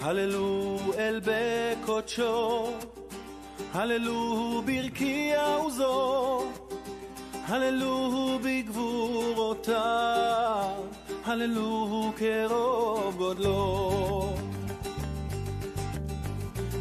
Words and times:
הללו 0.00 0.78
אל 0.98 1.20
בקודשו, 1.24 2.72
הללו 3.72 4.62
ברקיע 4.66 5.44
עוזו, 5.44 6.44
הללו 7.46 8.38
בגבורותיו, 8.44 9.74
הללו 11.24 12.12
כרוב 12.16 13.16
גודלו. 13.16 14.34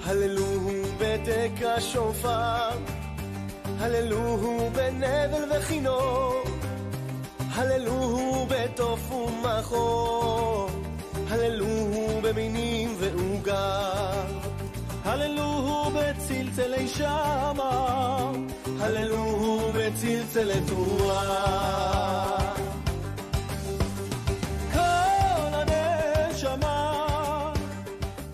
הללוהו 0.06 0.84
בתק 1.00 1.52
השופר, 1.66 2.70
הללוהו 3.80 4.70
בנבל 4.74 5.52
וכינור, 5.52 6.44
הללוהו 7.40 8.46
בתוף 8.50 9.12
ומחור, 9.12 10.70
הללוהו 11.29 12.21
במינים 12.23 12.95
ועוגר, 12.99 14.27
הללוהו 15.05 15.91
בצלצלי 15.91 16.89
שמע, 16.89 18.33
הללוהו 18.81 19.73
בצלצלי 19.73 20.61
תרועה. 20.67 22.55
כל 24.73 25.53
הנשמה 25.53 26.83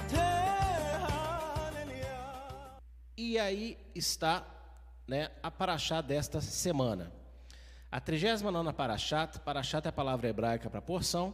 תהלליה. 0.08 1.38
E 3.16 3.38
aí 3.38 3.76
está 3.94 4.44
né, 5.08 5.30
a 5.42 5.50
paraxá 5.50 6.00
desta 6.02 6.40
semana. 6.40 7.10
A 7.90 7.98
39 7.98 8.72
paraxá, 8.74 9.26
paraxá 9.42 9.80
é 9.82 9.88
a 9.88 9.92
palavra 9.92 10.28
hebraica 10.28 10.68
para 10.68 10.82
porção, 10.82 11.32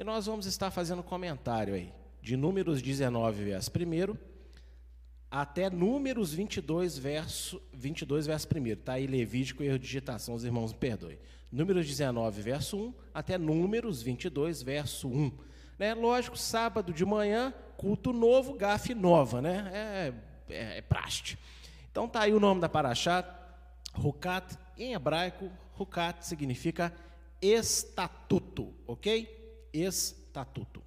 e 0.00 0.04
nós 0.04 0.24
vamos 0.24 0.46
estar 0.46 0.70
fazendo 0.70 1.02
comentário 1.02 1.74
aí, 1.74 1.92
de 2.22 2.34
Números 2.34 2.80
19, 2.80 3.44
verso 3.44 3.70
1, 3.70 4.16
até 5.30 5.68
Números 5.68 6.32
22, 6.32 6.96
verso, 6.96 7.60
22, 7.70 8.26
verso 8.26 8.48
1. 8.50 8.66
Está 8.68 8.94
aí 8.94 9.06
Levítico, 9.06 9.62
erro 9.62 9.78
de 9.78 9.84
digitação, 9.84 10.34
os 10.34 10.42
irmãos 10.42 10.72
me 10.72 10.78
perdoem. 10.78 11.18
Números 11.52 11.86
19, 11.86 12.40
verso 12.40 12.78
1, 12.78 12.94
até 13.12 13.36
Números 13.36 14.00
22, 14.00 14.62
verso 14.62 15.06
1. 15.06 15.32
Né? 15.78 15.92
Lógico, 15.92 16.38
sábado 16.38 16.94
de 16.94 17.04
manhã, 17.04 17.52
culto 17.76 18.10
novo, 18.10 18.54
gafe 18.54 18.94
nova, 18.94 19.42
né? 19.42 19.70
É, 19.70 20.14
é, 20.48 20.78
é 20.78 20.80
praste. 20.80 21.38
Então 21.90 22.08
tá 22.08 22.22
aí 22.22 22.32
o 22.32 22.40
nome 22.40 22.58
da 22.58 22.70
paraxá, 22.70 23.22
Rukat, 23.92 24.56
em 24.78 24.94
hebraico, 24.94 25.50
Rukat 25.74 26.24
significa 26.24 26.90
estatuto, 27.42 28.72
ok? 28.86 29.39
Estatuto. 29.72 30.82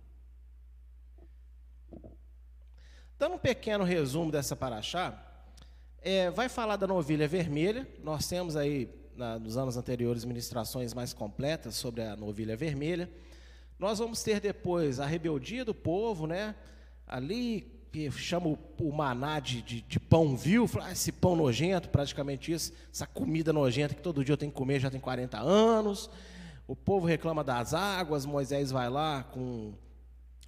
Dando 3.17 3.35
um 3.35 3.39
pequeno 3.39 3.83
resumo 3.83 4.31
dessa 4.31 4.55
paraxá, 4.55 5.17
é, 6.01 6.29
vai 6.29 6.49
falar 6.49 6.75
da 6.75 6.85
novilha 6.85 7.27
vermelha. 7.27 7.87
Nós 8.03 8.27
temos 8.27 8.55
aí, 8.55 8.89
na, 9.15 9.39
nos 9.39 9.55
anos 9.55 9.77
anteriores, 9.77 10.25
ministrações 10.25 10.93
mais 10.93 11.13
completas 11.13 11.75
sobre 11.75 12.01
a 12.01 12.15
novilha 12.15 12.57
vermelha. 12.57 13.09
Nós 13.79 13.99
vamos 13.99 14.21
ter 14.21 14.39
depois 14.39 14.99
a 14.99 15.05
rebeldia 15.05 15.63
do 15.63 15.73
povo, 15.73 16.27
né? 16.27 16.55
Ali 17.07 17.73
que 17.93 18.09
chama 18.09 18.57
o, 18.79 18.91
maná 18.91 19.39
de, 19.39 19.61
de, 19.61 19.81
de 19.81 19.99
pão 19.99 20.35
vil, 20.35 20.67
fala, 20.67 20.87
ah, 20.87 20.91
esse 20.91 21.11
pão 21.11 21.35
nojento, 21.35 21.89
praticamente 21.89 22.51
isso, 22.51 22.73
essa 22.91 23.05
comida 23.05 23.53
nojenta 23.53 23.93
que 23.93 24.01
todo 24.01 24.25
dia 24.25 24.33
eu 24.33 24.37
tenho 24.37 24.51
que 24.51 24.57
comer, 24.57 24.79
já 24.79 24.89
tem 24.89 24.99
40 24.99 25.39
anos. 25.39 26.09
O 26.67 26.75
povo 26.75 27.05
reclama 27.05 27.43
das 27.43 27.73
águas, 27.73 28.25
Moisés 28.25 28.71
vai 28.71 28.89
lá 28.89 29.23
com, 29.23 29.73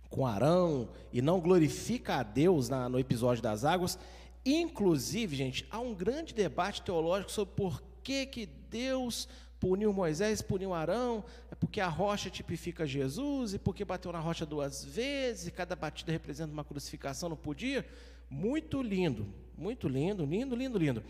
com 0.09 0.25
Arão 0.25 0.89
e 1.11 1.21
não 1.21 1.39
glorifica 1.39 2.15
a 2.15 2.23
Deus 2.23 2.69
na, 2.69 2.87
no 2.87 2.99
episódio 2.99 3.43
das 3.43 3.65
águas. 3.65 3.99
Inclusive, 4.45 5.35
gente, 5.35 5.65
há 5.69 5.79
um 5.79 5.93
grande 5.93 6.33
debate 6.33 6.81
teológico 6.81 7.31
sobre 7.31 7.53
por 7.55 7.83
que, 8.03 8.25
que 8.25 8.45
Deus 8.45 9.27
puniu 9.59 9.91
Moisés, 9.91 10.41
puniu 10.41 10.73
Arão, 10.73 11.23
é 11.51 11.55
porque 11.55 11.81
a 11.81 11.87
rocha 11.87 12.29
tipifica 12.29 12.85
Jesus, 12.85 13.55
e 13.55 13.59
porque 13.59 13.83
bateu 13.83 14.11
na 14.11 14.19
rocha 14.19 14.45
duas 14.45 14.85
vezes, 14.85 15.47
e 15.47 15.51
cada 15.51 15.75
batida 15.75 16.11
representa 16.11 16.53
uma 16.53 16.63
crucificação, 16.63 17.29
não 17.29 17.37
podia. 17.37 17.85
Muito 18.29 18.81
lindo, 18.81 19.25
muito 19.57 19.87
lindo, 19.87 20.23
lindo, 20.25 20.55
lindo, 20.55 20.77
lindo. 20.77 21.03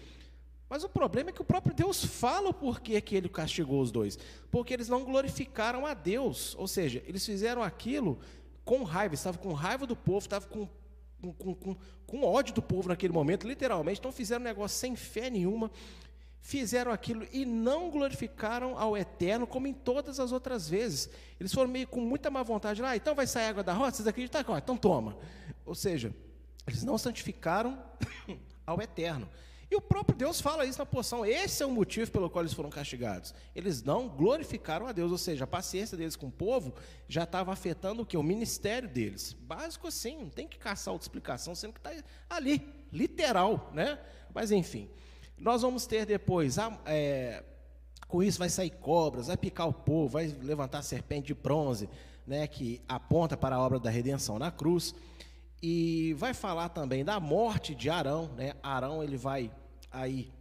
Mas 0.69 0.83
o 0.83 0.89
problema 0.89 1.29
é 1.29 1.33
que 1.33 1.41
o 1.41 1.45
próprio 1.45 1.73
Deus 1.73 2.03
fala 2.03 2.49
o 2.49 2.53
porquê 2.53 2.99
que 2.99 3.15
ele 3.15 3.29
castigou 3.29 3.81
os 3.81 3.91
dois. 3.91 4.17
Porque 4.49 4.73
eles 4.73 4.89
não 4.89 5.03
glorificaram 5.03 5.85
a 5.85 5.93
Deus. 5.93 6.55
Ou 6.57 6.67
seja, 6.67 7.03
eles 7.05 7.25
fizeram 7.25 7.61
aquilo 7.61 8.19
com 8.63 8.83
raiva, 8.83 9.13
estavam 9.13 9.41
com 9.41 9.53
raiva 9.53 9.85
do 9.85 9.95
povo, 9.95 10.25
estavam 10.25 10.49
com, 10.49 10.67
com, 11.33 11.55
com, 11.55 11.77
com 12.07 12.23
ódio 12.23 12.53
do 12.53 12.61
povo 12.61 12.89
naquele 12.89 13.13
momento, 13.13 13.47
literalmente. 13.47 13.99
Então 13.99 14.11
fizeram 14.11 14.41
um 14.41 14.45
negócio 14.45 14.77
sem 14.77 14.95
fé 14.95 15.29
nenhuma 15.29 15.71
fizeram 16.45 16.91
aquilo 16.91 17.25
e 17.33 17.43
não 17.43 17.89
glorificaram 17.89 18.77
ao 18.77 18.95
Eterno 18.95 19.47
como 19.47 19.65
em 19.65 19.73
todas 19.73 20.19
as 20.19 20.31
outras 20.31 20.69
vezes. 20.69 21.09
Eles 21.39 21.51
foram 21.51 21.67
meio 21.67 21.87
com 21.87 21.99
muita 21.99 22.29
má 22.29 22.43
vontade, 22.43 22.83
ah, 22.83 22.95
então 22.95 23.15
vai 23.15 23.25
sair 23.25 23.47
água 23.47 23.63
da 23.63 23.73
rocha, 23.73 23.93
vocês 23.93 24.07
acreditam? 24.07 24.55
Então 24.55 24.77
toma. 24.77 25.17
Ou 25.65 25.73
seja, 25.73 26.13
eles 26.67 26.83
não 26.83 26.99
santificaram 26.99 27.75
ao 28.63 28.79
Eterno. 28.79 29.27
E 29.69 29.75
o 29.75 29.81
próprio 29.81 30.17
Deus 30.17 30.39
fala 30.39 30.65
isso 30.65 30.79
na 30.79 30.85
porção. 30.85 31.25
Esse 31.25 31.63
é 31.63 31.65
o 31.65 31.71
motivo 31.71 32.11
pelo 32.11 32.29
qual 32.29 32.43
eles 32.43 32.53
foram 32.53 32.69
castigados. 32.69 33.33
Eles 33.55 33.81
não 33.81 34.07
glorificaram 34.07 34.85
a 34.85 34.91
Deus, 34.91 35.11
ou 35.11 35.17
seja, 35.17 35.43
a 35.43 35.47
paciência 35.47 35.97
deles 35.97 36.15
com 36.15 36.27
o 36.27 36.31
povo 36.31 36.73
já 37.07 37.23
estava 37.23 37.51
afetando 37.51 38.03
o 38.03 38.05
que? 38.05 38.15
O 38.15 38.23
ministério 38.23 38.87
deles. 38.87 39.33
Básico 39.33 39.87
assim, 39.87 40.17
não 40.17 40.29
tem 40.29 40.47
que 40.47 40.57
caçar 40.57 40.93
outra 40.93 41.05
explicação, 41.05 41.55
sendo 41.55 41.73
que 41.73 41.79
está 41.79 41.91
ali, 42.29 42.61
literal, 42.91 43.71
né? 43.73 43.99
Mas 44.33 44.51
enfim. 44.51 44.89
Nós 45.37 45.63
vamos 45.63 45.85
ter 45.85 46.05
depois, 46.05 46.57
é, 46.85 47.43
com 48.07 48.23
isso 48.23 48.39
vai 48.39 48.49
sair 48.49 48.69
cobras, 48.69 49.27
vai 49.27 49.35
picar 49.35 49.67
o 49.67 49.73
povo, 49.73 50.09
vai 50.09 50.27
levantar 50.41 50.81
serpente 50.81 51.27
de 51.27 51.33
bronze, 51.33 51.89
né, 52.25 52.47
que 52.47 52.81
aponta 52.87 53.35
para 53.35 53.55
a 53.57 53.59
obra 53.59 53.79
da 53.79 53.89
redenção 53.89 54.39
na 54.39 54.49
cruz. 54.51 54.95
E 55.61 56.13
vai 56.17 56.33
falar 56.33 56.69
também 56.69 57.03
da 57.03 57.19
morte 57.19 57.73
de 57.73 57.89
Arão, 57.89 58.27
né? 58.35 58.53
Arão 58.61 59.03
ele 59.03 59.17
vai 59.17 59.51
aí 59.91 60.31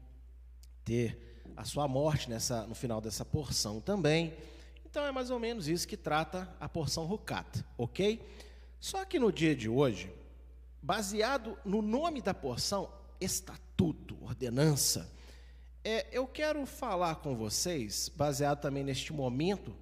ter 0.84 1.42
a 1.56 1.64
sua 1.64 1.86
morte 1.86 2.28
nessa, 2.28 2.66
no 2.66 2.74
final 2.74 3.00
dessa 3.00 3.24
porção 3.24 3.80
também. 3.80 4.34
Então 4.84 5.04
é 5.04 5.12
mais 5.12 5.30
ou 5.30 5.38
menos 5.38 5.68
isso 5.68 5.88
que 5.88 5.96
trata 5.96 6.48
a 6.60 6.68
porção 6.68 7.04
Rukat, 7.04 7.64
ok? 7.78 8.20
Só 8.78 9.04
que 9.04 9.18
no 9.18 9.32
dia 9.32 9.54
de 9.56 9.68
hoje, 9.68 10.12
baseado 10.82 11.58
no 11.64 11.80
nome 11.80 12.20
da 12.20 12.34
porção, 12.34 12.90
estatuto, 13.20 14.16
ordenança. 14.22 15.10
É, 15.82 16.06
eu 16.12 16.26
quero 16.26 16.64
falar 16.66 17.16
com 17.16 17.34
vocês, 17.34 18.10
baseado 18.14 18.60
também 18.60 18.84
neste 18.84 19.12
momento 19.12 19.74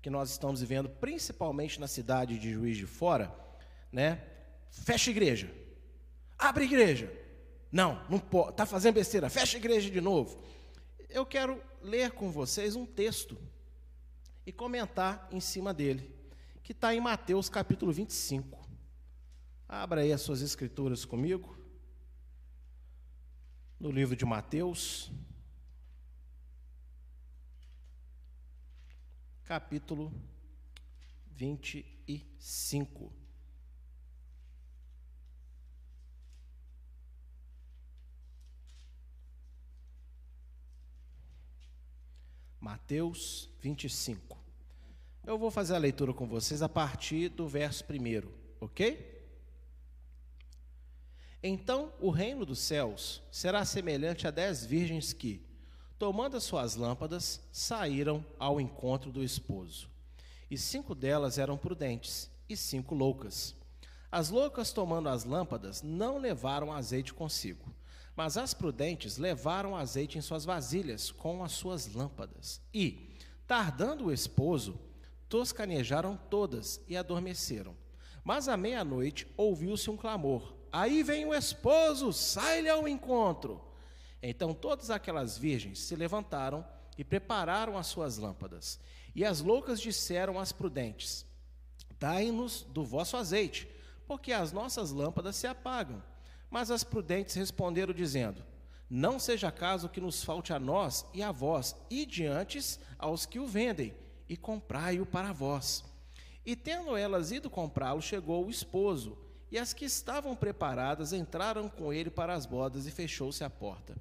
que 0.00 0.10
nós 0.10 0.30
estamos 0.30 0.60
vivendo, 0.60 0.88
principalmente 0.88 1.80
na 1.80 1.88
cidade 1.88 2.38
de 2.38 2.52
Juiz 2.52 2.76
de 2.76 2.86
Fora, 2.86 3.34
né? 3.90 4.22
Fecha 4.82 5.10
igreja, 5.10 5.50
abre 6.38 6.64
igreja. 6.64 7.10
Não, 7.70 8.04
não 8.08 8.18
pode, 8.18 8.50
está 8.50 8.66
fazendo 8.66 8.94
besteira, 8.94 9.30
fecha 9.30 9.56
igreja 9.56 9.90
de 9.90 10.00
novo. 10.00 10.42
Eu 11.08 11.24
quero 11.24 11.62
ler 11.82 12.12
com 12.12 12.30
vocês 12.30 12.76
um 12.76 12.84
texto 12.84 13.38
e 14.46 14.52
comentar 14.52 15.28
em 15.32 15.40
cima 15.40 15.72
dele, 15.72 16.14
que 16.62 16.72
está 16.72 16.94
em 16.94 17.00
Mateus 17.00 17.48
capítulo 17.48 17.92
25. 17.92 18.62
Abra 19.66 20.02
aí 20.02 20.12
as 20.12 20.20
suas 20.20 20.40
escrituras 20.40 21.04
comigo 21.04 21.56
no 23.80 23.90
livro 23.90 24.14
de 24.14 24.24
Mateus, 24.24 25.10
capítulo 29.44 30.12
25. 31.26 33.23
Mateus 42.64 43.50
25. 43.60 44.38
Eu 45.26 45.36
vou 45.36 45.50
fazer 45.50 45.74
a 45.74 45.78
leitura 45.78 46.14
com 46.14 46.26
vocês 46.26 46.62
a 46.62 46.68
partir 46.68 47.28
do 47.28 47.46
verso 47.46 47.84
primeiro, 47.84 48.32
ok? 48.58 49.22
Então 51.42 51.92
o 52.00 52.08
reino 52.08 52.46
dos 52.46 52.60
céus 52.60 53.20
será 53.30 53.66
semelhante 53.66 54.26
a 54.26 54.30
dez 54.30 54.64
virgens 54.64 55.12
que, 55.12 55.46
tomando 55.98 56.38
as 56.38 56.44
suas 56.44 56.74
lâmpadas, 56.74 57.38
saíram 57.52 58.24
ao 58.38 58.58
encontro 58.58 59.12
do 59.12 59.22
esposo. 59.22 59.90
E 60.50 60.56
cinco 60.56 60.94
delas 60.94 61.36
eram 61.36 61.58
prudentes, 61.58 62.30
e 62.48 62.56
cinco 62.56 62.94
loucas. 62.94 63.54
As 64.10 64.30
loucas, 64.30 64.72
tomando 64.72 65.10
as 65.10 65.24
lâmpadas, 65.24 65.82
não 65.82 66.16
levaram 66.16 66.72
azeite 66.72 67.12
consigo, 67.12 67.74
mas 68.16 68.36
as 68.36 68.54
prudentes 68.54 69.18
levaram 69.18 69.76
azeite 69.76 70.18
em 70.18 70.20
suas 70.20 70.44
vasilhas 70.44 71.10
com 71.10 71.42
as 71.42 71.52
suas 71.52 71.92
lâmpadas. 71.92 72.60
E, 72.72 73.16
tardando 73.46 74.06
o 74.06 74.12
esposo, 74.12 74.78
toscanejaram 75.28 76.16
todas 76.30 76.80
e 76.86 76.96
adormeceram. 76.96 77.76
Mas 78.22 78.48
à 78.48 78.56
meia-noite 78.56 79.26
ouviu-se 79.36 79.90
um 79.90 79.96
clamor: 79.96 80.54
Aí 80.72 81.02
vem 81.02 81.26
o 81.26 81.34
esposo, 81.34 82.12
sai-lhe 82.12 82.68
ao 82.68 82.86
encontro. 82.86 83.60
Então 84.22 84.54
todas 84.54 84.90
aquelas 84.90 85.36
virgens 85.36 85.80
se 85.80 85.94
levantaram 85.96 86.64
e 86.96 87.04
prepararam 87.04 87.76
as 87.76 87.88
suas 87.88 88.16
lâmpadas. 88.16 88.80
E 89.14 89.24
as 89.24 89.40
loucas 89.40 89.80
disseram 89.80 90.38
às 90.38 90.52
prudentes: 90.52 91.26
Dai-nos 91.98 92.62
do 92.62 92.84
vosso 92.84 93.16
azeite, 93.16 93.68
porque 94.06 94.32
as 94.32 94.52
nossas 94.52 94.90
lâmpadas 94.90 95.36
se 95.36 95.46
apagam. 95.46 96.02
Mas 96.54 96.70
as 96.70 96.84
prudentes 96.84 97.34
responderam, 97.34 97.92
dizendo: 97.92 98.40
Não 98.88 99.18
seja 99.18 99.50
caso 99.50 99.88
que 99.88 100.00
nos 100.00 100.22
falte 100.22 100.52
a 100.52 100.60
nós 100.60 101.04
e 101.12 101.20
a 101.20 101.32
vós, 101.32 101.74
e 101.90 102.06
diante 102.06 102.78
aos 102.96 103.26
que 103.26 103.40
o 103.40 103.46
vendem, 103.48 103.92
e 104.28 104.36
comprai-o 104.36 105.04
para 105.04 105.32
vós. 105.32 105.82
E 106.46 106.54
tendo 106.54 106.96
elas 106.96 107.32
ido 107.32 107.50
comprá-lo, 107.50 108.00
chegou 108.00 108.46
o 108.46 108.50
esposo, 108.50 109.18
e 109.50 109.58
as 109.58 109.72
que 109.72 109.84
estavam 109.84 110.36
preparadas 110.36 111.12
entraram 111.12 111.68
com 111.68 111.92
ele 111.92 112.08
para 112.08 112.32
as 112.32 112.46
bodas, 112.46 112.86
e 112.86 112.92
fechou-se 112.92 113.42
a 113.42 113.50
porta. 113.50 113.96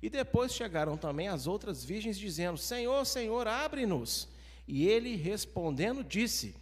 E 0.00 0.08
depois 0.08 0.54
chegaram 0.54 0.96
também 0.96 1.28
as 1.28 1.46
outras 1.46 1.84
virgens, 1.84 2.18
dizendo: 2.18 2.56
Senhor, 2.56 3.04
Senhor, 3.04 3.46
abre-nos. 3.46 4.30
E 4.66 4.88
ele 4.88 5.14
respondendo, 5.14 6.02
disse: 6.02 6.54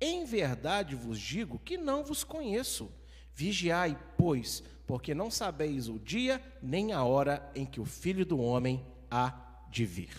Em 0.00 0.24
verdade 0.24 0.96
vos 0.96 1.20
digo 1.20 1.56
que 1.60 1.78
não 1.78 2.02
vos 2.02 2.24
conheço. 2.24 2.90
Vigiai, 3.38 3.96
pois, 4.16 4.62
porque 4.86 5.14
não 5.14 5.30
sabeis 5.30 5.88
o 5.88 5.98
dia 5.98 6.42
nem 6.62 6.92
a 6.92 7.04
hora 7.04 7.50
em 7.54 7.64
que 7.64 7.80
o 7.80 7.84
filho 7.84 8.26
do 8.26 8.40
homem 8.40 8.84
há 9.10 9.66
de 9.70 9.86
vir. 9.86 10.16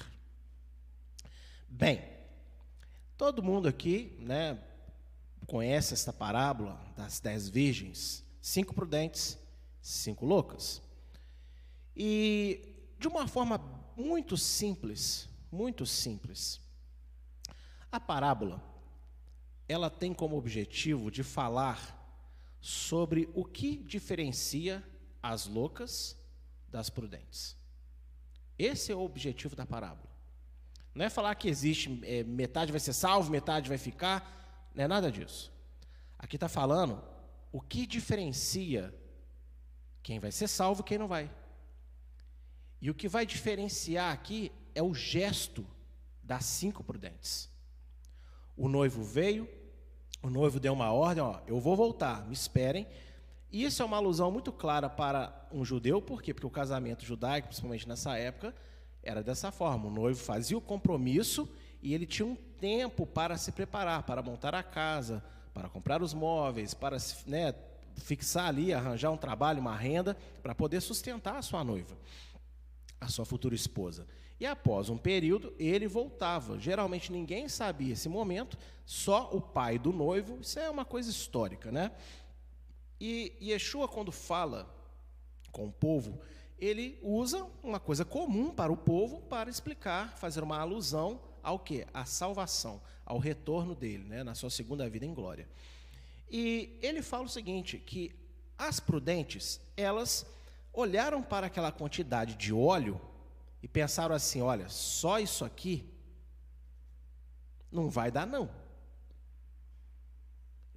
Bem, 1.67 2.01
Todo 3.19 3.43
mundo 3.43 3.67
aqui, 3.67 4.15
né, 4.21 4.57
conhece 5.45 5.93
esta 5.93 6.13
parábola 6.13 6.79
das 6.95 7.19
dez 7.19 7.49
virgens, 7.49 8.23
cinco 8.41 8.73
prudentes, 8.73 9.37
cinco 9.81 10.25
loucas. 10.25 10.81
E 11.93 12.87
de 12.97 13.09
uma 13.09 13.27
forma 13.27 13.57
muito 13.97 14.37
simples, 14.37 15.27
muito 15.51 15.85
simples, 15.85 16.61
a 17.91 17.99
parábola 17.99 18.63
ela 19.67 19.89
tem 19.89 20.13
como 20.13 20.37
objetivo 20.37 21.11
de 21.11 21.21
falar 21.21 21.98
sobre 22.59 23.29
o 23.33 23.45
que 23.45 23.77
diferencia 23.77 24.83
as 25.21 25.47
loucas 25.47 26.17
das 26.67 26.89
prudentes. 26.89 27.57
Esse 28.57 28.91
é 28.91 28.95
o 28.95 29.01
objetivo 29.01 29.55
da 29.55 29.65
parábola. 29.65 30.09
Não 30.93 31.05
é 31.05 31.09
falar 31.09 31.35
que 31.35 31.47
existe 31.47 31.99
é, 32.03 32.23
metade 32.23 32.71
vai 32.71 32.79
ser 32.79 32.93
salvo, 32.93 33.31
metade 33.31 33.69
vai 33.69 33.77
ficar. 33.77 34.69
Não 34.75 34.83
é 34.83 34.87
nada 34.87 35.11
disso. 35.11 35.51
Aqui 36.17 36.35
está 36.35 36.49
falando 36.49 37.01
o 37.51 37.61
que 37.61 37.87
diferencia 37.87 38.93
quem 40.03 40.19
vai 40.19 40.31
ser 40.31 40.47
salvo 40.47 40.81
e 40.81 40.83
quem 40.83 40.97
não 40.97 41.07
vai. 41.07 41.31
E 42.81 42.89
o 42.89 42.95
que 42.95 43.07
vai 43.07 43.25
diferenciar 43.25 44.13
aqui 44.13 44.51
é 44.73 44.81
o 44.81 44.93
gesto 44.93 45.65
das 46.23 46.45
cinco 46.45 46.83
prudentes. 46.83 47.49
O 48.55 48.67
noivo 48.67 49.03
veio, 49.03 49.49
o 50.21 50.29
noivo 50.29 50.59
deu 50.59 50.73
uma 50.73 50.91
ordem, 50.91 51.23
ó, 51.23 51.39
eu 51.47 51.59
vou 51.59 51.75
voltar, 51.75 52.25
me 52.25 52.33
esperem. 52.33 52.87
E 53.51 53.63
isso 53.63 53.81
é 53.81 53.85
uma 53.85 53.97
alusão 53.97 54.31
muito 54.31 54.51
clara 54.51 54.89
para 54.89 55.47
um 55.51 55.65
judeu, 55.65 56.01
por 56.01 56.21
quê? 56.21 56.33
Porque 56.33 56.45
o 56.45 56.51
casamento 56.51 57.03
judaico, 57.03 57.47
principalmente 57.47 57.87
nessa 57.87 58.17
época, 58.17 58.53
era 59.01 59.23
dessa 59.23 59.51
forma: 59.51 59.87
o 59.87 59.91
noivo 59.91 60.19
fazia 60.19 60.57
o 60.57 60.61
compromisso 60.61 61.49
e 61.81 61.93
ele 61.93 62.05
tinha 62.05 62.27
um 62.27 62.35
tempo 62.35 63.05
para 63.07 63.37
se 63.37 63.51
preparar, 63.51 64.03
para 64.03 64.21
montar 64.21 64.53
a 64.53 64.61
casa, 64.61 65.23
para 65.53 65.69
comprar 65.69 66.01
os 66.01 66.13
móveis, 66.13 66.73
para 66.73 66.97
né, 67.25 67.55
fixar 67.95 68.47
ali, 68.47 68.73
arranjar 68.73 69.11
um 69.11 69.17
trabalho, 69.17 69.61
uma 69.61 69.75
renda, 69.75 70.15
para 70.43 70.53
poder 70.53 70.81
sustentar 70.81 71.37
a 71.37 71.41
sua 71.41 71.63
noiva, 71.63 71.97
a 72.99 73.07
sua 73.07 73.25
futura 73.25 73.55
esposa. 73.55 74.05
E 74.39 74.45
após 74.45 74.89
um 74.89 74.97
período, 74.97 75.53
ele 75.59 75.87
voltava. 75.87 76.57
Geralmente 76.57 77.11
ninguém 77.11 77.49
sabia 77.49 77.93
esse 77.93 78.07
momento, 78.07 78.57
só 78.85 79.29
o 79.33 79.41
pai 79.41 79.77
do 79.77 79.91
noivo. 79.91 80.39
Isso 80.41 80.57
é 80.59 80.69
uma 80.69 80.85
coisa 80.85 81.09
histórica, 81.09 81.71
né? 81.71 81.91
E 82.99 83.33
Yeshua, 83.41 83.87
quando 83.87 84.11
fala 84.11 84.73
com 85.51 85.67
o 85.67 85.71
povo, 85.71 86.19
ele 86.57 86.97
usa 87.01 87.45
uma 87.63 87.79
coisa 87.79 88.05
comum 88.05 88.51
para 88.51 88.71
o 88.71 88.77
povo 88.77 89.21
para 89.21 89.49
explicar, 89.49 90.17
fazer 90.17 90.43
uma 90.43 90.59
alusão 90.59 91.19
ao 91.41 91.59
que? 91.59 91.85
A 91.93 92.05
salvação, 92.05 92.81
ao 93.05 93.17
retorno 93.17 93.73
dele, 93.73 94.03
né, 94.03 94.23
na 94.23 94.35
sua 94.35 94.49
segunda 94.49 94.89
vida 94.89 95.05
em 95.05 95.13
glória. 95.13 95.47
E 96.29 96.77
ele 96.81 97.01
fala 97.01 97.23
o 97.25 97.29
seguinte, 97.29 97.77
que 97.77 98.13
as 98.57 98.79
prudentes, 98.79 99.59
elas 99.75 100.25
olharam 100.73 101.23
para 101.23 101.47
aquela 101.47 101.71
quantidade 101.71 102.35
de 102.35 102.53
óleo 102.53 102.99
e 103.61 103.67
pensaram 103.67 104.15
assim, 104.15 104.41
olha, 104.41 104.69
só 104.69 105.19
isso 105.19 105.43
aqui 105.43 105.89
não 107.71 107.89
vai 107.89 108.11
dar 108.11 108.25
não. 108.25 108.49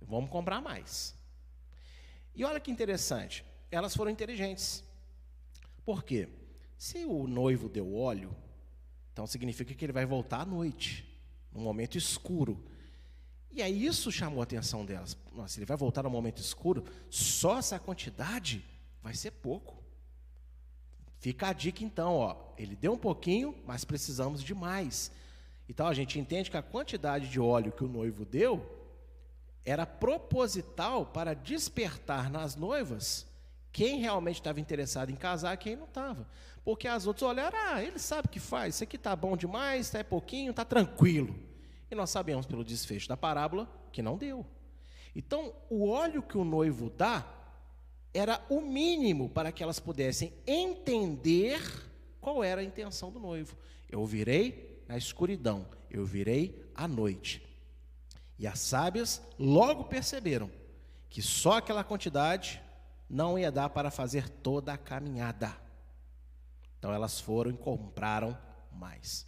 Vamos 0.01 0.31
comprar 0.31 0.61
mais. 0.61 1.15
E 2.35 2.45
olha 2.45 2.61
que 2.61 2.71
interessante, 2.71 3.45
elas 3.71 3.95
foram 3.95 4.11
inteligentes. 4.11 4.85
Por 5.85 6.03
quê? 6.03 6.29
Se 6.77 7.05
o 7.05 7.27
noivo 7.27 7.69
deu 7.69 7.95
óleo, 7.95 8.35
então 9.13 9.27
significa 9.27 9.75
que 9.75 9.85
ele 9.85 9.93
vai 9.93 10.05
voltar 10.05 10.41
à 10.41 10.45
noite, 10.45 11.07
num 11.53 11.61
momento 11.61 11.97
escuro. 11.97 12.65
E 13.51 13.63
aí 13.63 13.85
isso 13.85 14.11
chamou 14.11 14.41
a 14.41 14.45
atenção 14.45 14.85
delas. 14.85 15.17
Nossa, 15.33 15.59
ele 15.59 15.67
vai 15.67 15.77
voltar 15.77 16.03
no 16.03 16.11
momento 16.11 16.39
escuro, 16.39 16.85
só 17.11 17.59
essa 17.59 17.79
quantidade 17.79 18.65
vai 19.03 19.15
ser 19.15 19.31
pouco. 19.31 19.82
Fica 21.23 21.51
a 21.51 21.53
dica 21.53 21.85
então, 21.85 22.17
ó, 22.17 22.35
ele 22.59 22.75
deu 22.75 22.95
um 22.95 22.99
pouquinho, 22.99 23.55
mas 23.65 23.85
precisamos 23.85 24.43
de 24.43 24.53
mais. 24.57 25.13
Então 25.69 25.87
a 25.87 25.95
gente 25.95 26.19
entende 26.19 26.51
que 26.51 26.57
a 26.57 26.63
quantidade 26.63 27.29
de 27.29 27.39
óleo 27.39 27.71
que 27.71 27.85
o 27.85 27.89
noivo 27.89 28.25
deu 28.25 28.61
era 29.65 29.87
proposital 29.87 31.07
para 31.07 31.33
despertar 31.33 32.29
nas 32.29 32.57
noivas 32.57 33.25
quem 33.71 34.01
realmente 34.01 34.41
estava 34.41 34.59
interessado 34.59 35.11
em 35.11 35.15
casar, 35.15 35.57
quem 35.59 35.77
não 35.77 35.85
estava. 35.85 36.27
Porque 36.65 36.89
as 36.89 37.07
outras 37.07 37.31
olharam, 37.31 37.57
ah, 37.57 37.81
ele 37.81 38.01
sabe 38.01 38.27
o 38.27 38.29
que 38.29 38.41
faz, 38.41 38.75
isso 38.75 38.83
aqui 38.83 38.97
está 38.97 39.15
bom 39.15 39.37
demais, 39.37 39.87
está 39.87 40.01
é 40.01 40.03
pouquinho, 40.03 40.51
está 40.51 40.65
tranquilo. 40.65 41.37
E 41.89 41.95
nós 41.95 42.11
sabemos 42.11 42.47
pelo 42.47 42.65
desfecho 42.65 43.09
da 43.09 43.17
parábola 43.17 43.71
que 43.93 44.03
não 44.03 44.19
deu. 44.19 44.45
Então, 45.15 45.55
o 45.71 45.89
óleo 45.89 46.21
que 46.21 46.37
o 46.37 46.43
noivo 46.43 46.91
dá 46.91 47.25
era 48.15 48.45
o 48.49 48.61
mínimo 48.61 49.29
para 49.29 49.51
que 49.51 49.63
elas 49.63 49.81
pudessem 49.81 50.33
entender 50.47 51.61
qual 52.21 52.45
era 52.45 52.61
a 52.61 52.65
intenção 52.65 53.11
do 53.11 53.19
noivo. 53.19 53.57
Eu 53.89 54.05
virei 54.05 54.83
na 54.87 54.97
escuridão, 54.97 55.67
eu 55.91 56.05
virei 56.05 56.65
à 56.75 56.87
noite. 56.87 57.43
E 58.39 58.47
as 58.47 58.59
sábias 58.59 59.23
logo 59.39 59.85
perceberam 59.85 60.51
que 61.09 61.23
só 61.23 61.59
aquela 61.59 61.85
quantidade 61.85 62.61
não 63.09 63.39
ia 63.39 63.53
dar 63.53 63.69
para 63.71 63.91
fazer 63.91 64.29
toda 64.29 64.73
a 64.73 64.79
caminhada. 64.79 65.57
Então 66.79 66.93
elas 66.93 67.21
foram 67.21 67.51
e 67.51 67.57
compraram 67.57 68.37
mais. 68.73 69.27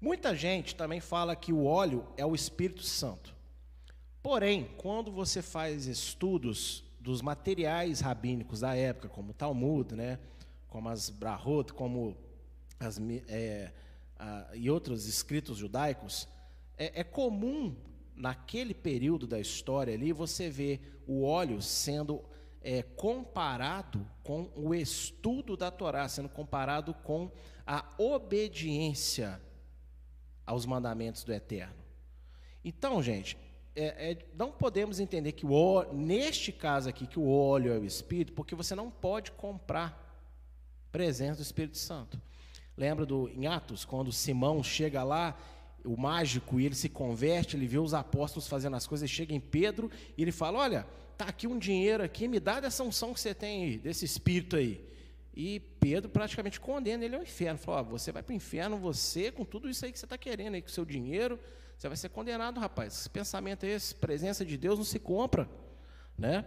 Muita 0.00 0.34
gente 0.34 0.74
também 0.74 1.00
fala 1.00 1.36
que 1.36 1.52
o 1.52 1.64
óleo 1.64 2.06
é 2.16 2.26
o 2.26 2.34
Espírito 2.34 2.82
Santo. 2.82 3.34
Porém, 4.22 4.68
quando 4.76 5.12
você 5.12 5.40
faz 5.42 5.86
estudos 5.86 6.82
dos 7.02 7.20
materiais 7.20 8.00
rabínicos 8.00 8.60
da 8.60 8.76
época, 8.76 9.08
como 9.08 9.32
o 9.32 9.34
Talmud, 9.34 9.94
né, 9.94 10.20
como 10.68 10.88
as 10.88 11.10
Brahot, 11.10 11.72
como 11.72 12.16
as, 12.78 13.00
é, 13.28 13.72
a, 14.18 14.50
e 14.54 14.70
outros 14.70 15.06
escritos 15.06 15.58
judaicos, 15.58 16.28
é, 16.78 17.00
é 17.00 17.04
comum 17.04 17.74
naquele 18.14 18.72
período 18.72 19.26
da 19.26 19.40
história 19.40 19.92
ali 19.92 20.12
você 20.12 20.48
ver 20.48 21.02
o 21.06 21.24
óleo 21.24 21.60
sendo 21.60 22.22
é, 22.62 22.82
comparado 22.82 24.06
com 24.22 24.48
o 24.54 24.72
estudo 24.72 25.56
da 25.56 25.72
Torá, 25.72 26.08
sendo 26.08 26.28
comparado 26.28 26.94
com 26.94 27.32
a 27.66 27.84
obediência 27.98 29.40
aos 30.46 30.64
mandamentos 30.64 31.24
do 31.24 31.32
Eterno. 31.32 31.82
Então, 32.64 33.02
gente, 33.02 33.36
é, 33.74 34.12
é, 34.12 34.18
não 34.34 34.52
podemos 34.52 35.00
entender 35.00 35.32
que 35.32 35.46
o 35.46 35.92
neste 35.92 36.52
caso 36.52 36.88
aqui 36.88 37.06
que 37.06 37.18
o 37.18 37.28
óleo 37.28 37.72
é 37.72 37.78
o 37.78 37.84
Espírito, 37.84 38.32
porque 38.32 38.54
você 38.54 38.74
não 38.74 38.90
pode 38.90 39.32
comprar 39.32 39.98
presença 40.90 41.36
do 41.36 41.42
Espírito 41.42 41.78
Santo. 41.78 42.20
Lembra 42.76 43.06
do 43.06 43.28
em 43.30 43.46
Atos 43.46 43.84
quando 43.84 44.12
Simão 44.12 44.62
chega 44.62 45.02
lá, 45.02 45.38
o 45.84 45.96
mágico 45.96 46.60
e 46.60 46.66
ele 46.66 46.74
se 46.74 46.88
converte, 46.88 47.56
ele 47.56 47.66
vê 47.66 47.78
os 47.78 47.94
apóstolos 47.94 48.46
fazendo 48.46 48.76
as 48.76 48.86
coisas, 48.86 49.10
chega 49.10 49.34
em 49.34 49.40
Pedro 49.40 49.90
e 50.16 50.22
ele 50.22 50.32
fala: 50.32 50.58
olha 50.58 50.86
tá 51.16 51.26
aqui 51.26 51.46
um 51.46 51.58
dinheiro 51.58 52.02
aqui, 52.02 52.26
me 52.26 52.40
dá 52.40 52.60
dessa 52.60 52.82
unção 52.82 53.14
que 53.14 53.20
você 53.20 53.34
tem 53.34 53.64
aí, 53.64 53.78
desse 53.78 54.04
espírito 54.04 54.56
aí. 54.56 54.84
E 55.34 55.60
Pedro 55.80 56.10
praticamente 56.10 56.60
condena 56.60 57.04
ele 57.04 57.16
ao 57.16 57.22
inferno. 57.22 57.58
Falou: 57.58 57.80
ah, 57.80 57.82
você 57.82 58.12
vai 58.12 58.22
para 58.22 58.32
o 58.32 58.36
inferno, 58.36 58.76
você, 58.76 59.30
com 59.30 59.44
tudo 59.44 59.68
isso 59.68 59.84
aí 59.84 59.92
que 59.92 59.98
você 59.98 60.06
está 60.06 60.18
querendo, 60.18 60.54
aí, 60.54 60.62
com 60.62 60.68
o 60.68 60.70
seu 60.70 60.84
dinheiro, 60.84 61.38
você 61.82 61.88
vai 61.88 61.96
ser 61.96 62.10
condenado, 62.10 62.60
rapaz. 62.60 62.94
Esse 62.94 63.10
pensamento 63.10 63.64
é 63.64 63.70
esse, 63.70 63.92
presença 63.92 64.44
de 64.44 64.56
Deus 64.56 64.78
não 64.78 64.84
se 64.84 65.00
compra. 65.00 65.50
né? 66.16 66.46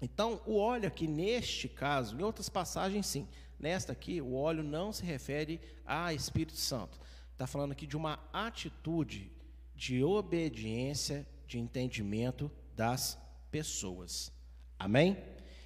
Então, 0.00 0.40
o 0.46 0.58
óleo 0.58 0.86
aqui 0.86 1.08
neste 1.08 1.68
caso, 1.68 2.16
em 2.16 2.22
outras 2.22 2.48
passagens 2.48 3.04
sim, 3.04 3.26
nesta 3.58 3.90
aqui, 3.90 4.20
o 4.20 4.34
óleo 4.34 4.62
não 4.62 4.92
se 4.92 5.04
refere 5.04 5.60
a 5.84 6.14
Espírito 6.14 6.56
Santo. 6.56 7.00
Está 7.32 7.48
falando 7.48 7.72
aqui 7.72 7.84
de 7.84 7.96
uma 7.96 8.20
atitude 8.32 9.32
de 9.74 10.04
obediência, 10.04 11.26
de 11.48 11.58
entendimento 11.58 12.48
das 12.76 13.18
pessoas. 13.50 14.30
Amém? 14.78 15.18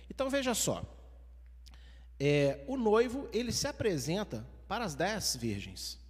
Então 0.09 0.31
veja 0.31 0.55
só, 0.55 0.83
é, 2.19 2.65
o 2.67 2.79
noivo 2.79 3.29
ele 3.35 3.53
se 3.53 3.67
apresenta 3.67 4.47
para 4.67 4.83
as 4.83 4.95
dez 4.95 5.37
virgens, 5.37 6.01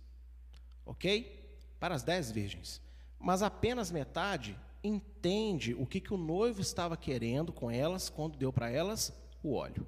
ok? 0.87 1.43
Para 1.81 1.97
as 1.97 2.05
dez 2.05 2.31
virgens, 2.31 2.84
mas 3.25 3.43
apenas 3.43 3.91
metade 3.91 4.55
entende 4.83 5.73
o 5.75 5.87
que, 5.87 5.99
que 5.99 6.13
o 6.13 6.19
noivo 6.19 6.61
estava 6.61 6.95
querendo 6.95 7.55
com 7.55 7.71
elas 7.71 8.11
quando 8.11 8.37
deu 8.37 8.53
para 8.53 8.71
elas 8.71 9.15
o 9.43 9.55
óleo. 9.55 9.87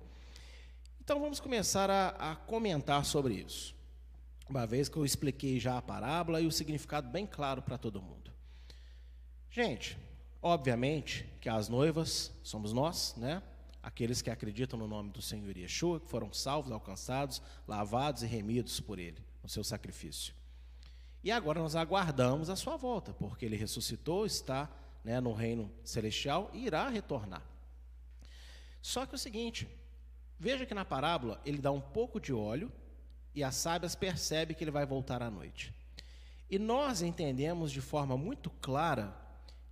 Então 0.99 1.21
vamos 1.21 1.38
começar 1.38 1.90
a, 1.90 2.09
a, 2.33 2.35
comentar 2.35 3.05
sobre 3.05 3.35
isso. 3.35 3.76
Uma 4.49 4.66
vez 4.66 4.88
que 4.88 4.97
eu 4.97 5.05
expliquei 5.05 5.61
já 5.61 5.76
a 5.76 5.83
parábola 5.83 6.40
e 6.40 6.47
o 6.47 6.50
significado 6.50 7.11
bem 7.11 7.26
claro 7.26 7.61
para 7.61 7.76
todo 7.76 8.00
mundo. 8.00 8.33
Gente, 9.50 9.99
obviamente 10.40 11.28
que 11.38 11.50
as 11.50 11.69
noivas 11.69 12.33
somos 12.43 12.73
nós, 12.73 13.14
né? 13.19 13.43
Aqueles 13.83 14.23
que 14.23 14.31
acreditam 14.31 14.78
no 14.78 14.88
nome 14.88 15.11
do 15.11 15.21
Senhor 15.21 15.55
Yeshua, 15.55 16.00
que 16.00 16.09
foram 16.09 16.33
salvos, 16.33 16.73
alcançados, 16.73 17.43
lavados 17.69 18.23
e 18.23 18.26
remidos 18.26 18.81
por 18.81 18.99
Ele, 18.99 19.23
no 19.43 19.49
seu 19.49 19.62
sacrifício. 19.62 20.35
E 21.26 21.33
agora 21.33 21.59
nós 21.59 21.75
aguardamos 21.75 22.49
a 22.49 22.54
sua 22.54 22.76
volta, 22.76 23.12
porque 23.12 23.45
Ele 23.45 23.56
ressuscitou, 23.56 24.25
está 24.25 24.71
né, 25.02 25.18
no 25.18 25.33
reino 25.33 25.68
celestial 25.83 26.49
e 26.54 26.66
irá 26.66 26.88
retornar. 26.88 27.42
Só 28.80 29.04
que 29.04 29.16
é 29.16 29.16
o 29.16 29.18
seguinte, 29.18 29.68
veja 30.38 30.64
que 30.64 30.73
na 30.73 30.85
parábola 30.85 31.40
ele 31.45 31.59
dá 31.59 31.73
um 31.73 31.80
pouco 31.80 32.21
de 32.21 32.33
óleo 32.33 32.71
e 33.35 33.42
as 33.42 33.56
sábias 33.56 33.97
percebem 33.97 34.56
que 34.56 34.62
ele 34.62 34.71
vai 34.71 34.87
voltar 34.87 35.21
à 35.21 35.28
noite. 35.28 35.75
E 36.49 36.61
nós 36.61 37.02
entendemos 37.02 37.73
de 37.73 37.80
forma 37.80 38.16
muito 38.16 38.49
clara 38.49 39.12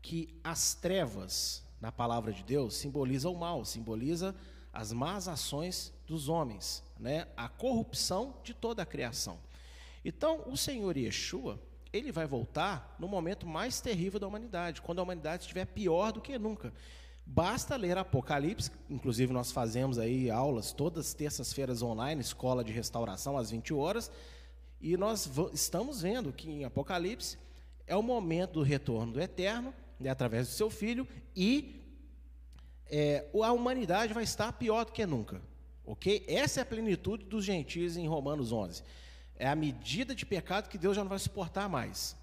que 0.03 0.37
as 0.43 0.75
trevas, 0.75 1.63
na 1.81 1.93
palavra 1.93 2.33
de 2.33 2.43
Deus, 2.43 2.75
simbolizam 2.75 3.33
o 3.33 3.39
mal, 3.39 3.65
simboliza 3.65 4.35
as 4.73 4.93
más 4.93 5.29
ações 5.29 5.95
dos 6.05 6.29
homens, 6.29 6.83
né? 6.99 7.29
a 7.37 7.49
corrupção 7.49 8.41
de 8.43 8.53
toda 8.53 8.83
a 8.83 8.87
criação. 8.87 9.39
Então, 10.05 10.43
o 10.47 10.57
Senhor 10.57 10.97
Yeshua, 10.97 11.59
ele 11.93 12.13
vai 12.13 12.27
voltar 12.27 12.95
no 12.99 13.09
momento 13.09 13.47
mais 13.47 13.81
terrível 13.81 14.21
da 14.21 14.27
humanidade, 14.27 14.83
quando 14.83 14.99
a 14.99 15.03
humanidade 15.03 15.45
estiver 15.45 15.65
pior 15.65 16.13
do 16.13 16.21
que 16.21 16.39
nunca. 16.39 16.73
Basta 17.25 17.75
ler 17.77 17.97
Apocalipse, 17.97 18.71
inclusive 18.91 19.33
nós 19.33 19.51
fazemos 19.51 19.99
aí 19.99 20.31
aulas 20.31 20.73
todas 20.73 21.07
as 21.07 21.15
terças-feiras 21.15 21.81
online, 21.81 22.21
escola 22.21 22.63
de 22.63 22.71
restauração 22.71 23.39
às 23.39 23.51
20 23.51 23.73
horas, 23.73 24.11
e 24.79 24.95
nós 24.99 25.31
estamos 25.55 26.03
vendo 26.03 26.33
que 26.33 26.51
em 26.51 26.65
Apocalipse 26.65 27.39
é 27.87 27.97
o 27.97 28.03
momento 28.03 28.55
do 28.55 28.63
retorno 28.63 29.15
do 29.15 29.21
eterno, 29.21 29.73
né, 29.99 30.11
através 30.11 30.49
do 30.49 30.53
seu 30.53 30.69
filho, 30.69 31.09
e 31.35 31.81
é, 32.87 33.27
a 33.43 33.53
humanidade 33.53 34.13
vai 34.13 34.25
estar 34.25 34.53
pior 34.53 34.85
do 34.85 34.93
que 34.93 35.07
nunca. 35.07 35.41
Ok? 35.87 36.25
Essa 36.29 36.61
é 36.61 36.63
a 36.63 36.67
plenitude 36.67 37.25
dos 37.25 37.45
gentios 37.45 37.97
em 37.97 38.07
Romanos 38.07 38.53
11 38.53 38.83
é 39.37 39.49
a 39.49 39.57
medida 39.57 40.15
de 40.15 40.25
pecado 40.25 40.69
que 40.69 40.79
Deus 40.79 40.97
já 40.97 41.03
não 41.03 41.09
vai 41.09 41.19
suportar 41.19 41.69
mais. 41.69 42.17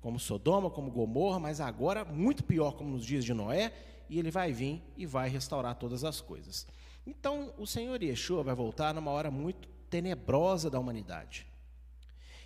Como 0.00 0.18
Sodoma, 0.18 0.70
como 0.70 0.90
Gomorra, 0.90 1.38
mas 1.38 1.60
agora 1.60 2.04
muito 2.04 2.44
pior, 2.44 2.72
como 2.72 2.90
nos 2.90 3.04
dias 3.04 3.24
de 3.24 3.34
Noé, 3.34 3.72
e 4.08 4.18
ele 4.18 4.30
vai 4.30 4.52
vir 4.52 4.82
e 4.96 5.06
vai 5.06 5.28
restaurar 5.28 5.74
todas 5.74 6.04
as 6.04 6.20
coisas. 6.20 6.66
Então, 7.06 7.52
o 7.56 7.66
Senhor 7.66 8.02
Yeshua 8.02 8.42
vai 8.42 8.54
voltar 8.54 8.94
numa 8.94 9.10
hora 9.10 9.30
muito 9.30 9.68
tenebrosa 9.88 10.68
da 10.68 10.78
humanidade. 10.78 11.46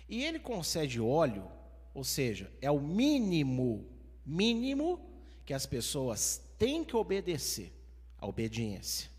E 0.07 0.23
ele 0.23 0.39
concede 0.39 0.99
óleo, 0.99 1.47
ou 1.93 2.03
seja, 2.03 2.51
é 2.61 2.69
o 2.69 2.79
mínimo, 2.79 3.85
mínimo 4.25 4.99
que 5.45 5.53
as 5.53 5.65
pessoas 5.65 6.41
têm 6.57 6.83
que 6.83 6.95
obedecer, 6.95 7.73
a 8.17 8.27
obediência. 8.27 9.10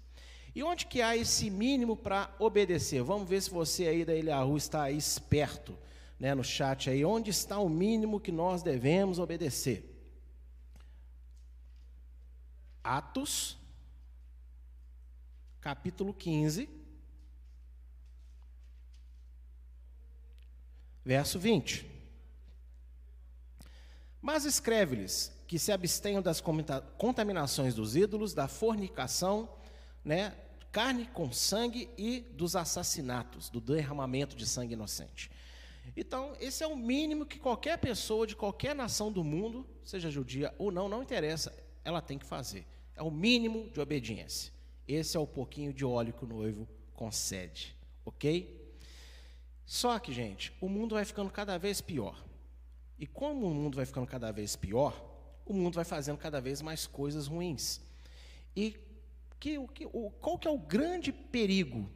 E 0.55 0.63
onde 0.63 0.87
que 0.87 1.01
há 1.01 1.17
esse 1.17 1.49
mínimo 1.49 1.97
para 1.97 2.35
obedecer? 2.39 3.03
Vamos 3.03 3.29
ver 3.29 3.41
se 3.41 3.51
você 3.51 3.87
aí 3.87 4.05
da 4.05 4.15
Ilha 4.15 4.39
Rua 4.39 4.59
está 4.59 4.83
aí 4.83 4.97
esperto, 4.97 5.77
né, 6.19 6.35
no 6.35 6.45
chat 6.45 6.91
aí. 6.91 7.05
Onde 7.05 7.31
está 7.31 7.59
o 7.59 7.69
mínimo 7.69 8.21
que 8.21 8.31
nós 8.31 8.63
devemos 8.63 9.19
obedecer? 9.19 9.89
Atos, 12.85 13.57
capítulo 15.61 16.13
15, 16.13 16.69
verso 21.05 21.39
20. 21.39 21.87
Mas 24.21 24.45
escreve-lhes 24.45 25.33
que 25.47 25.59
se 25.59 25.73
abstenham 25.73 26.21
das 26.21 26.43
contaminações 26.99 27.75
dos 27.75 27.97
ídolos, 27.97 28.35
da 28.35 28.49
fornicação, 28.49 29.49
né, 30.05 30.35
carne 30.71 31.07
com 31.07 31.33
sangue 31.33 31.89
e 31.99 32.21
dos 32.21 32.57
assassinatos, 32.57 33.51
do 33.51 33.61
derramamento 33.61 34.35
de 34.35 34.47
sangue 34.47 34.75
inocente. 34.75 35.31
Então, 35.97 36.35
esse 36.41 36.63
é 36.63 36.67
o 36.67 36.77
mínimo 36.77 37.27
que 37.27 37.39
qualquer 37.39 37.77
pessoa 37.79 38.27
de 38.27 38.35
qualquer 38.35 38.75
nação 38.75 39.13
do 39.13 39.23
mundo, 39.23 39.67
seja 39.85 40.11
judia 40.11 40.55
ou 40.59 40.71
não, 40.71 40.89
não 40.89 41.03
interessa, 41.03 41.53
ela 41.85 42.01
tem 42.01 42.19
que 42.19 42.25
fazer. 42.25 42.67
É 42.95 43.03
o 43.03 43.11
mínimo 43.11 43.69
de 43.71 43.81
obediência. 43.81 44.53
Esse 44.87 45.17
é 45.17 45.21
o 45.21 45.27
pouquinho 45.27 45.73
de 45.73 45.85
óleo 45.85 46.13
que 46.13 46.25
o 46.25 46.29
noivo 46.29 46.67
concede, 46.95 47.77
ok? 48.05 48.61
Só 49.65 49.99
que, 49.99 50.13
gente, 50.13 50.53
o 50.61 50.69
mundo 50.69 50.95
vai 50.95 51.05
ficando 51.05 51.31
cada 51.31 51.59
vez 51.59 51.81
pior. 51.81 52.23
E 52.99 53.07
como 53.07 53.47
o 53.47 53.55
mundo 53.55 53.77
vai 53.77 53.87
ficando 53.87 54.07
cada 54.07 54.31
vez 54.31 54.57
pior, 54.57 55.03
o 55.45 55.53
mundo 55.53 55.75
vai 55.75 55.85
fazendo 55.85 56.19
cada 56.19 56.41
vez 56.41 56.63
mais 56.63 56.87
coisas 56.87 57.27
ruins. 57.27 57.81
E 58.55 58.77
que, 59.43 59.59
o, 59.59 59.67
que, 59.67 59.85
o, 59.93 60.09
qual 60.09 60.39
que 60.39 60.47
é 60.47 60.51
o 60.53 60.57
grande 60.57 61.11
perigo? 61.11 61.91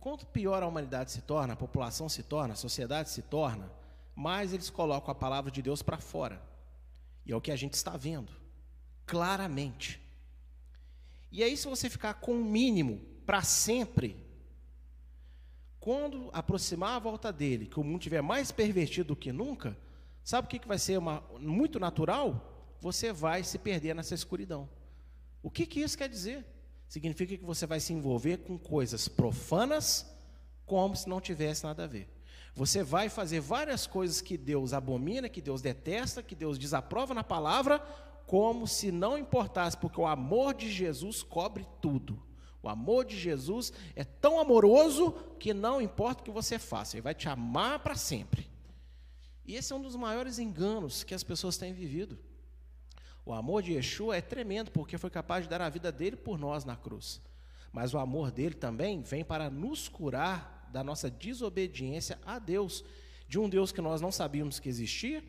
Quanto 0.00 0.26
pior 0.26 0.60
a 0.60 0.66
humanidade 0.66 1.12
se 1.12 1.22
torna, 1.22 1.52
a 1.52 1.56
população 1.56 2.08
se 2.08 2.24
torna, 2.24 2.54
a 2.54 2.56
sociedade 2.56 3.08
se 3.08 3.22
torna, 3.22 3.70
mais 4.12 4.52
eles 4.52 4.68
colocam 4.68 5.12
a 5.12 5.14
palavra 5.14 5.48
de 5.48 5.62
Deus 5.62 5.82
para 5.82 5.98
fora. 5.98 6.42
E 7.24 7.30
é 7.30 7.36
o 7.36 7.40
que 7.40 7.52
a 7.52 7.56
gente 7.56 7.74
está 7.74 7.96
vendo, 7.96 8.32
claramente. 9.06 10.02
E 11.30 11.44
aí, 11.44 11.56
se 11.56 11.68
você 11.68 11.88
ficar 11.88 12.14
com 12.14 12.32
o 12.32 12.44
mínimo 12.44 13.00
para 13.24 13.42
sempre, 13.42 14.16
quando 15.78 16.30
aproximar 16.32 16.96
a 16.96 17.00
volta 17.00 17.32
dele, 17.32 17.66
que 17.66 17.78
o 17.78 17.84
mundo 17.84 18.00
estiver 18.00 18.22
mais 18.22 18.50
pervertido 18.50 19.14
do 19.14 19.16
que 19.16 19.30
nunca, 19.30 19.78
sabe 20.24 20.46
o 20.46 20.50
que, 20.50 20.58
que 20.58 20.66
vai 20.66 20.80
ser 20.80 20.98
uma, 20.98 21.22
muito 21.38 21.78
natural? 21.78 22.76
Você 22.80 23.12
vai 23.12 23.44
se 23.44 23.56
perder 23.56 23.94
nessa 23.94 24.16
escuridão. 24.16 24.68
O 25.46 25.50
que, 25.50 25.64
que 25.64 25.78
isso 25.78 25.96
quer 25.96 26.08
dizer? 26.08 26.44
Significa 26.88 27.36
que 27.38 27.44
você 27.44 27.68
vai 27.68 27.78
se 27.78 27.92
envolver 27.92 28.38
com 28.38 28.58
coisas 28.58 29.06
profanas, 29.06 30.04
como 30.64 30.96
se 30.96 31.08
não 31.08 31.20
tivesse 31.20 31.62
nada 31.62 31.84
a 31.84 31.86
ver. 31.86 32.08
Você 32.52 32.82
vai 32.82 33.08
fazer 33.08 33.38
várias 33.38 33.86
coisas 33.86 34.20
que 34.20 34.36
Deus 34.36 34.72
abomina, 34.72 35.28
que 35.28 35.40
Deus 35.40 35.62
detesta, 35.62 36.20
que 36.20 36.34
Deus 36.34 36.58
desaprova 36.58 37.14
na 37.14 37.22
palavra, 37.22 37.78
como 38.26 38.66
se 38.66 38.90
não 38.90 39.16
importasse, 39.16 39.76
porque 39.76 40.00
o 40.00 40.06
amor 40.08 40.52
de 40.52 40.68
Jesus 40.68 41.22
cobre 41.22 41.64
tudo. 41.80 42.20
O 42.60 42.68
amor 42.68 43.04
de 43.04 43.16
Jesus 43.16 43.72
é 43.94 44.02
tão 44.02 44.40
amoroso 44.40 45.12
que 45.38 45.54
não 45.54 45.80
importa 45.80 46.22
o 46.22 46.24
que 46.24 46.30
você 46.32 46.58
faça, 46.58 46.96
ele 46.96 47.02
vai 47.02 47.14
te 47.14 47.28
amar 47.28 47.78
para 47.78 47.94
sempre. 47.94 48.50
E 49.44 49.54
esse 49.54 49.72
é 49.72 49.76
um 49.76 49.80
dos 49.80 49.94
maiores 49.94 50.40
enganos 50.40 51.04
que 51.04 51.14
as 51.14 51.22
pessoas 51.22 51.56
têm 51.56 51.72
vivido. 51.72 52.18
O 53.26 53.32
amor 53.32 53.60
de 53.60 53.72
Yeshua 53.72 54.16
é 54.16 54.20
tremendo, 54.20 54.70
porque 54.70 54.96
foi 54.96 55.10
capaz 55.10 55.42
de 55.42 55.50
dar 55.50 55.60
a 55.60 55.68
vida 55.68 55.90
dele 55.90 56.14
por 56.14 56.38
nós 56.38 56.64
na 56.64 56.76
cruz. 56.76 57.20
Mas 57.72 57.92
o 57.92 57.98
amor 57.98 58.30
dele 58.30 58.54
também 58.54 59.02
vem 59.02 59.24
para 59.24 59.50
nos 59.50 59.88
curar 59.88 60.70
da 60.72 60.84
nossa 60.84 61.10
desobediência 61.10 62.20
a 62.24 62.38
Deus, 62.38 62.84
de 63.28 63.36
um 63.36 63.48
Deus 63.48 63.72
que 63.72 63.80
nós 63.80 64.00
não 64.00 64.12
sabíamos 64.12 64.60
que 64.60 64.68
existia, 64.68 65.24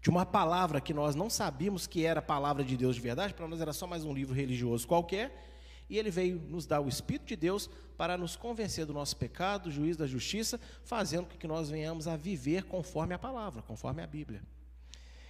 de 0.00 0.08
uma 0.08 0.24
palavra 0.24 0.80
que 0.80 0.94
nós 0.94 1.14
não 1.14 1.28
sabíamos 1.28 1.86
que 1.86 2.06
era 2.06 2.20
a 2.20 2.22
palavra 2.22 2.64
de 2.64 2.74
Deus 2.74 2.96
de 2.96 3.02
verdade, 3.02 3.34
para 3.34 3.46
nós 3.46 3.60
era 3.60 3.74
só 3.74 3.86
mais 3.86 4.02
um 4.02 4.14
livro 4.14 4.34
religioso 4.34 4.88
qualquer, 4.88 5.52
e 5.90 5.98
ele 5.98 6.10
veio 6.10 6.40
nos 6.48 6.64
dar 6.64 6.80
o 6.80 6.88
Espírito 6.88 7.26
de 7.26 7.36
Deus 7.36 7.68
para 7.98 8.16
nos 8.16 8.34
convencer 8.34 8.86
do 8.86 8.94
nosso 8.94 9.14
pecado, 9.18 9.64
do 9.64 9.70
juízo 9.70 9.98
da 9.98 10.06
justiça, 10.06 10.58
fazendo 10.82 11.26
com 11.26 11.36
que 11.36 11.46
nós 11.46 11.68
venhamos 11.68 12.08
a 12.08 12.16
viver 12.16 12.64
conforme 12.64 13.12
a 13.12 13.18
palavra, 13.18 13.60
conforme 13.60 14.02
a 14.02 14.06
Bíblia. 14.06 14.42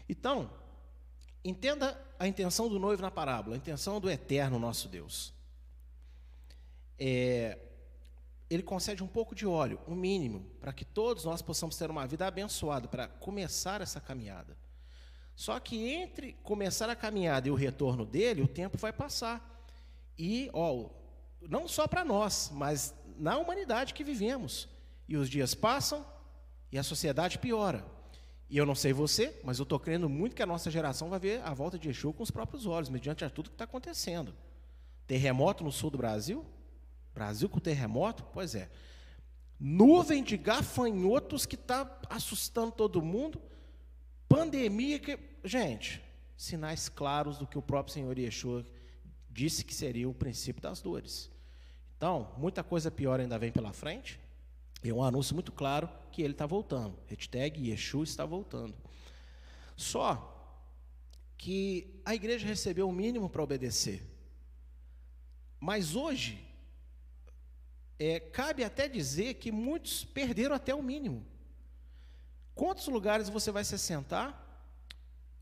Então, 0.09 0.49
Entenda 1.45 2.01
a 2.19 2.27
intenção 2.27 2.69
do 2.69 2.79
noivo 2.79 3.03
na 3.03 3.11
parábola, 3.11 3.55
a 3.55 3.59
intenção 3.59 4.01
do 4.01 4.11
eterno 4.11 4.59
nosso 4.59 4.89
Deus. 4.89 5.35
É, 6.99 7.59
ele 8.49 8.63
concede 8.63 9.03
um 9.03 9.07
pouco 9.07 9.35
de 9.35 9.47
óleo, 9.47 9.79
o 9.87 9.93
um 9.93 9.97
mínimo, 9.97 10.47
para 10.61 10.73
que 10.73 10.85
todos 10.85 11.25
nós 11.25 11.43
possamos 11.43 11.77
ter 11.77 11.91
uma 11.91 12.07
vida 12.07 12.27
abençoada, 12.27 12.89
para 12.89 13.09
começar 13.09 13.81
essa 13.81 14.01
caminhada. 14.01 14.57
Só 15.35 15.59
que 15.59 15.77
entre 15.89 16.35
começar 16.43 16.89
a 16.89 16.97
caminhada 16.97 17.49
e 17.49 17.51
o 17.51 17.57
retorno 17.57 18.07
dele, 18.07 18.41
o 18.41 18.49
tempo 18.49 18.79
vai 18.79 18.93
passar. 18.93 19.67
E, 20.17 20.49
ó, 20.53 20.89
não 21.43 21.67
só 21.67 21.87
para 21.87 22.05
nós, 22.05 22.51
mas 22.55 22.95
na 23.19 23.37
humanidade 23.37 23.93
que 23.93 24.05
vivemos. 24.05 24.69
E 25.09 25.17
os 25.17 25.29
dias 25.29 25.55
passam 25.55 26.07
e 26.71 26.79
a 26.79 26.83
sociedade 26.83 27.39
piora. 27.39 27.85
E 28.49 28.57
eu 28.57 28.67
não 28.67 28.75
sei 28.75 28.93
você, 28.93 29.39
mas 29.43 29.59
eu 29.59 29.63
estou 29.63 29.79
crendo 29.79 30.09
muito 30.09 30.37
que 30.37 30.43
a 30.43 30.47
nossa 30.47 30.71
geração 30.71 31.09
vai 31.09 31.19
ver 31.19 31.41
a 31.43 31.53
volta 31.55 31.79
de 31.79 31.89
Exu 31.89 32.13
com 32.13 32.23
os 32.23 32.31
próprios 32.31 32.67
olhos, 32.67 32.91
mediante 32.91 33.25
a 33.25 33.31
tudo 33.31 33.51
que 33.51 33.55
está 33.55 33.65
acontecendo. 33.65 34.35
Terremoto 35.07 35.65
no 35.65 35.73
sul 35.73 35.91
do 35.91 35.99
Brasil? 35.99 36.45
Brasil 37.15 37.49
com 37.49 37.59
terremoto? 37.59 38.25
Pois 38.33 38.55
é. 38.55 38.71
Nuvem 39.59 40.23
de 40.23 40.37
gafanhotos 40.37 41.47
que 41.47 41.55
está 41.55 42.01
assustando 42.11 42.73
todo 42.73 43.01
mundo. 43.01 43.41
Pandemia 44.29 44.99
que. 44.99 45.19
Gente, 45.45 46.03
sinais 46.37 46.89
claros 46.89 47.39
do 47.39 47.47
que 47.47 47.59
o 47.59 47.63
próprio 47.63 47.95
Senhor 47.95 48.19
Yeshua 48.19 48.65
disse 49.31 49.65
que 49.65 49.75
seria 49.75 50.09
o 50.09 50.15
princípio 50.15 50.63
das 50.63 50.81
dores. 50.81 51.31
Então, 51.97 52.33
muita 52.37 52.63
coisa 52.63 52.91
pior 52.91 53.21
ainda 53.21 53.39
vem 53.39 53.53
pela 53.53 53.73
frente. 53.73 54.19
E 54.85 54.93
um 54.93 55.03
anúncio 55.03 55.35
muito 55.35 55.51
claro 55.51 55.89
que 56.13 56.21
ele 56.21 56.35
está 56.35 56.45
voltando. 56.45 56.99
Hashtag 57.07 57.71
Yeshua 57.71 58.05
está 58.05 58.27
voltando. 58.27 58.77
Só 59.75 60.31
que 61.39 62.01
a 62.05 62.15
igreja 62.15 62.47
recebeu 62.47 62.87
o 62.87 62.93
mínimo 62.93 63.31
para 63.31 63.43
obedecer. 63.43 64.07
Mas 65.59 65.97
hoje, 65.97 66.47
é, 67.99 68.21
cabe 68.21 68.63
até 68.63 68.87
dizer 68.87 69.35
que 69.35 69.51
muitos 69.51 70.05
perderam 70.05 70.55
até 70.55 70.75
o 70.75 70.83
mínimo. 70.83 71.27
Quantos 72.55 72.87
lugares 72.87 73.31
você 73.31 73.51
vai 73.51 73.65
se 73.65 73.79
sentar? 73.79 74.43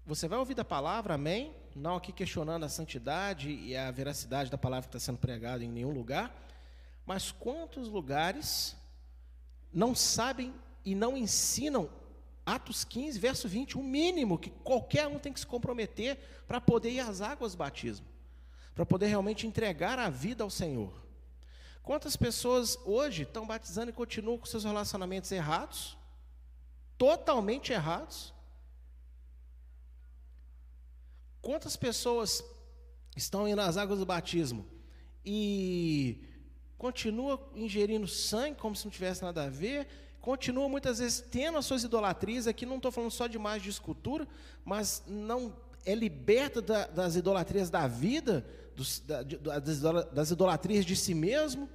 Você 0.06 0.28
vai 0.28 0.38
ouvir 0.38 0.54
da 0.54 0.64
palavra, 0.64 1.14
amém? 1.14 1.52
Não 1.74 1.96
aqui 1.96 2.12
questionando 2.12 2.64
a 2.64 2.68
santidade 2.68 3.50
e 3.50 3.76
a 3.76 3.90
veracidade 3.90 4.50
da 4.50 4.58
palavra 4.58 4.88
que 4.88 4.96
está 4.96 5.04
sendo 5.04 5.18
pregada 5.18 5.64
em 5.64 5.68
nenhum 5.68 5.90
lugar. 5.90 6.32
Mas 7.04 7.32
quantos 7.32 7.88
lugares 7.88 8.76
não 9.72 9.94
sabem 9.94 10.54
e 10.84 10.94
não 10.94 11.16
ensinam 11.16 11.88
Atos 12.44 12.84
15, 12.84 13.18
verso 13.18 13.48
20, 13.48 13.78
o 13.78 13.82
mínimo 13.82 14.38
que 14.38 14.50
qualquer 14.50 15.06
um 15.06 15.18
tem 15.18 15.32
que 15.32 15.40
se 15.40 15.46
comprometer 15.46 16.18
para 16.46 16.60
poder 16.60 16.90
ir 16.90 17.00
às 17.00 17.20
águas 17.20 17.52
do 17.52 17.58
batismo, 17.58 18.06
para 18.74 18.84
poder 18.84 19.06
realmente 19.06 19.46
entregar 19.46 19.98
a 19.98 20.10
vida 20.10 20.42
ao 20.42 20.50
Senhor. 20.50 20.92
Quantas 21.82 22.16
pessoas 22.16 22.76
hoje 22.84 23.22
estão 23.22 23.46
batizando 23.46 23.90
e 23.90 23.94
continuam 23.94 24.38
com 24.38 24.46
seus 24.46 24.64
relacionamentos 24.64 25.30
errados, 25.30 25.96
totalmente 26.98 27.72
errados? 27.72 28.34
Quantas 31.40 31.76
pessoas 31.76 32.44
estão 33.16 33.48
indo 33.48 33.60
às 33.60 33.76
águas 33.76 34.00
do 34.00 34.06
batismo 34.06 34.66
e 35.24 36.24
continua 36.82 37.40
ingerindo 37.54 38.08
sangue 38.08 38.58
como 38.58 38.74
se 38.74 38.84
não 38.84 38.90
tivesse 38.90 39.22
nada 39.22 39.44
a 39.44 39.48
ver, 39.48 39.86
continua 40.20 40.68
muitas 40.68 40.98
vezes 40.98 41.20
tendo 41.20 41.56
as 41.56 41.64
suas 41.64 41.84
idolatrias, 41.84 42.48
aqui 42.48 42.66
não 42.66 42.78
estou 42.78 42.90
falando 42.90 43.12
só 43.12 43.28
de 43.28 43.36
imagem 43.36 43.62
de 43.62 43.70
escultura, 43.70 44.26
mas 44.64 45.04
não 45.06 45.56
é 45.86 45.94
liberta 45.94 46.60
da, 46.60 46.88
das 46.88 47.14
idolatrias 47.14 47.70
da 47.70 47.86
vida, 47.86 48.44
dos, 48.74 48.98
da, 48.98 49.22
das 49.22 50.32
idolatrias 50.32 50.84
de 50.84 50.96
si 50.96 51.14
mesmo. 51.14 51.70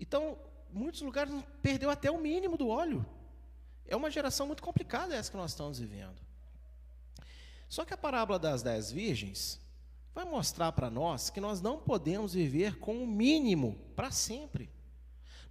Então, 0.00 0.38
muitos 0.72 1.02
lugares 1.02 1.34
perdeu 1.60 1.90
até 1.90 2.10
o 2.10 2.18
mínimo 2.18 2.56
do 2.56 2.68
óleo. 2.68 3.04
É 3.86 3.94
uma 3.94 4.10
geração 4.10 4.46
muito 4.46 4.62
complicada 4.62 5.14
essa 5.14 5.30
que 5.30 5.36
nós 5.36 5.50
estamos 5.50 5.78
vivendo. 5.78 6.16
Só 7.68 7.84
que 7.84 7.92
a 7.92 7.96
parábola 7.98 8.38
das 8.38 8.62
dez 8.62 8.90
virgens, 8.90 9.60
vai 10.16 10.24
mostrar 10.24 10.72
para 10.72 10.88
nós 10.88 11.28
que 11.28 11.42
nós 11.42 11.60
não 11.60 11.76
podemos 11.76 12.32
viver 12.32 12.78
com 12.78 13.04
o 13.04 13.06
mínimo 13.06 13.78
para 13.94 14.10
sempre. 14.10 14.70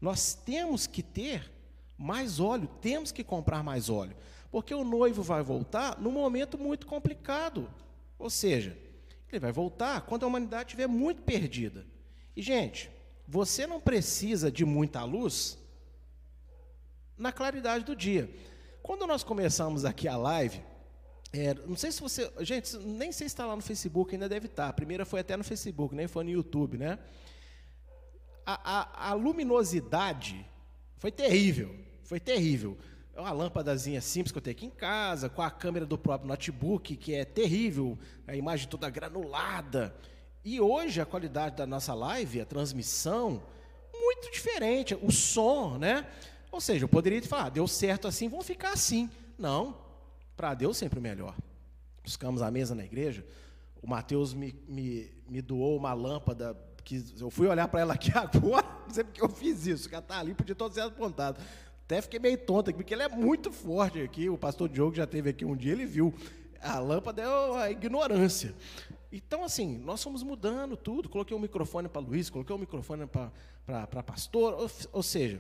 Nós 0.02 0.34
temos 0.34 0.88
que 0.88 1.04
ter 1.04 1.52
mais 1.96 2.40
óleo, 2.40 2.68
temos 2.82 3.12
que 3.12 3.24
comprar 3.24 3.64
mais 3.64 3.92
óleo, 3.92 4.18
porque 4.50 4.74
o 4.74 4.84
noivo 4.84 5.22
vai 5.22 5.44
voltar 5.44 6.02
num 6.02 6.12
momento 6.12 6.58
muito 6.58 6.88
complicado. 6.88 7.72
Ou 8.18 8.28
seja, 8.28 8.76
ele 9.30 9.40
vai 9.40 9.52
voltar 9.52 10.02
quando 10.02 10.24
a 10.24 10.28
humanidade 10.28 10.70
estiver 10.70 10.88
muito 10.88 11.22
perdida. 11.22 11.86
E, 12.36 12.42
gente, 12.42 12.90
você 13.28 13.68
não 13.68 13.80
precisa 13.80 14.52
de 14.52 14.66
muita 14.66 15.04
luz 15.04 15.60
na 17.16 17.32
claridade 17.32 17.86
do 17.86 17.96
dia. 17.96 18.34
Quando 18.82 19.06
nós 19.06 19.24
começamos 19.24 19.86
aqui 19.86 20.08
a 20.08 20.18
live, 20.18 20.60
é, 21.40 21.54
não 21.66 21.76
sei 21.76 21.92
se 21.92 22.02
você. 22.02 22.32
Gente, 22.40 22.78
nem 22.78 23.12
sei 23.12 23.28
se 23.28 23.34
está 23.34 23.46
lá 23.46 23.56
no 23.56 23.62
Facebook, 23.62 24.14
ainda 24.14 24.30
deve 24.30 24.46
estar. 24.46 24.70
A 24.70 24.74
primeira 24.74 25.06
foi 25.06 25.20
até 25.20 25.36
no 25.36 25.44
Facebook, 25.44 25.96
nem 25.96 26.08
foi 26.08 26.24
no 26.24 26.30
YouTube, 26.30 26.78
né? 26.78 27.00
A, 28.46 29.08
a, 29.08 29.10
a 29.10 29.14
luminosidade 29.14 30.46
foi 30.98 31.12
terrível. 31.12 31.76
Foi 32.04 32.20
terrível. 32.20 32.78
É 33.16 33.22
uma 33.22 33.32
lâmpadazinha 33.32 34.02
simples 34.02 34.32
que 34.32 34.38
eu 34.38 34.42
tenho 34.42 34.56
aqui 34.56 34.66
em 34.66 34.70
casa, 34.70 35.30
com 35.30 35.42
a 35.42 35.50
câmera 35.50 35.86
do 35.86 35.98
próprio 35.98 36.28
notebook, 36.28 36.96
que 36.96 37.14
é 37.16 37.24
terrível, 37.24 37.98
a 38.28 38.36
imagem 38.36 38.68
toda 38.68 38.90
granulada. 38.90 39.96
E 40.44 40.60
hoje 40.60 41.02
a 41.02 41.06
qualidade 41.06 41.56
da 41.56 41.66
nossa 41.66 41.94
live, 41.94 42.42
a 42.42 42.46
transmissão, 42.46 43.42
muito 43.94 44.32
diferente. 44.32 44.98
O 45.02 45.12
som, 45.12 45.78
né? 45.78 46.06
Ou 46.52 46.62
seja, 46.62 46.84
eu 46.84 46.90
poderia 46.90 47.22
falar, 47.24 47.46
ah, 47.46 47.50
deu 47.50 47.68
certo 47.68 48.08
assim, 48.08 48.30
vamos 48.30 48.46
ficar 48.46 48.72
assim. 48.72 49.10
Não, 49.38 49.85
para 50.36 50.54
Deus 50.54 50.78
sempre 50.78 51.00
o 51.00 51.02
melhor. 51.02 51.36
Buscamos 52.04 52.42
a 52.42 52.52
mesa 52.52 52.76
na 52.76 52.84
igreja. 52.84 53.26
O 53.82 53.88
Mateus 53.88 54.34
me, 54.34 54.56
me, 54.68 55.10
me 55.28 55.42
doou 55.42 55.78
uma 55.78 55.94
lâmpada 55.94 56.58
que 56.84 57.04
eu 57.20 57.32
fui 57.32 57.48
olhar 57.48 57.68
para 57.68 57.82
ela 57.82 57.94
aqui 57.96 58.12
agora, 58.16 58.66
não 58.88 58.94
sei 58.94 59.04
porque 59.04 59.22
eu 59.22 59.30
fiz 59.30 59.66
isso, 59.66 59.90
que 59.90 59.96
ela 59.96 60.04
está 60.04 60.20
ali, 60.20 60.36
podia 60.36 60.54
todo 60.54 60.74
ser 60.74 60.82
apontado. 60.82 61.42
Até 61.84 62.02
fiquei 62.02 62.20
meio 62.20 62.38
tonta 62.38 62.72
aqui, 62.72 62.78
porque 62.78 62.94
ele 62.94 63.04
é 63.04 63.10
muito 63.10 63.52
forte 63.52 64.02
aqui. 64.02 64.28
O 64.28 64.38
pastor 64.38 64.68
Diogo 64.70 64.96
já 64.96 65.06
teve 65.06 65.30
aqui 65.30 65.46
um 65.46 65.56
dia, 65.56 65.72
ele 65.72 65.86
viu. 65.86 66.14
A 66.60 66.80
lâmpada 66.80 67.22
é 67.22 67.58
a 67.62 67.70
ignorância. 67.70 68.56
Então, 69.12 69.44
assim, 69.44 69.78
nós 69.78 70.02
fomos 70.02 70.24
mudando 70.24 70.76
tudo. 70.76 71.08
Coloquei 71.08 71.38
um 71.38 71.40
microfone 71.40 71.88
para 71.88 72.02
Luiz, 72.02 72.28
coloquei 72.28 72.56
um 72.56 72.60
microfone 72.60 73.06
para 73.06 74.04
pastor. 74.04 74.54
Ou, 74.56 74.72
ou 74.94 75.04
seja, 75.04 75.40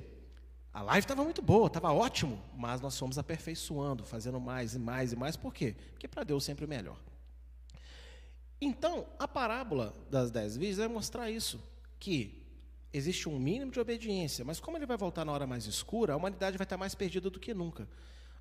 a 0.75 0.81
live 0.81 1.05
estava 1.05 1.23
muito 1.23 1.41
boa, 1.41 1.67
estava 1.67 1.93
ótimo, 1.93 2.37
mas 2.53 2.81
nós 2.81 2.99
fomos 2.99 3.17
aperfeiçoando, 3.17 4.03
fazendo 4.03 4.41
mais 4.41 4.75
e 4.75 4.79
mais 4.79 5.13
e 5.13 5.15
mais. 5.15 5.37
Por 5.37 5.53
quê? 5.53 5.73
Porque 5.91 6.05
para 6.05 6.25
Deus 6.25 6.43
sempre 6.43 6.65
o 6.65 6.67
melhor. 6.67 6.99
Então, 8.59 9.07
a 9.17 9.25
parábola 9.25 9.95
das 10.11 10.31
dez 10.31 10.57
virgens 10.57 10.79
vai 10.79 10.89
mostrar 10.89 11.31
isso, 11.31 11.63
que 11.97 12.45
existe 12.91 13.29
um 13.29 13.39
mínimo 13.39 13.71
de 13.71 13.79
obediência, 13.79 14.43
mas 14.43 14.59
como 14.59 14.77
ele 14.77 14.85
vai 14.85 14.97
voltar 14.97 15.23
na 15.23 15.31
hora 15.31 15.47
mais 15.47 15.65
escura, 15.65 16.11
a 16.11 16.17
humanidade 16.17 16.57
vai 16.57 16.65
estar 16.65 16.75
mais 16.75 16.93
perdida 16.93 17.29
do 17.29 17.39
que 17.39 17.53
nunca. 17.53 17.87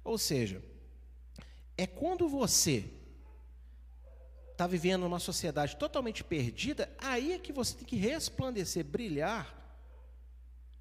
Ou 0.03 0.19
seja, 0.19 0.61
é 1.79 1.87
quando 1.87 2.29
você 2.29 2.85
está 4.51 4.67
vivendo 4.67 5.03
numa 5.03 5.21
sociedade 5.21 5.77
totalmente 5.77 6.25
perdida, 6.25 6.93
aí 6.99 7.33
é 7.33 7.39
que 7.39 7.53
você 7.53 7.77
tem 7.77 7.85
que 7.87 7.95
resplandecer, 7.95 8.85
brilhar 8.85 9.64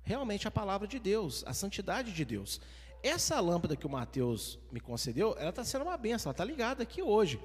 realmente 0.04 0.48
a 0.48 0.52
palavra 0.52 0.88
de 0.88 1.00
Deus, 1.00 1.44
a 1.48 1.54
santidade 1.54 2.12
de 2.12 2.26
Deus. 2.26 2.60
Essa 3.02 3.40
lâmpada 3.40 3.76
que 3.76 3.86
o 3.86 3.90
Mateus 3.90 4.60
me 4.72 4.80
concedeu, 4.80 5.36
ela 5.38 5.50
está 5.50 5.64
sendo 5.64 5.84
uma 5.84 5.98
benção, 5.98 6.30
ela 6.30 6.34
está 6.34 6.46
ligada 6.46 6.84
aqui 6.84 7.02
hoje. 7.02 7.40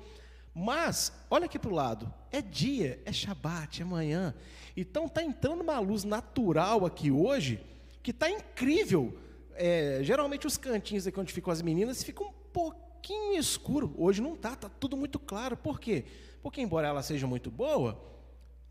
Mas, 0.54 1.12
olha 1.30 1.46
aqui 1.46 1.58
para 1.58 1.70
o 1.70 1.74
lado, 1.74 2.12
é 2.30 2.42
dia, 2.42 3.00
é 3.04 3.12
Shabat, 3.12 3.80
é 3.82 3.84
manhã. 3.84 4.34
Então 4.76 5.06
está 5.06 5.22
entrando 5.22 5.60
uma 5.60 5.78
luz 5.78 6.04
natural 6.04 6.84
aqui 6.84 7.10
hoje, 7.10 7.64
que 8.02 8.10
está 8.10 8.30
incrível. 8.30 9.16
É, 9.54 10.00
geralmente 10.02 10.46
os 10.46 10.56
cantinhos 10.56 11.06
aqui 11.06 11.18
onde 11.18 11.32
ficam 11.32 11.52
as 11.52 11.62
meninas 11.62 12.02
ficam 12.02 12.28
um 12.28 12.32
pouquinho 12.52 13.38
escuro. 13.38 13.94
Hoje 13.96 14.20
não 14.20 14.34
está, 14.34 14.52
está 14.52 14.68
tudo 14.68 14.96
muito 14.96 15.18
claro. 15.18 15.56
Por 15.56 15.78
quê? 15.80 16.04
Porque 16.42 16.60
embora 16.60 16.88
ela 16.88 17.02
seja 17.02 17.26
muito 17.26 17.50
boa, 17.50 18.00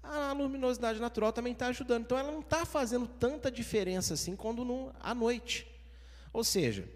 a 0.10 0.34
luminosidade 0.34 1.00
natural 1.00 1.34
também 1.34 1.54
está 1.54 1.68
ajudando. 1.68 2.04
Então 2.04 2.18
ela 2.18 2.32
não 2.32 2.40
está 2.40 2.66
fazendo 2.66 3.08
tanta 3.08 3.52
diferença 3.52 4.14
assim 4.14 4.36
quando 4.36 4.64
no, 4.64 4.92
à 5.00 5.14
noite. 5.14 5.68
Ou 6.34 6.44
seja, 6.44 6.88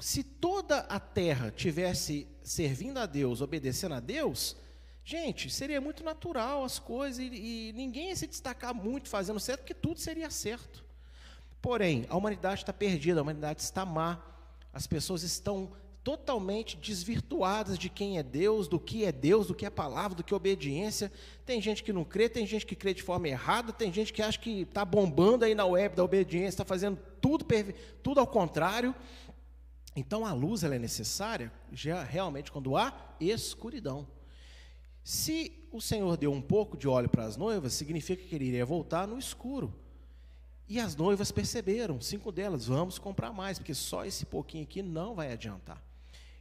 se 0.00 0.22
toda 0.22 0.78
a 0.80 0.98
terra 0.98 1.50
tivesse 1.50 2.26
servindo 2.42 2.98
a 2.98 3.06
Deus, 3.06 3.40
obedecendo 3.40 3.94
a 3.94 4.00
Deus, 4.00 4.56
gente, 5.04 5.50
seria 5.50 5.80
muito 5.80 6.02
natural 6.02 6.64
as 6.64 6.78
coisas 6.78 7.18
e, 7.18 7.26
e 7.26 7.72
ninguém 7.74 8.08
ia 8.08 8.16
se 8.16 8.26
destacar 8.26 8.74
muito 8.74 9.08
fazendo 9.08 9.38
certo, 9.38 9.60
porque 9.60 9.74
tudo 9.74 10.00
seria 10.00 10.30
certo. 10.30 10.84
Porém, 11.60 12.06
a 12.08 12.16
humanidade 12.16 12.62
está 12.62 12.72
perdida, 12.72 13.20
a 13.20 13.22
humanidade 13.22 13.62
está 13.62 13.86
má, 13.86 14.20
as 14.72 14.86
pessoas 14.86 15.22
estão 15.22 15.72
totalmente 16.04 16.76
desvirtuadas 16.76 17.78
de 17.78 17.88
quem 17.88 18.18
é 18.18 18.22
Deus, 18.22 18.66
do 18.66 18.78
que 18.78 19.04
é 19.04 19.12
Deus, 19.12 19.46
do 19.46 19.54
que 19.54 19.64
é 19.64 19.70
palavra, 19.70 20.16
do 20.16 20.24
que 20.24 20.34
é 20.34 20.36
obediência. 20.36 21.12
Tem 21.46 21.60
gente 21.60 21.82
que 21.82 21.92
não 21.92 22.04
crê, 22.04 22.28
tem 22.28 22.46
gente 22.46 22.66
que 22.66 22.74
crê 22.74 22.92
de 22.92 23.02
forma 23.02 23.28
errada, 23.28 23.72
tem 23.72 23.92
gente 23.92 24.12
que 24.12 24.20
acha 24.20 24.38
que 24.38 24.62
está 24.62 24.84
bombando 24.84 25.44
aí 25.44 25.54
na 25.54 25.64
web 25.64 25.94
da 25.94 26.02
obediência, 26.02 26.48
está 26.48 26.64
fazendo 26.64 26.98
tudo, 27.20 27.46
tudo 28.02 28.18
ao 28.18 28.26
contrário. 28.26 28.94
Então 29.94 30.26
a 30.26 30.32
luz 30.32 30.64
ela 30.64 30.74
é 30.74 30.78
necessária 30.78 31.52
já 31.72 32.02
realmente 32.02 32.50
quando 32.50 32.76
há 32.76 33.14
escuridão. 33.20 34.08
Se 35.04 35.66
o 35.70 35.80
Senhor 35.80 36.16
deu 36.16 36.32
um 36.32 36.42
pouco 36.42 36.76
de 36.76 36.88
óleo 36.88 37.08
para 37.08 37.24
as 37.24 37.36
noivas, 37.36 37.72
significa 37.72 38.24
que 38.24 38.34
ele 38.34 38.46
iria 38.46 38.66
voltar 38.66 39.06
no 39.06 39.18
escuro. 39.18 39.72
E 40.68 40.80
as 40.80 40.96
noivas 40.96 41.30
perceberam, 41.30 42.00
cinco 42.00 42.32
delas, 42.32 42.66
vamos 42.66 42.98
comprar 42.98 43.32
mais, 43.32 43.58
porque 43.58 43.74
só 43.74 44.04
esse 44.04 44.24
pouquinho 44.24 44.64
aqui 44.64 44.82
não 44.82 45.14
vai 45.14 45.32
adiantar. 45.32 45.91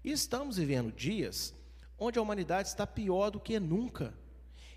E 0.03 0.11
estamos 0.11 0.57
vivendo 0.57 0.91
dias 0.91 1.53
onde 1.97 2.17
a 2.17 2.21
humanidade 2.21 2.67
está 2.67 2.87
pior 2.87 3.29
do 3.29 3.39
que 3.39 3.59
nunca. 3.59 4.13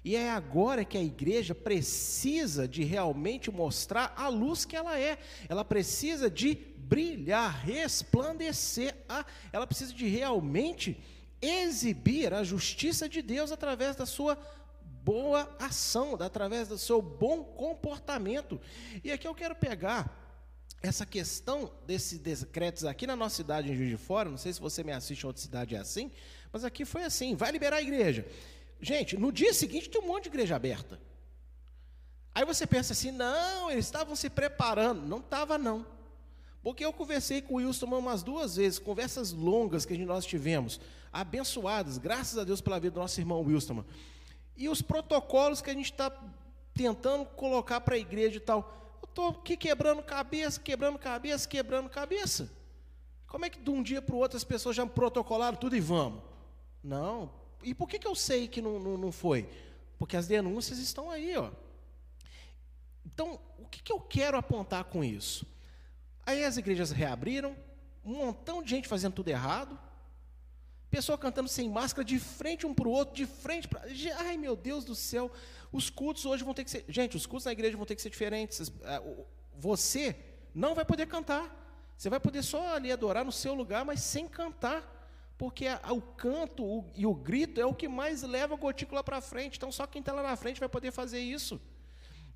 E 0.05 0.15
é 0.15 0.31
agora 0.31 0.85
que 0.85 0.99
a 0.99 1.03
igreja 1.03 1.55
precisa 1.55 2.69
de 2.69 2.85
realmente 2.85 3.51
mostrar 3.51 4.13
a 4.15 4.29
luz 4.29 4.67
que 4.67 4.77
ela 4.77 4.99
é. 4.99 5.19
Ela 5.49 5.65
precisa 5.65 6.29
de 6.29 6.55
brilhar, 6.77 7.65
resplandecer. 7.65 8.95
Ela 9.51 9.67
precisa 9.67 9.95
de 9.95 10.07
realmente 10.07 11.03
exibir 11.41 12.35
a 12.35 12.45
justiça 12.45 13.09
de 13.09 13.23
Deus 13.23 13.51
através 13.51 13.97
da 13.97 14.05
sua 14.05 14.39
boa 15.03 15.55
ação, 15.59 16.17
através 16.21 16.69
do 16.69 16.77
seu 16.77 17.01
bom 17.01 17.43
comportamento. 17.43 18.61
E 19.03 19.11
aqui 19.11 19.27
eu 19.27 19.35
quero 19.35 19.55
pegar 19.55 20.24
essa 20.87 21.07
questão 21.07 21.73
desses 21.87 22.19
decretos 22.19 22.85
aqui 22.85 23.07
na 23.07 23.17
nossa 23.17 23.37
cidade, 23.37 23.73
em 23.73 23.77
Juiz 23.77 23.89
de 23.89 23.97
Fora, 23.97 24.29
não 24.29 24.37
sei 24.37 24.53
se 24.53 24.61
você 24.61 24.85
me 24.85 24.93
assiste 24.93 25.23
em 25.23 25.27
outra 25.27 25.41
cidade 25.41 25.75
é 25.75 25.79
assim, 25.79 26.11
mas 26.53 26.63
aqui 26.63 26.85
foi 26.85 27.05
assim, 27.05 27.35
vai 27.35 27.51
liberar 27.51 27.77
a 27.77 27.83
igreja. 27.83 28.27
Gente, 28.83 29.17
no 29.17 29.33
dia 29.33 29.55
seguinte 29.55 29.89
tem 29.89 30.01
um 30.01 30.07
monte 30.07 30.25
de 30.25 30.29
igreja 30.29 30.55
aberta. 30.55 31.01
Aí 32.35 32.45
você 32.45 32.67
pensa 32.67 32.93
assim, 32.93 33.11
não, 33.11 33.71
eles 33.71 33.87
estavam 33.87 34.15
se 34.15 34.29
preparando. 34.29 35.07
Não 35.07 35.19
estava, 35.19 35.57
não. 35.57 35.87
Porque 36.63 36.85
eu 36.85 36.93
conversei 36.93 37.41
com 37.41 37.55
o 37.55 37.57
Wilson 37.57 37.87
umas 37.87 38.23
duas 38.23 38.57
vezes, 38.57 38.79
conversas 38.79 39.33
longas 39.33 39.87
que 39.87 39.97
nós 40.05 40.27
tivemos, 40.27 40.81
abençoadas, 41.11 41.97
graças 41.97 42.37
a 42.37 42.45
Deus 42.45 42.61
pela 42.61 42.79
vida 42.79 42.95
do 42.95 43.01
nosso 43.01 43.19
irmão 43.19 43.41
Wilson. 43.41 43.85
E 44.55 44.69
os 44.69 44.83
protocolos 44.83 45.63
que 45.63 45.71
a 45.71 45.75
gente 45.75 45.93
está 45.93 46.11
tentando 46.75 47.25
colocar 47.25 47.81
para 47.81 47.95
a 47.95 47.99
igreja 47.99 48.37
e 48.37 48.41
tal. 48.41 48.84
Estou 49.15 49.29
aqui 49.29 49.57
quebrando 49.57 50.03
cabeça, 50.03 50.61
quebrando 50.61 50.99
cabeça, 50.99 51.49
quebrando 51.49 51.89
cabeça. 51.89 52.51
Como 53.29 53.45
é 53.45 53.49
que 53.49 53.61
de 53.61 53.71
um 53.71 53.81
dia 53.81 54.03
para 54.03 54.13
o 54.13 54.19
outro 54.19 54.37
as 54.37 54.43
pessoas 54.43 54.75
já 54.75 54.85
protocolaram 54.85 55.57
tudo 55.57 55.77
e 55.77 55.81
vamos? 55.81 56.21
Não, 56.83 57.31
e 57.63 57.73
por 57.73 57.89
que, 57.89 57.97
que 57.97 58.09
eu 58.09 58.17
sei 58.17 58.49
que 58.49 58.61
não, 58.61 58.81
não, 58.81 58.99
não 58.99 59.13
foi? 59.13 59.49
Porque 60.01 60.17
as 60.17 60.27
denúncias 60.27 60.81
estão 60.81 61.13
aí, 61.13 61.37
ó. 61.37 61.53
Então, 63.07 63.39
o 63.57 63.69
que, 63.69 63.85
que 63.85 63.93
eu 63.93 64.01
quero 64.01 64.37
apontar 64.37 64.83
com 64.83 65.05
isso? 65.05 65.47
Aí 66.27 66.45
as 66.45 66.57
igrejas 66.57 66.91
reabriram, 66.91 67.57
um 68.05 68.17
montão 68.17 68.65
de 68.65 68.71
gente 68.71 68.89
fazendo 68.89 69.13
tudo 69.13 69.29
errado, 69.29 69.79
pessoa 70.91 71.17
cantando 71.17 71.49
sem 71.49 71.69
máscara, 71.69 72.05
de 72.05 72.19
frente 72.19 72.67
um 72.67 72.75
para 72.75 72.89
o 72.89 72.91
outro, 72.91 73.15
de 73.15 73.27
frente 73.27 73.69
para. 73.69 73.85
Ai, 74.19 74.37
meu 74.37 74.57
Deus 74.57 74.85
do 74.85 74.97
céu, 74.97 75.31
os 75.77 75.91
cultos 75.91 76.25
hoje 76.25 76.45
vão 76.45 76.55
ter 76.55 76.65
que 76.65 76.71
ser. 76.71 76.85
Gente, 76.89 77.17
os 77.17 77.27
cultos 77.27 77.47
na 77.47 77.53
igreja 77.53 77.77
vão 77.77 77.85
ter 77.85 77.97
que 77.97 78.03
ser 78.03 78.11
diferentes. 78.11 78.73
É, 78.83 79.03
você 79.57 80.17
não 80.55 80.75
vai 80.75 80.85
poder 80.85 81.07
cantar. 81.07 81.45
Você 81.97 82.09
vai 82.09 82.21
poder 82.21 82.43
só 82.43 82.75
ali 82.75 82.93
adorar 82.93 83.25
no 83.25 83.33
seu 83.33 83.55
lugar, 83.55 83.85
mas 83.85 84.01
sem 84.01 84.29
cantar 84.29 84.95
porque 85.37 85.67
o 85.91 86.01
canto 86.01 86.85
e 86.95 87.05
o 87.05 87.15
grito 87.15 87.61
é 87.61 87.67
o 87.67 87.75
que 87.75 87.89
mais 87.89 88.23
leva 88.23 88.55
a 88.55 88.57
gotícula 88.57 89.03
para 89.03 89.21
frente. 89.21 89.57
Então, 89.57 89.73
só 89.73 89.87
quem 89.87 90.01
está 90.01 90.13
lá 90.13 90.23
na 90.23 90.37
frente 90.37 90.61
vai 90.61 90.69
poder 90.69 90.93
fazer 90.93 91.19
isso. 91.19 91.61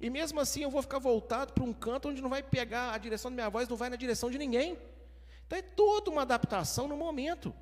E 0.00 0.10
mesmo 0.10 0.40
assim, 0.40 0.62
eu 0.62 0.70
vou 0.70 0.82
ficar 0.82 0.98
voltado 0.98 1.52
para 1.52 1.64
um 1.64 1.72
canto 1.72 2.08
onde 2.08 2.20
não 2.20 2.28
vai 2.28 2.42
pegar 2.42 2.92
a 2.92 2.98
direção 2.98 3.30
da 3.30 3.36
minha 3.36 3.48
voz, 3.48 3.68
não 3.68 3.76
vai 3.76 3.88
na 3.88 3.96
direção 3.96 4.30
de 4.30 4.38
ninguém. 4.38 4.76
Então, 5.46 5.58
é 5.58 5.62
toda 5.62 6.10
uma 6.10 6.22
adaptação 6.22 6.88
no 6.88 6.96
momento. 6.96 7.54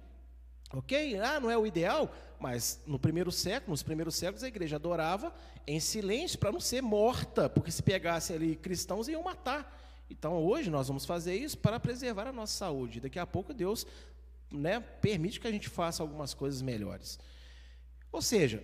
Ok? 0.72 1.18
Ah, 1.20 1.38
não 1.40 1.50
é 1.50 1.56
o 1.56 1.66
ideal, 1.66 2.12
mas 2.40 2.80
no 2.86 2.98
primeiro 2.98 3.30
século, 3.30 3.70
nos 3.70 3.82
primeiros 3.82 4.16
séculos, 4.16 4.42
a 4.42 4.48
igreja 4.48 4.76
adorava 4.76 5.34
em 5.66 5.78
silêncio 5.80 6.38
para 6.38 6.52
não 6.52 6.60
ser 6.60 6.82
morta, 6.82 7.48
porque 7.48 7.70
se 7.70 7.82
pegasse 7.82 8.32
ali 8.32 8.56
cristãos 8.56 9.08
iam 9.08 9.22
matar. 9.22 9.82
Então, 10.10 10.44
hoje 10.44 10.70
nós 10.70 10.88
vamos 10.88 11.04
fazer 11.04 11.34
isso 11.34 11.58
para 11.58 11.80
preservar 11.80 12.28
a 12.28 12.32
nossa 12.32 12.56
saúde. 12.56 13.00
Daqui 13.00 13.18
a 13.18 13.26
pouco 13.26 13.52
Deus 13.52 13.86
né, 14.50 14.80
permite 14.80 15.40
que 15.40 15.46
a 15.46 15.52
gente 15.52 15.68
faça 15.68 16.02
algumas 16.02 16.34
coisas 16.34 16.62
melhores. 16.62 17.18
Ou 18.12 18.22
seja, 18.22 18.62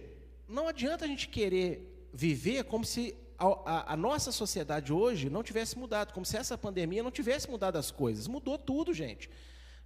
não 0.48 0.68
adianta 0.68 1.04
a 1.04 1.08
gente 1.08 1.28
querer 1.28 2.08
viver 2.12 2.64
como 2.64 2.84
se 2.84 3.14
a, 3.38 3.46
a, 3.46 3.92
a, 3.94 3.96
nossa 3.96 4.30
sociedade 4.30 4.92
hoje 4.92 5.28
não 5.28 5.42
tivesse 5.42 5.76
mudado, 5.76 6.12
como 6.12 6.24
se 6.24 6.36
essa 6.36 6.56
pandemia 6.56 7.02
não 7.02 7.10
tivesse 7.10 7.50
mudado 7.50 7.76
as 7.76 7.90
coisas. 7.90 8.28
Mudou 8.28 8.56
tudo, 8.56 8.94
gente. 8.94 9.28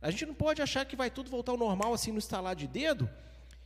A 0.01 0.11
gente 0.11 0.27
não 0.27 0.35
pode 0.35 0.63
achar 0.63 0.85
que 0.85 0.97
vai 0.97 1.11
tudo 1.11 1.31
voltar 1.31 1.53
ao 1.53 1.59
normal 1.59 1.95
assim 1.95 2.13
no 2.13 2.19
estalar 2.19 2.55
de 2.55 2.67
dedo 2.67 3.09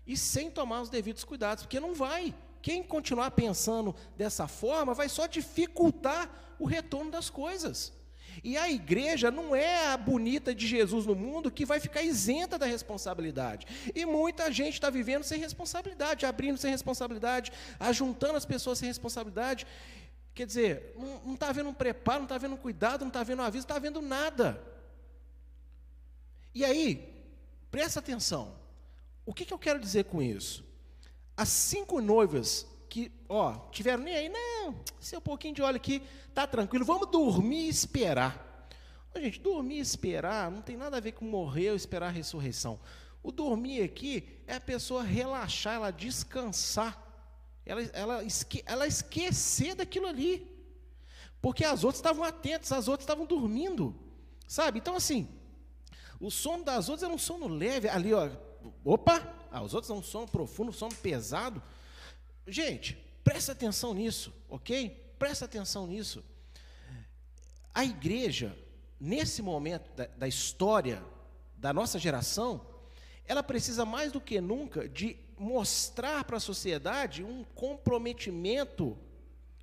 e 0.07 0.16
sem 0.16 0.51
tomar 0.51 0.81
os 0.81 0.90
devidos 0.90 1.25
cuidados, 1.25 1.64
porque 1.64 1.81
não 1.81 1.95
vai. 1.95 2.35
Quem 2.62 2.83
continuar 2.83 3.31
pensando 3.31 3.95
dessa 4.16 4.47
forma 4.47 4.95
vai 4.95 5.09
só 5.09 5.27
dificultar 5.27 6.31
o 6.59 6.66
retorno 6.66 7.11
das 7.11 7.31
coisas. 7.31 7.93
E 8.45 8.57
a 8.57 8.71
igreja 8.71 9.31
não 9.31 9.55
é 9.55 9.88
a 9.88 9.97
bonita 9.97 10.55
de 10.55 10.66
Jesus 10.66 11.05
no 11.07 11.14
mundo 11.14 11.51
que 11.51 11.64
vai 11.66 11.81
ficar 11.81 12.03
isenta 12.03 12.59
da 12.59 12.66
responsabilidade. 12.66 13.66
E 13.95 14.05
muita 14.07 14.51
gente 14.53 14.75
está 14.75 14.88
vivendo 14.88 15.25
sem 15.25 15.38
responsabilidade, 15.40 16.27
abrindo 16.27 16.57
sem 16.59 16.71
responsabilidade, 16.71 17.53
ajuntando 17.79 18.37
as 18.37 18.47
pessoas 18.47 18.79
sem 18.79 18.88
responsabilidade. 18.88 19.66
Quer 20.35 20.47
dizer, 20.47 20.95
não 21.25 21.35
está 21.35 21.49
havendo 21.49 21.71
um 21.71 21.75
preparo, 21.75 22.21
não 22.21 22.25
está 22.25 22.37
havendo 22.37 22.55
um 22.55 22.59
cuidado, 22.59 23.01
não 23.01 23.09
está 23.09 23.21
havendo 23.21 23.43
um 23.43 23.45
aviso, 23.45 23.66
não 23.66 23.75
está 23.75 23.77
havendo 23.77 24.01
nada. 24.01 24.62
E 26.54 26.64
aí, 26.64 27.24
presta 27.70 28.00
atenção. 28.00 28.54
O 29.24 29.32
que, 29.32 29.44
que 29.44 29.54
eu 29.54 29.58
quero 29.58 29.78
dizer 29.78 30.04
com 30.04 30.20
isso? 30.20 30.64
As 31.36 31.48
cinco 31.48 32.00
noivas 32.00 32.66
que, 32.88 33.12
ó, 33.28 33.54
tiveram 33.70 34.02
nem 34.02 34.16
aí, 34.16 34.28
não, 34.28 34.80
se 34.98 35.16
um 35.16 35.20
pouquinho 35.20 35.54
de 35.54 35.62
óleo 35.62 35.76
aqui, 35.76 36.02
tá 36.34 36.46
tranquilo, 36.46 36.84
vamos 36.84 37.08
dormir 37.08 37.66
e 37.66 37.68
esperar. 37.68 38.68
Ô, 39.14 39.20
gente, 39.20 39.40
dormir 39.40 39.76
e 39.76 39.80
esperar 39.80 40.50
não 40.50 40.60
tem 40.60 40.76
nada 40.76 40.96
a 40.96 41.00
ver 41.00 41.12
com 41.12 41.24
morrer 41.24 41.70
ou 41.70 41.76
esperar 41.76 42.08
a 42.08 42.10
ressurreição. 42.10 42.80
O 43.22 43.30
dormir 43.30 43.82
aqui 43.82 44.42
é 44.46 44.54
a 44.54 44.60
pessoa 44.60 45.02
relaxar, 45.02 45.74
ela 45.74 45.90
descansar, 45.90 47.00
ela, 47.64 47.82
ela, 47.92 48.24
esque, 48.24 48.62
ela 48.66 48.86
esquecer 48.86 49.74
daquilo 49.76 50.06
ali. 50.06 50.48
Porque 51.40 51.64
as 51.64 51.84
outras 51.84 51.98
estavam 51.98 52.24
atentas, 52.24 52.72
as 52.72 52.88
outras 52.88 53.04
estavam 53.04 53.24
dormindo. 53.24 53.94
Sabe? 54.46 54.78
Então, 54.78 54.96
assim, 54.96 55.28
o 56.20 56.30
sono 56.30 56.62
das 56.62 56.88
outras 56.88 57.02
era 57.02 57.12
um 57.12 57.18
sono 57.18 57.48
leve. 57.48 57.88
Ali, 57.88 58.12
ó, 58.12 58.30
opa, 58.85 59.26
ah, 59.50 59.62
os 59.62 59.72
outros 59.72 59.90
é 59.90 59.94
um 59.94 60.02
sono 60.02 60.28
profundo, 60.28 60.68
um 60.68 60.72
sono 60.72 60.94
pesado. 60.94 61.62
Gente, 62.46 62.98
presta 63.24 63.52
atenção 63.52 63.94
nisso, 63.94 64.33
ok? 64.48 65.14
Presta 65.18 65.46
atenção 65.46 65.87
nisso. 65.87 66.22
A 67.72 67.85
igreja, 67.85 68.56
nesse 69.00 69.40
momento 69.40 69.90
da, 69.92 70.06
da 70.06 70.28
história 70.28 71.02
da 71.56 71.72
nossa 71.72 71.98
geração, 71.98 72.66
ela 73.24 73.42
precisa 73.42 73.85
mais 73.85 74.12
do 74.12 74.20
que 74.20 74.40
nunca 74.40 74.88
de 74.88 75.16
mostrar 75.38 76.24
para 76.24 76.37
a 76.37 76.40
sociedade 76.40 77.24
um 77.24 77.44
comprometimento 77.54 78.98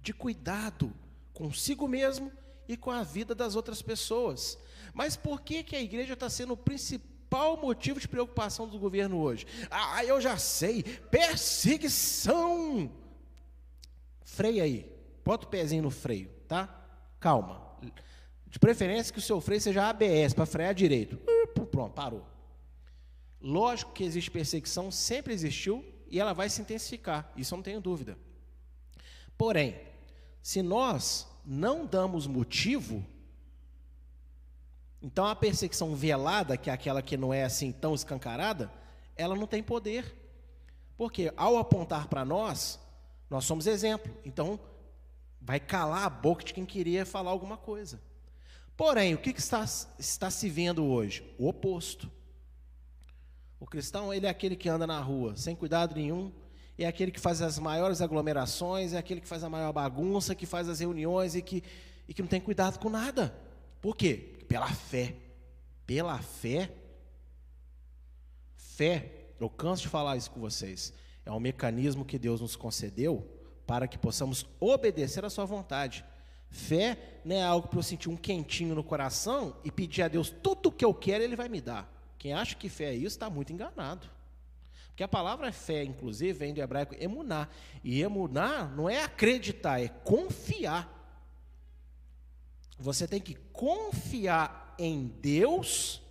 de 0.01 0.13
cuidado 0.13 0.91
consigo 1.33 1.87
mesmo 1.87 2.31
e 2.67 2.75
com 2.75 2.89
a 2.89 3.03
vida 3.03 3.35
das 3.35 3.55
outras 3.55 3.81
pessoas. 3.81 4.57
Mas 4.97 5.15
por 5.15 5.41
que, 5.41 5.61
que 5.61 5.75
a 5.75 5.79
igreja 5.79 6.15
está 6.15 6.27
sendo 6.27 6.53
o 6.53 6.57
principal 6.57 7.55
motivo 7.55 7.99
de 7.99 8.07
preocupação 8.07 8.67
do 8.67 8.79
governo 8.79 9.19
hoje? 9.19 9.45
Ah, 9.69 10.03
eu 10.03 10.19
já 10.19 10.39
sei, 10.39 10.81
perseguição. 10.81 12.91
Freia 14.23 14.63
aí, 14.63 14.91
bota 15.23 15.45
o 15.45 15.49
pezinho 15.49 15.83
no 15.83 15.91
freio, 15.91 16.31
tá? 16.47 16.67
Calma. 17.19 17.77
De 18.47 18.57
preferência 18.57 19.13
que 19.13 19.19
o 19.19 19.21
seu 19.21 19.39
freio 19.39 19.61
seja 19.61 19.87
ABS, 19.87 20.33
para 20.33 20.47
frear 20.47 20.73
direito. 20.73 21.15
Pronto, 21.69 21.93
parou. 21.93 22.25
Lógico 23.39 23.93
que 23.93 24.03
existe 24.03 24.31
perseguição, 24.31 24.89
sempre 24.89 25.31
existiu, 25.31 25.85
e 26.09 26.19
ela 26.19 26.33
vai 26.33 26.49
se 26.49 26.59
intensificar, 26.59 27.31
isso 27.37 27.53
eu 27.53 27.57
não 27.57 27.63
tenho 27.63 27.79
dúvida. 27.79 28.17
Porém, 29.37 29.79
se 30.41 30.63
nós 30.63 31.27
não 31.45 31.85
damos 31.85 32.25
motivo 32.25 33.05
então 35.01 35.25
a 35.25 35.35
perseguição 35.35 35.95
velada, 35.95 36.57
que 36.57 36.69
é 36.69 36.73
aquela 36.73 37.01
que 37.01 37.15
não 37.17 37.33
é 37.33 37.43
assim 37.43 37.71
tão 37.71 37.93
escancarada, 37.93 38.71
ela 39.15 39.35
não 39.35 39.47
tem 39.47 39.61
poder. 39.61 40.15
Porque 40.97 41.31
ao 41.37 41.57
apontar 41.57 42.07
para 42.07 42.25
nós, 42.25 42.79
nós 43.29 43.45
somos 43.45 43.67
exemplo. 43.67 44.11
Então 44.25 44.59
vai 45.39 45.59
calar 45.59 46.03
a 46.03 46.09
boca 46.09 46.43
de 46.43 46.53
quem 46.53 46.65
queria 46.65 47.05
falar 47.05 47.31
alguma 47.31 47.57
coisa. 47.57 48.01
Porém, 48.75 49.13
o 49.13 49.17
que, 49.17 49.33
que 49.33 49.39
está, 49.39 49.63
está 49.97 50.29
se 50.29 50.49
vendo 50.49 50.85
hoje? 50.85 51.23
O 51.37 51.47
oposto. 51.47 52.11
O 53.59 53.65
cristão, 53.65 54.13
ele 54.13 54.27
é 54.27 54.29
aquele 54.29 54.55
que 54.55 54.69
anda 54.69 54.85
na 54.85 54.99
rua 54.99 55.35
sem 55.35 55.55
cuidado 55.55 55.95
nenhum, 55.95 56.31
é 56.77 56.85
aquele 56.85 57.11
que 57.11 57.19
faz 57.19 57.41
as 57.41 57.57
maiores 57.57 58.01
aglomerações, 58.01 58.93
é 58.93 58.99
aquele 58.99 59.19
que 59.19 59.27
faz 59.27 59.43
a 59.43 59.49
maior 59.49 59.73
bagunça, 59.73 60.35
que 60.35 60.45
faz 60.45 60.69
as 60.69 60.79
reuniões 60.79 61.33
e 61.33 61.41
que, 61.41 61.63
e 62.07 62.13
que 62.13 62.21
não 62.21 62.29
tem 62.29 62.39
cuidado 62.39 62.77
com 62.77 62.87
nada. 62.87 63.35
Por 63.81 63.95
quê? 63.95 64.36
Pela 64.47 64.67
fé. 64.67 65.15
Pela 65.85 66.19
fé, 66.19 66.69
Fé, 68.77 69.11
eu 69.39 69.49
canso 69.49 69.81
de 69.81 69.87
falar 69.87 70.17
isso 70.17 70.29
com 70.29 70.39
vocês, 70.39 70.93
é 71.25 71.31
um 71.31 71.39
mecanismo 71.39 72.05
que 72.05 72.19
Deus 72.19 72.41
nos 72.41 72.55
concedeu 72.55 73.27
para 73.65 73.87
que 73.87 73.97
possamos 73.97 74.45
obedecer 74.59 75.25
à 75.25 75.31
sua 75.31 75.45
vontade. 75.45 76.05
Fé 76.51 76.95
não 77.25 77.35
é 77.35 77.41
algo 77.41 77.67
para 77.67 77.79
eu 77.79 77.83
sentir 77.83 78.07
um 78.07 78.15
quentinho 78.15 78.75
no 78.75 78.83
coração 78.83 79.55
e 79.63 79.71
pedir 79.71 80.03
a 80.03 80.07
Deus 80.07 80.29
tudo 80.29 80.69
o 80.69 80.71
que 80.71 80.85
eu 80.85 80.93
quero, 80.93 81.23
Ele 81.23 81.35
vai 81.35 81.49
me 81.49 81.59
dar. 81.59 81.91
Quem 82.19 82.33
acha 82.33 82.55
que 82.55 82.69
fé 82.69 82.91
é 82.91 82.93
isso 82.93 83.15
está 83.15 83.31
muito 83.31 83.51
enganado. 83.51 84.07
Porque 84.89 85.01
a 85.01 85.07
palavra 85.07 85.51
fé, 85.51 85.83
inclusive, 85.83 86.33
vem 86.33 86.53
do 86.53 86.61
hebraico 86.61 86.95
emuná. 86.99 87.47
E 87.83 87.99
emuná 88.03 88.65
não 88.75 88.87
é 88.87 89.01
acreditar, 89.03 89.81
é 89.81 89.87
confiar. 89.87 90.96
Você 92.79 93.07
tem 93.07 93.19
que 93.19 93.35
confiar 93.51 94.75
em 94.77 95.07
Deus 95.07 96.01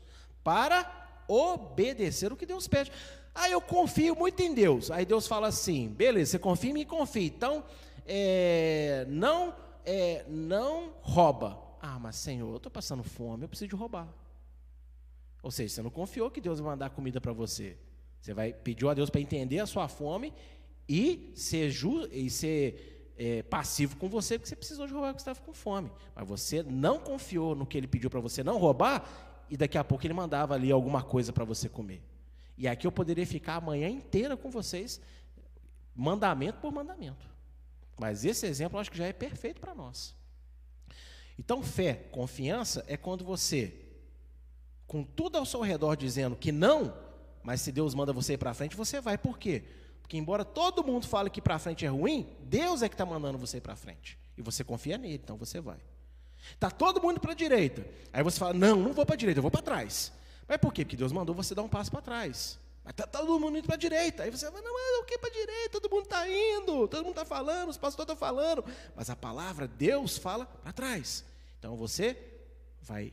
para 0.42 1.24
obedecer 1.28 2.32
o 2.32 2.36
que 2.36 2.46
Deus 2.46 2.66
pede. 2.66 2.90
Ah, 3.34 3.50
eu 3.50 3.60
confio 3.60 4.16
muito 4.16 4.40
em 4.40 4.54
Deus. 4.54 4.90
Aí 4.90 5.04
Deus 5.04 5.26
fala 5.26 5.48
assim: 5.48 5.88
beleza, 5.88 6.32
você 6.32 6.38
confia 6.38 6.70
em 6.70 6.74
mim, 6.74 6.84
confia. 6.84 7.26
Então, 7.26 7.64
é, 8.06 9.06
não 9.08 9.54
é, 9.84 10.24
não 10.28 10.92
rouba. 11.00 11.60
Ah, 11.80 11.98
mas 11.98 12.16
Senhor, 12.16 12.50
eu 12.50 12.56
estou 12.56 12.72
passando 12.72 13.04
fome, 13.04 13.44
eu 13.44 13.48
preciso 13.48 13.68
de 13.68 13.76
roubar. 13.76 14.08
Ou 15.42 15.50
seja, 15.50 15.74
você 15.74 15.82
não 15.82 15.90
confiou 15.90 16.30
que 16.30 16.40
Deus 16.40 16.58
vai 16.58 16.72
mandar 16.72 16.90
comida 16.90 17.20
para 17.20 17.32
você. 17.32 17.76
Você 18.20 18.34
vai 18.34 18.52
pediu 18.52 18.90
a 18.90 18.94
Deus 18.94 19.08
para 19.08 19.20
entender 19.20 19.60
a 19.60 19.66
sua 19.66 19.86
fome 19.86 20.32
e 20.88 21.30
ser, 21.36 21.70
ju, 21.70 22.08
e 22.10 22.28
ser 22.28 22.95
é, 23.16 23.42
passivo 23.42 23.96
com 23.96 24.08
você, 24.08 24.38
porque 24.38 24.48
você 24.48 24.56
precisou 24.56 24.86
de 24.86 24.92
roubar 24.92 25.08
porque 25.08 25.20
estava 25.20 25.40
com 25.40 25.52
fome. 25.52 25.90
Mas 26.14 26.28
você 26.28 26.62
não 26.62 26.98
confiou 26.98 27.54
no 27.54 27.66
que 27.66 27.76
ele 27.78 27.86
pediu 27.86 28.10
para 28.10 28.20
você 28.20 28.44
não 28.44 28.58
roubar, 28.58 29.44
e 29.48 29.56
daqui 29.56 29.78
a 29.78 29.84
pouco 29.84 30.06
ele 30.06 30.14
mandava 30.14 30.54
ali 30.54 30.70
alguma 30.70 31.02
coisa 31.02 31.32
para 31.32 31.44
você 31.44 31.68
comer. 31.68 32.02
E 32.58 32.66
aqui 32.66 32.86
eu 32.86 32.92
poderia 32.92 33.26
ficar 33.26 33.56
a 33.56 33.60
manhã 33.60 33.88
inteira 33.88 34.36
com 34.36 34.50
vocês, 34.50 35.00
mandamento 35.94 36.58
por 36.60 36.72
mandamento. 36.72 37.28
Mas 37.98 38.24
esse 38.24 38.46
exemplo 38.46 38.76
eu 38.76 38.80
acho 38.80 38.90
que 38.90 38.98
já 38.98 39.06
é 39.06 39.12
perfeito 39.12 39.60
para 39.60 39.74
nós. 39.74 40.14
Então, 41.38 41.62
fé, 41.62 41.94
confiança 42.10 42.84
é 42.88 42.96
quando 42.96 43.24
você, 43.24 43.74
com 44.86 45.04
tudo 45.04 45.36
ao 45.36 45.44
seu 45.44 45.60
redor 45.60 45.94
dizendo 45.96 46.34
que 46.34 46.50
não, 46.50 46.96
mas 47.42 47.60
se 47.60 47.70
Deus 47.70 47.94
manda 47.94 48.12
você 48.12 48.34
ir 48.34 48.38
para 48.38 48.54
frente, 48.54 48.76
você 48.76 49.00
vai. 49.00 49.16
Por 49.16 49.38
quê? 49.38 49.64
Porque, 50.06 50.16
embora 50.16 50.44
todo 50.44 50.84
mundo 50.84 51.04
fale 51.04 51.28
que 51.28 51.42
para 51.42 51.58
frente 51.58 51.84
é 51.84 51.88
ruim, 51.88 52.28
Deus 52.44 52.80
é 52.80 52.88
que 52.88 52.94
está 52.94 53.04
mandando 53.04 53.36
você 53.36 53.60
para 53.60 53.74
frente. 53.74 54.16
E 54.38 54.42
você 54.42 54.62
confia 54.62 54.96
nele, 54.96 55.20
então 55.20 55.36
você 55.36 55.60
vai. 55.60 55.80
Está 56.52 56.70
todo 56.70 57.02
mundo 57.02 57.18
para 57.18 57.32
a 57.32 57.34
direita. 57.34 57.84
Aí 58.12 58.22
você 58.22 58.38
fala: 58.38 58.54
Não, 58.54 58.76
não 58.76 58.92
vou 58.92 59.04
para 59.04 59.16
a 59.16 59.18
direita, 59.18 59.38
eu 59.38 59.42
vou 59.42 59.50
para 59.50 59.62
trás. 59.62 60.12
Mas 60.46 60.58
por 60.58 60.72
quê? 60.72 60.84
Porque 60.84 60.96
Deus 60.96 61.10
mandou 61.10 61.34
você 61.34 61.56
dar 61.56 61.62
um 61.64 61.68
passo 61.68 61.90
para 61.90 62.00
trás. 62.00 62.56
Mas 62.84 62.92
está 62.92 63.04
todo 63.04 63.40
mundo 63.40 63.58
indo 63.58 63.66
para 63.66 63.74
a 63.74 63.78
direita. 63.78 64.22
Aí 64.22 64.30
você 64.30 64.48
fala, 64.48 64.62
não, 64.62 64.72
mas 64.72 65.02
o 65.02 65.04
que 65.06 65.18
para 65.18 65.28
a 65.28 65.32
direita? 65.32 65.80
Todo 65.80 65.90
mundo 65.90 66.04
está 66.04 66.28
indo, 66.30 66.86
todo 66.86 66.98
mundo 66.98 67.18
está 67.18 67.24
falando, 67.24 67.70
os 67.70 67.76
pastores 67.76 68.12
estão 68.12 68.16
falando. 68.16 68.64
Mas 68.94 69.10
a 69.10 69.16
palavra, 69.16 69.66
Deus 69.66 70.16
fala 70.16 70.46
para 70.46 70.72
trás. 70.72 71.24
Então 71.58 71.74
você 71.74 72.16
vai 72.80 73.12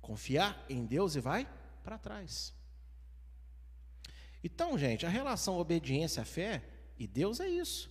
confiar 0.00 0.64
em 0.66 0.86
Deus 0.86 1.14
e 1.14 1.20
vai 1.20 1.46
para 1.84 1.98
trás. 1.98 2.55
Então, 4.46 4.78
gente, 4.78 5.04
a 5.04 5.08
relação 5.08 5.58
obediência 5.58 6.22
à 6.22 6.24
fé 6.24 6.62
e 6.96 7.04
Deus 7.04 7.40
é 7.40 7.48
isso. 7.48 7.90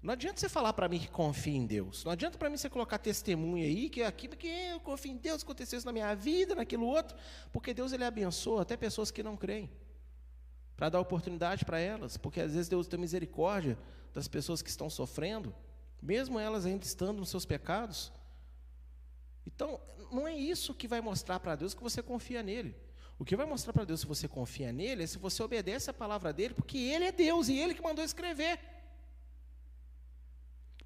Não 0.00 0.12
adianta 0.12 0.38
você 0.38 0.48
falar 0.48 0.72
para 0.72 0.88
mim 0.88 1.00
que 1.00 1.08
confia 1.08 1.56
em 1.56 1.66
Deus. 1.66 2.04
Não 2.04 2.12
adianta 2.12 2.38
para 2.38 2.48
mim 2.48 2.56
você 2.56 2.70
colocar 2.70 2.96
testemunha 2.96 3.66
aí 3.66 3.90
que 3.90 4.00
aqui 4.00 4.28
porque 4.28 4.46
eu 4.46 4.78
confio 4.78 5.10
em 5.10 5.16
Deus, 5.16 5.42
aconteceu 5.42 5.76
isso 5.76 5.84
na 5.84 5.92
minha 5.92 6.14
vida, 6.14 6.54
naquilo 6.54 6.86
outro, 6.86 7.16
porque 7.52 7.74
Deus 7.74 7.92
ele 7.92 8.04
abençoa 8.04 8.62
até 8.62 8.76
pessoas 8.76 9.10
que 9.10 9.20
não 9.20 9.36
creem 9.36 9.68
para 10.76 10.90
dar 10.90 11.00
oportunidade 11.00 11.64
para 11.64 11.80
elas, 11.80 12.16
porque 12.16 12.40
às 12.40 12.52
vezes 12.52 12.68
Deus 12.68 12.86
tem 12.86 13.00
misericórdia 13.00 13.76
das 14.12 14.28
pessoas 14.28 14.62
que 14.62 14.70
estão 14.70 14.88
sofrendo, 14.88 15.52
mesmo 16.00 16.38
elas 16.38 16.66
ainda 16.66 16.84
estando 16.84 17.18
nos 17.18 17.30
seus 17.30 17.44
pecados. 17.44 18.12
Então, 19.44 19.80
não 20.12 20.24
é 20.24 20.36
isso 20.36 20.72
que 20.72 20.86
vai 20.86 21.00
mostrar 21.00 21.40
para 21.40 21.56
Deus 21.56 21.74
que 21.74 21.82
você 21.82 22.00
confia 22.00 22.44
nele. 22.44 22.76
O 23.18 23.24
que 23.24 23.36
vai 23.36 23.46
mostrar 23.46 23.72
para 23.72 23.84
Deus 23.84 24.00
se 24.00 24.06
você 24.06 24.26
confia 24.26 24.72
nele 24.72 25.04
é 25.04 25.06
se 25.06 25.18
você 25.18 25.42
obedece 25.42 25.88
a 25.88 25.94
palavra 25.94 26.32
dele, 26.32 26.54
porque 26.54 26.78
ele 26.78 27.04
é 27.04 27.12
Deus 27.12 27.48
e 27.48 27.56
ele 27.56 27.74
que 27.74 27.82
mandou 27.82 28.04
escrever. 28.04 28.58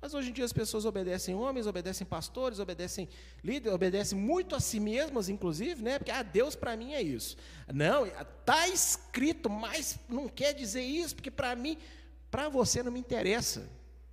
Mas 0.00 0.14
hoje 0.14 0.30
em 0.30 0.32
dia 0.32 0.44
as 0.44 0.52
pessoas 0.52 0.84
obedecem 0.84 1.34
homens, 1.34 1.66
obedecem 1.66 2.06
pastores, 2.06 2.60
obedecem 2.60 3.08
líderes, 3.42 3.74
obedecem 3.74 4.16
muito 4.16 4.54
a 4.54 4.60
si 4.60 4.78
mesmas, 4.78 5.28
inclusive, 5.28 5.82
né? 5.82 5.98
Porque 5.98 6.12
ah, 6.12 6.22
Deus 6.22 6.54
para 6.54 6.76
mim 6.76 6.92
é 6.92 7.02
isso. 7.02 7.36
Não, 7.72 8.06
está 8.06 8.68
escrito, 8.68 9.50
mas 9.50 9.98
não 10.08 10.28
quer 10.28 10.52
dizer 10.52 10.82
isso, 10.82 11.16
porque 11.16 11.30
para 11.30 11.56
mim, 11.56 11.78
para 12.30 12.48
você 12.48 12.82
não 12.82 12.92
me 12.92 13.00
interessa. 13.00 13.68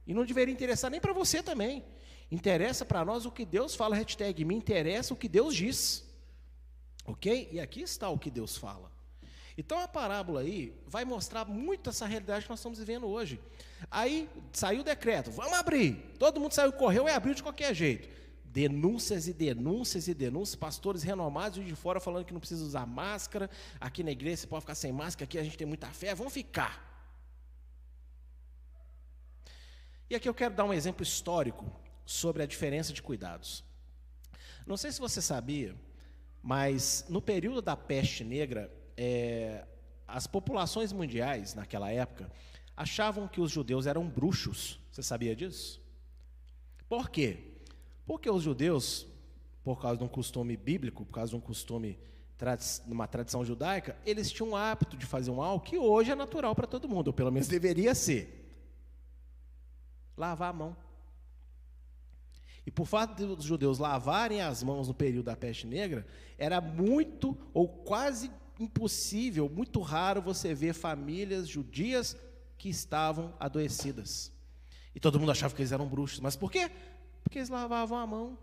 E 0.07 0.13
não 0.13 0.25
deveria 0.25 0.53
interessar 0.53 0.89
nem 0.89 0.99
para 0.99 1.13
você 1.13 1.43
também. 1.43 1.83
Interessa 2.31 2.83
para 2.83 3.05
nós 3.05 3.25
o 3.25 3.31
que 3.31 3.45
Deus 3.45 3.75
fala, 3.75 3.95
hashtag, 3.95 4.43
me 4.43 4.55
interessa 4.55 5.13
o 5.13 5.17
que 5.17 5.29
Deus 5.29 5.55
diz. 5.55 6.04
Ok? 7.05 7.49
E 7.51 7.59
aqui 7.59 7.81
está 7.81 8.09
o 8.09 8.17
que 8.17 8.31
Deus 8.31 8.57
fala. 8.57 8.91
Então 9.57 9.79
a 9.79 9.87
parábola 9.87 10.41
aí 10.41 10.73
vai 10.85 11.05
mostrar 11.05 11.45
muito 11.45 11.89
essa 11.89 12.05
realidade 12.05 12.43
que 12.43 12.49
nós 12.49 12.59
estamos 12.59 12.79
vivendo 12.79 13.07
hoje. 13.07 13.39
Aí 13.89 14.29
saiu 14.51 14.81
o 14.81 14.83
decreto, 14.83 15.31
vamos 15.31 15.53
abrir. 15.53 15.95
Todo 16.19 16.39
mundo 16.39 16.51
saiu, 16.51 16.73
correu 16.73 17.07
e 17.07 17.11
abriu 17.11 17.33
de 17.33 17.41
qualquer 17.41 17.73
jeito. 17.73 18.09
Denúncias 18.43 19.27
e 19.27 19.33
denúncias 19.33 20.07
e 20.07 20.13
denúncias, 20.13 20.55
pastores 20.55 21.03
renomados 21.03 21.63
de 21.63 21.75
fora 21.75 21.99
falando 21.99 22.25
que 22.25 22.33
não 22.33 22.39
precisa 22.39 22.63
usar 22.63 22.85
máscara. 22.85 23.49
Aqui 23.79 24.03
na 24.03 24.11
igreja 24.11 24.37
você 24.37 24.47
pode 24.47 24.61
ficar 24.61 24.75
sem 24.75 24.91
máscara, 24.91 25.25
aqui 25.25 25.37
a 25.37 25.43
gente 25.43 25.57
tem 25.57 25.67
muita 25.67 25.87
fé, 25.87 26.13
vamos 26.13 26.33
ficar. 26.33 26.93
E 30.09 30.15
aqui 30.15 30.27
eu 30.27 30.33
quero 30.33 30.53
dar 30.53 30.65
um 30.65 30.73
exemplo 30.73 31.01
histórico 31.01 31.65
sobre 32.05 32.43
a 32.43 32.45
diferença 32.45 32.91
de 32.93 33.01
cuidados. 33.01 33.63
Não 34.65 34.77
sei 34.77 34.91
se 34.91 34.99
você 34.99 35.21
sabia, 35.21 35.75
mas 36.45 37.03
no 37.09 37.19
período 37.19 37.59
da 37.59 37.75
peste 37.75 38.23
negra, 38.23 38.71
é, 38.95 39.65
as 40.07 40.27
populações 40.27 40.93
mundiais, 40.93 41.55
naquela 41.55 41.91
época, 41.91 42.31
achavam 42.77 43.27
que 43.27 43.41
os 43.41 43.49
judeus 43.49 43.87
eram 43.87 44.07
bruxos. 44.07 44.79
Você 44.91 45.01
sabia 45.01 45.35
disso? 45.35 45.81
Por 46.87 47.09
quê? 47.09 47.39
Porque 48.05 48.29
os 48.29 48.43
judeus, 48.43 49.07
por 49.63 49.81
causa 49.81 49.97
de 49.97 50.03
um 50.03 50.07
costume 50.07 50.55
bíblico, 50.55 51.03
por 51.03 51.13
causa 51.13 51.31
de 51.31 51.35
um 51.35 51.41
costume, 51.41 51.97
de 52.37 52.93
uma 52.93 53.07
tradição 53.07 53.43
judaica, 53.43 53.97
eles 54.05 54.31
tinham 54.31 54.51
o 54.51 54.55
hábito 54.55 54.95
de 54.95 55.07
fazer 55.07 55.31
um 55.31 55.41
algo 55.41 55.65
que 55.65 55.79
hoje 55.79 56.11
é 56.11 56.15
natural 56.15 56.53
para 56.53 56.67
todo 56.67 56.87
mundo, 56.87 57.07
ou 57.07 57.13
pelo 57.13 57.31
menos 57.31 57.47
deveria 57.47 57.95
ser. 57.95 58.53
Lavar 60.15 60.51
a 60.51 60.53
mão. 60.53 60.77
E 62.65 62.71
por 62.71 62.85
fato 62.85 63.35
dos 63.35 63.45
judeus 63.45 63.77
lavarem 63.77 64.41
as 64.41 64.63
mãos 64.63 64.87
no 64.87 64.93
período 64.93 65.25
da 65.25 65.35
peste 65.35 65.67
negra, 65.67 66.05
era 66.37 66.59
muito 66.59 67.37
ou 67.53 67.67
quase 67.67 68.31
impossível, 68.59 69.47
muito 69.49 69.81
raro 69.81 70.21
você 70.21 70.53
ver 70.53 70.73
famílias 70.73 71.47
judias 71.47 72.17
que 72.57 72.69
estavam 72.69 73.33
adoecidas. 73.39 74.31
E 74.93 74.99
todo 74.99 75.19
mundo 75.19 75.31
achava 75.31 75.53
que 75.53 75.61
eles 75.61 75.71
eram 75.71 75.87
bruxos. 75.87 76.19
Mas 76.19 76.35
por 76.35 76.51
quê? 76.51 76.71
Porque 77.23 77.37
eles 77.37 77.49
lavavam 77.49 77.97
a 77.97 78.07
mão 78.07 78.37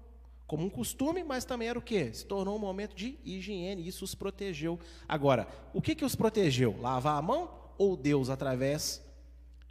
como 0.46 0.66
um 0.66 0.70
costume, 0.70 1.24
mas 1.24 1.46
também 1.46 1.68
era 1.68 1.78
o 1.78 1.82
quê? 1.82 2.12
Se 2.12 2.26
tornou 2.26 2.56
um 2.56 2.58
momento 2.58 2.94
de 2.94 3.18
higiene, 3.24 3.88
isso 3.88 4.04
os 4.04 4.14
protegeu. 4.14 4.78
Agora, 5.08 5.48
o 5.72 5.80
que, 5.80 5.94
que 5.94 6.04
os 6.04 6.14
protegeu? 6.14 6.78
Lavar 6.78 7.16
a 7.16 7.22
mão 7.22 7.50
ou 7.78 7.96
Deus 7.96 8.28
através 8.28 9.02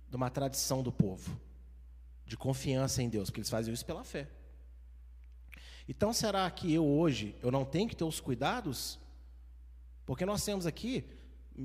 de 0.10 0.16
uma 0.16 0.32
tradição 0.32 0.82
do 0.82 0.92
povo? 0.92 1.40
De 2.26 2.36
confiança 2.36 3.04
em 3.04 3.10
Deus, 3.10 3.30
porque 3.30 3.42
eles 3.42 3.50
faziam 3.50 3.74
isso 3.74 3.86
pela 3.86 4.04
fé. 4.04 4.28
Então, 5.92 6.14
será 6.14 6.50
que 6.50 6.74
eu 6.74 6.88
hoje, 6.88 7.36
eu 7.44 7.52
não 7.52 7.66
tenho 7.66 7.90
que 7.90 7.98
ter 7.98 8.06
os 8.06 8.22
cuidados 8.22 8.98
porque 10.06 10.26
nós 10.26 10.42
temos 10.46 10.66
aqui 10.66 11.04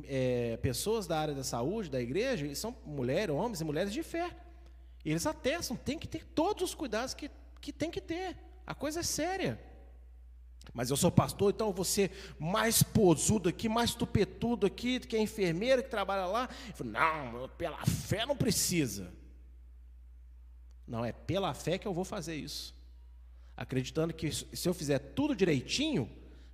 é, 0.02 0.56
pessoas 0.56 1.06
da 1.06 1.16
área 1.16 1.32
da 1.32 1.44
saúde, 1.44 1.88
da 1.88 2.00
igreja, 2.00 2.44
e 2.44 2.56
são 2.56 2.74
mulheres, 2.84 3.32
homens 3.32 3.60
e 3.60 3.64
mulheres 3.64 3.92
de 3.92 4.02
fé. 4.02 4.36
E 5.04 5.12
eles 5.12 5.24
atestam, 5.26 5.76
tem 5.76 5.96
que 5.96 6.08
ter 6.08 6.24
todos 6.24 6.64
os 6.64 6.74
cuidados 6.74 7.14
que, 7.14 7.30
que 7.60 7.72
tem 7.72 7.88
que 7.88 8.00
ter. 8.00 8.36
A 8.66 8.74
coisa 8.74 8.98
é 8.98 9.04
séria. 9.04 9.60
Mas 10.74 10.90
eu 10.90 10.96
sou 10.96 11.12
pastor, 11.12 11.52
então 11.52 11.72
você 11.72 12.10
mais 12.36 12.82
posudo 12.82 13.48
aqui, 13.48 13.68
mais 13.68 13.94
tupetudo 13.94 14.66
aqui, 14.66 14.98
que 14.98 15.14
é 15.14 15.20
enfermeira 15.20 15.84
que 15.84 15.88
trabalha 15.88 16.26
lá. 16.26 16.48
Falo, 16.74 16.90
não, 16.90 17.48
pela 17.50 17.86
fé 17.86 18.26
não 18.26 18.36
precisa. 18.36 19.14
Não, 20.84 21.04
é 21.04 21.12
pela 21.12 21.54
fé 21.54 21.78
que 21.78 21.86
eu 21.86 21.94
vou 21.94 22.04
fazer 22.04 22.34
isso. 22.34 22.75
Acreditando 23.56 24.12
que 24.12 24.30
se 24.30 24.68
eu 24.68 24.74
fizer 24.74 24.98
tudo 24.98 25.34
direitinho, 25.34 26.10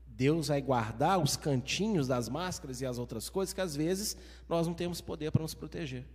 Deus 0.06 0.48
vai 0.48 0.62
guardar 0.62 1.18
os 1.18 1.36
cantinhos 1.36 2.06
das 2.06 2.28
máscaras 2.28 2.80
e 2.80 2.86
as 2.86 2.98
outras 2.98 3.28
coisas 3.28 3.52
que 3.52 3.60
às 3.60 3.74
vezes 3.74 4.16
nós 4.48 4.66
não 4.66 4.74
temos 4.74 5.00
poder 5.00 5.30
para 5.30 5.42
nos 5.42 5.54
proteger. 5.54 6.06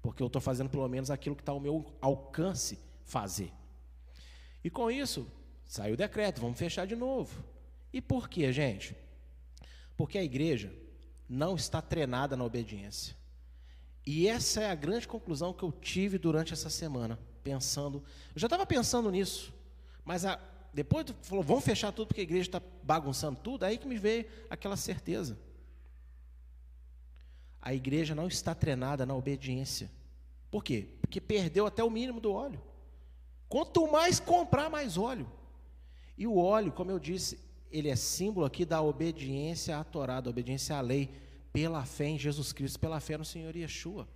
Porque 0.00 0.22
eu 0.22 0.28
estou 0.28 0.40
fazendo 0.40 0.70
pelo 0.70 0.88
menos 0.88 1.10
aquilo 1.10 1.34
que 1.34 1.42
está 1.42 1.52
ao 1.52 1.60
meu 1.60 1.96
alcance 2.00 2.78
fazer. 3.04 3.52
E 4.62 4.70
com 4.70 4.90
isso, 4.90 5.26
saiu 5.64 5.94
o 5.94 5.96
decreto, 5.96 6.40
vamos 6.40 6.58
fechar 6.58 6.86
de 6.86 6.94
novo. 6.94 7.42
E 7.92 8.00
por 8.00 8.28
quê, 8.28 8.52
gente? 8.52 8.96
Porque 9.96 10.18
a 10.18 10.22
igreja, 10.22 10.72
não 11.28 11.56
está 11.56 11.82
treinada 11.82 12.36
na 12.36 12.44
obediência. 12.44 13.16
E 14.06 14.28
essa 14.28 14.60
é 14.60 14.70
a 14.70 14.74
grande 14.74 15.08
conclusão 15.08 15.52
que 15.52 15.64
eu 15.64 15.72
tive 15.72 16.18
durante 16.18 16.52
essa 16.52 16.70
semana, 16.70 17.18
pensando. 17.42 18.04
Eu 18.34 18.40
já 18.40 18.46
estava 18.46 18.64
pensando 18.64 19.10
nisso, 19.10 19.52
mas 20.06 20.24
a, 20.24 20.40
depois 20.72 21.04
falou, 21.22 21.42
vamos 21.42 21.64
fechar 21.64 21.90
tudo 21.90 22.06
porque 22.06 22.20
a 22.20 22.24
igreja 22.24 22.48
está 22.48 22.62
bagunçando 22.82 23.40
tudo, 23.40 23.64
aí 23.64 23.76
que 23.76 23.88
me 23.88 23.98
veio 23.98 24.24
aquela 24.48 24.76
certeza. 24.76 25.36
A 27.60 27.74
igreja 27.74 28.14
não 28.14 28.28
está 28.28 28.54
treinada 28.54 29.04
na 29.04 29.16
obediência. 29.16 29.90
Por 30.48 30.62
quê? 30.62 30.86
Porque 31.00 31.20
perdeu 31.20 31.66
até 31.66 31.82
o 31.82 31.90
mínimo 31.90 32.20
do 32.20 32.32
óleo. 32.32 32.62
Quanto 33.48 33.90
mais 33.90 34.20
comprar, 34.20 34.70
mais 34.70 34.96
óleo. 34.96 35.30
E 36.16 36.24
o 36.24 36.36
óleo, 36.36 36.70
como 36.70 36.92
eu 36.92 37.00
disse, 37.00 37.40
ele 37.68 37.88
é 37.88 37.96
símbolo 37.96 38.46
aqui 38.46 38.64
da 38.64 38.80
obediência 38.80 39.76
à 39.76 39.82
Torá, 39.82 40.20
da 40.20 40.30
obediência 40.30 40.76
à 40.76 40.80
lei, 40.80 41.10
pela 41.52 41.84
fé 41.84 42.06
em 42.06 42.18
Jesus 42.18 42.52
Cristo, 42.52 42.78
pela 42.78 43.00
fé 43.00 43.18
no 43.18 43.24
Senhor 43.24 43.56
Yeshua. 43.56 44.06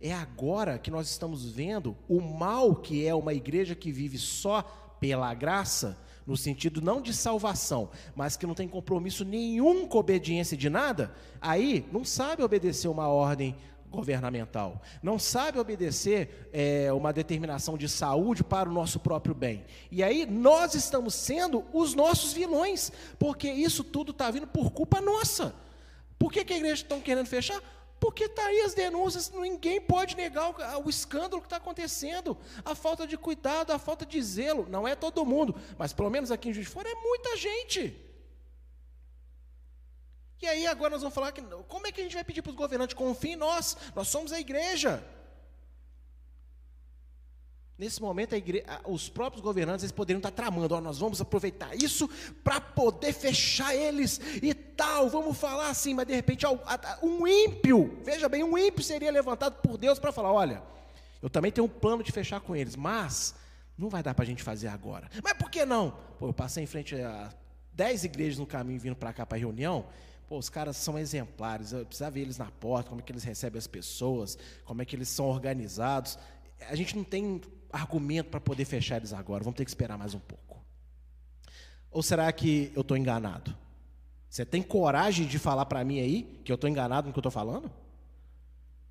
É 0.00 0.12
agora 0.12 0.78
que 0.78 0.90
nós 0.90 1.10
estamos 1.10 1.50
vendo 1.50 1.96
o 2.08 2.20
mal 2.20 2.76
que 2.76 3.06
é 3.06 3.14
uma 3.14 3.34
igreja 3.34 3.74
que 3.74 3.92
vive 3.92 4.16
só 4.16 4.85
pela 5.00 5.32
graça, 5.34 5.98
no 6.26 6.36
sentido 6.36 6.80
não 6.80 7.00
de 7.00 7.14
salvação, 7.14 7.90
mas 8.14 8.36
que 8.36 8.46
não 8.46 8.54
tem 8.54 8.68
compromisso 8.68 9.24
nenhum 9.24 9.86
com 9.86 9.98
obediência 9.98 10.56
de 10.56 10.68
nada, 10.68 11.14
aí 11.40 11.86
não 11.92 12.04
sabe 12.04 12.42
obedecer 12.42 12.88
uma 12.88 13.08
ordem 13.08 13.56
governamental, 13.90 14.82
não 15.02 15.18
sabe 15.18 15.58
obedecer 15.58 16.50
é, 16.52 16.92
uma 16.92 17.12
determinação 17.12 17.78
de 17.78 17.88
saúde 17.88 18.42
para 18.42 18.68
o 18.68 18.72
nosso 18.72 18.98
próprio 18.98 19.34
bem. 19.34 19.64
E 19.90 20.02
aí 20.02 20.26
nós 20.26 20.74
estamos 20.74 21.14
sendo 21.14 21.64
os 21.72 21.94
nossos 21.94 22.32
vilões, 22.32 22.90
porque 23.18 23.48
isso 23.48 23.84
tudo 23.84 24.10
está 24.10 24.30
vindo 24.30 24.46
por 24.46 24.70
culpa 24.70 25.00
nossa. 25.00 25.54
Por 26.18 26.32
que, 26.32 26.44
que 26.44 26.52
a 26.52 26.56
igreja 26.56 26.82
está 26.82 26.98
querendo 26.98 27.26
fechar? 27.26 27.60
Porque 27.98 28.24
está 28.24 28.44
aí 28.46 28.60
as 28.60 28.74
denúncias, 28.74 29.30
ninguém 29.30 29.80
pode 29.80 30.16
negar 30.16 30.50
o, 30.50 30.86
o 30.86 30.90
escândalo 30.90 31.40
que 31.40 31.46
está 31.46 31.56
acontecendo, 31.56 32.36
a 32.64 32.74
falta 32.74 33.06
de 33.06 33.16
cuidado, 33.16 33.72
a 33.72 33.78
falta 33.78 34.04
de 34.04 34.20
zelo. 34.22 34.66
Não 34.68 34.86
é 34.86 34.94
todo 34.94 35.24
mundo, 35.24 35.54
mas 35.78 35.92
pelo 35.92 36.10
menos 36.10 36.30
aqui 36.30 36.50
em 36.50 36.54
Juiz 36.54 36.66
de 36.66 36.72
Fora 36.72 36.88
é 36.88 36.94
muita 36.94 37.36
gente. 37.36 38.02
E 40.40 40.46
aí 40.46 40.66
agora 40.66 40.90
nós 40.90 41.00
vamos 41.00 41.14
falar 41.14 41.32
que 41.32 41.40
como 41.66 41.86
é 41.86 41.92
que 41.92 42.00
a 42.00 42.04
gente 42.04 42.14
vai 42.14 42.24
pedir 42.24 42.42
para 42.42 42.50
os 42.50 42.56
governantes 42.56 42.94
confiem 42.94 43.32
em 43.32 43.36
nós? 43.36 43.76
Nós 43.94 44.08
somos 44.08 44.32
a 44.32 44.38
igreja. 44.38 45.02
Nesse 47.78 48.00
momento, 48.00 48.34
igreja, 48.34 48.64
os 48.86 49.08
próprios 49.10 49.42
governantes 49.42 49.84
eles 49.84 49.92
poderiam 49.92 50.18
estar 50.18 50.30
tramando, 50.30 50.80
nós 50.80 50.98
vamos 50.98 51.20
aproveitar 51.20 51.74
isso 51.74 52.08
para 52.42 52.58
poder 52.58 53.12
fechar 53.12 53.74
eles 53.74 54.18
e 54.42 54.54
tal, 54.54 55.10
vamos 55.10 55.36
falar 55.36 55.68
assim, 55.68 55.92
mas 55.92 56.06
de 56.06 56.14
repente 56.14 56.46
um 57.02 57.26
ímpio, 57.26 57.98
veja 58.02 58.30
bem, 58.30 58.42
um 58.42 58.56
ímpio 58.56 58.82
seria 58.82 59.12
levantado 59.12 59.60
por 59.60 59.76
Deus 59.76 59.98
para 59.98 60.10
falar: 60.10 60.32
olha, 60.32 60.62
eu 61.20 61.28
também 61.28 61.52
tenho 61.52 61.66
um 61.66 61.70
plano 61.70 62.02
de 62.02 62.10
fechar 62.10 62.40
com 62.40 62.56
eles, 62.56 62.76
mas 62.76 63.34
não 63.76 63.90
vai 63.90 64.02
dar 64.02 64.14
para 64.14 64.22
a 64.24 64.26
gente 64.26 64.42
fazer 64.42 64.68
agora. 64.68 65.10
Mas 65.22 65.34
por 65.34 65.50
que 65.50 65.66
não? 65.66 65.98
Pô, 66.18 66.28
eu 66.28 66.32
passei 66.32 66.64
em 66.64 66.66
frente 66.66 66.94
a 66.96 67.30
dez 67.74 68.04
igrejas 68.04 68.38
no 68.38 68.46
caminho 68.46 68.80
vindo 68.80 68.96
para 68.96 69.12
cá 69.12 69.26
para 69.26 69.36
a 69.36 69.38
reunião, 69.38 69.84
Pô, 70.28 70.38
os 70.38 70.48
caras 70.48 70.76
são 70.76 70.98
exemplares, 70.98 71.70
eu 71.72 71.86
precisava 71.86 72.10
ver 72.12 72.22
eles 72.22 72.36
na 72.36 72.50
porta, 72.50 72.88
como 72.88 73.00
é 73.00 73.04
que 73.04 73.12
eles 73.12 73.22
recebem 73.22 73.58
as 73.58 73.68
pessoas, 73.68 74.36
como 74.64 74.82
é 74.82 74.84
que 74.84 74.96
eles 74.96 75.08
são 75.08 75.26
organizados. 75.26 76.18
A 76.68 76.74
gente 76.74 76.96
não 76.96 77.04
tem 77.04 77.40
argumento 77.72 78.30
para 78.30 78.40
poder 78.40 78.64
fechar 78.64 78.96
eles 78.96 79.12
agora, 79.12 79.44
vamos 79.44 79.56
ter 79.56 79.64
que 79.64 79.70
esperar 79.70 79.98
mais 79.98 80.14
um 80.14 80.18
pouco. 80.18 80.64
Ou 81.90 82.02
será 82.02 82.30
que 82.32 82.70
eu 82.74 82.82
estou 82.82 82.96
enganado? 82.96 83.56
Você 84.28 84.44
tem 84.44 84.62
coragem 84.62 85.26
de 85.26 85.38
falar 85.38 85.66
para 85.66 85.84
mim 85.84 86.00
aí 86.00 86.40
que 86.44 86.52
eu 86.52 86.56
estou 86.56 86.68
enganado 86.68 87.06
no 87.06 87.12
que 87.12 87.18
eu 87.18 87.22
estou 87.22 87.32
falando? 87.32 87.70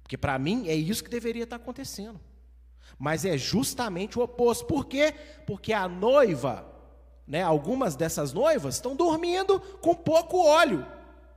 Porque 0.01 0.17
para 0.17 0.37
mim 0.39 0.67
é 0.67 0.75
isso 0.75 1.03
que 1.03 1.09
deveria 1.09 1.43
estar 1.43 1.57
acontecendo. 1.57 2.19
Mas 2.97 3.25
é 3.25 3.37
justamente 3.37 4.17
o 4.17 4.23
oposto. 4.23 4.65
Por 4.65 4.85
quê? 4.85 5.13
Porque 5.45 5.73
a 5.73 5.87
noiva, 5.87 6.65
né, 7.27 7.41
algumas 7.41 7.95
dessas 7.95 8.31
noivas 8.31 8.75
estão 8.75 8.95
dormindo 8.95 9.59
com 9.81 9.95
pouco 9.95 10.37
óleo. 10.37 10.85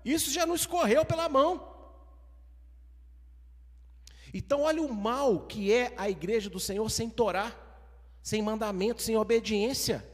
Isso 0.04 0.30
já 0.30 0.46
não 0.46 0.54
escorreu 0.54 1.04
pela 1.04 1.28
mão. 1.28 1.68
Então, 4.32 4.62
olha 4.62 4.82
o 4.82 4.92
mal 4.92 5.40
que 5.46 5.72
é 5.72 5.92
a 5.96 6.08
igreja 6.08 6.50
do 6.50 6.60
Senhor 6.60 6.88
sem 6.90 7.08
Torá, 7.08 7.54
sem 8.22 8.42
mandamento, 8.42 9.02
sem 9.02 9.16
obediência. 9.16 10.06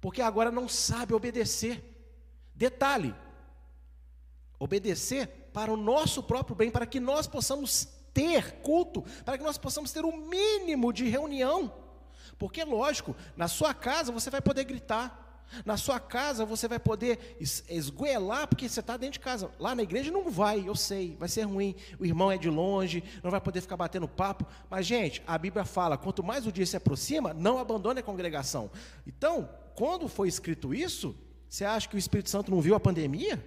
Porque 0.00 0.20
agora 0.20 0.50
não 0.50 0.68
sabe 0.68 1.14
obedecer. 1.14 1.82
Detalhe: 2.54 3.14
obedecer 4.58 5.28
para 5.52 5.72
o 5.72 5.76
nosso 5.76 6.22
próprio 6.22 6.56
bem, 6.56 6.70
para 6.70 6.86
que 6.86 6.98
nós 6.98 7.26
possamos 7.26 7.88
ter 8.12 8.60
culto, 8.62 9.02
para 9.24 9.38
que 9.38 9.44
nós 9.44 9.56
possamos 9.58 9.92
ter 9.92 10.04
o 10.04 10.16
mínimo 10.16 10.92
de 10.92 11.08
reunião. 11.08 11.72
Porque, 12.38 12.64
lógico, 12.64 13.14
na 13.36 13.48
sua 13.48 13.72
casa 13.72 14.12
você 14.12 14.30
vai 14.30 14.40
poder 14.40 14.64
gritar, 14.64 15.31
na 15.64 15.76
sua 15.76 16.00
casa 16.00 16.44
você 16.44 16.66
vai 16.68 16.78
poder 16.78 17.36
esgoelar, 17.68 18.46
porque 18.46 18.68
você 18.68 18.80
está 18.80 18.96
dentro 18.96 19.14
de 19.14 19.20
casa. 19.20 19.50
Lá 19.58 19.74
na 19.74 19.82
igreja 19.82 20.10
não 20.10 20.30
vai, 20.30 20.66
eu 20.66 20.74
sei, 20.74 21.16
vai 21.18 21.28
ser 21.28 21.42
ruim. 21.42 21.74
O 21.98 22.04
irmão 22.04 22.30
é 22.30 22.38
de 22.38 22.48
longe, 22.48 23.02
não 23.22 23.30
vai 23.30 23.40
poder 23.40 23.60
ficar 23.60 23.76
batendo 23.76 24.08
papo. 24.08 24.46
Mas, 24.68 24.86
gente, 24.86 25.22
a 25.26 25.36
Bíblia 25.36 25.64
fala: 25.64 25.96
quanto 25.96 26.22
mais 26.22 26.46
o 26.46 26.52
dia 26.52 26.66
se 26.66 26.76
aproxima, 26.76 27.34
não 27.34 27.58
abandone 27.58 28.00
a 28.00 28.02
congregação. 28.02 28.70
Então, 29.06 29.48
quando 29.74 30.08
foi 30.08 30.28
escrito 30.28 30.74
isso, 30.74 31.14
você 31.48 31.64
acha 31.64 31.88
que 31.88 31.96
o 31.96 31.98
Espírito 31.98 32.30
Santo 32.30 32.50
não 32.50 32.60
viu 32.60 32.74
a 32.74 32.80
pandemia? 32.80 33.42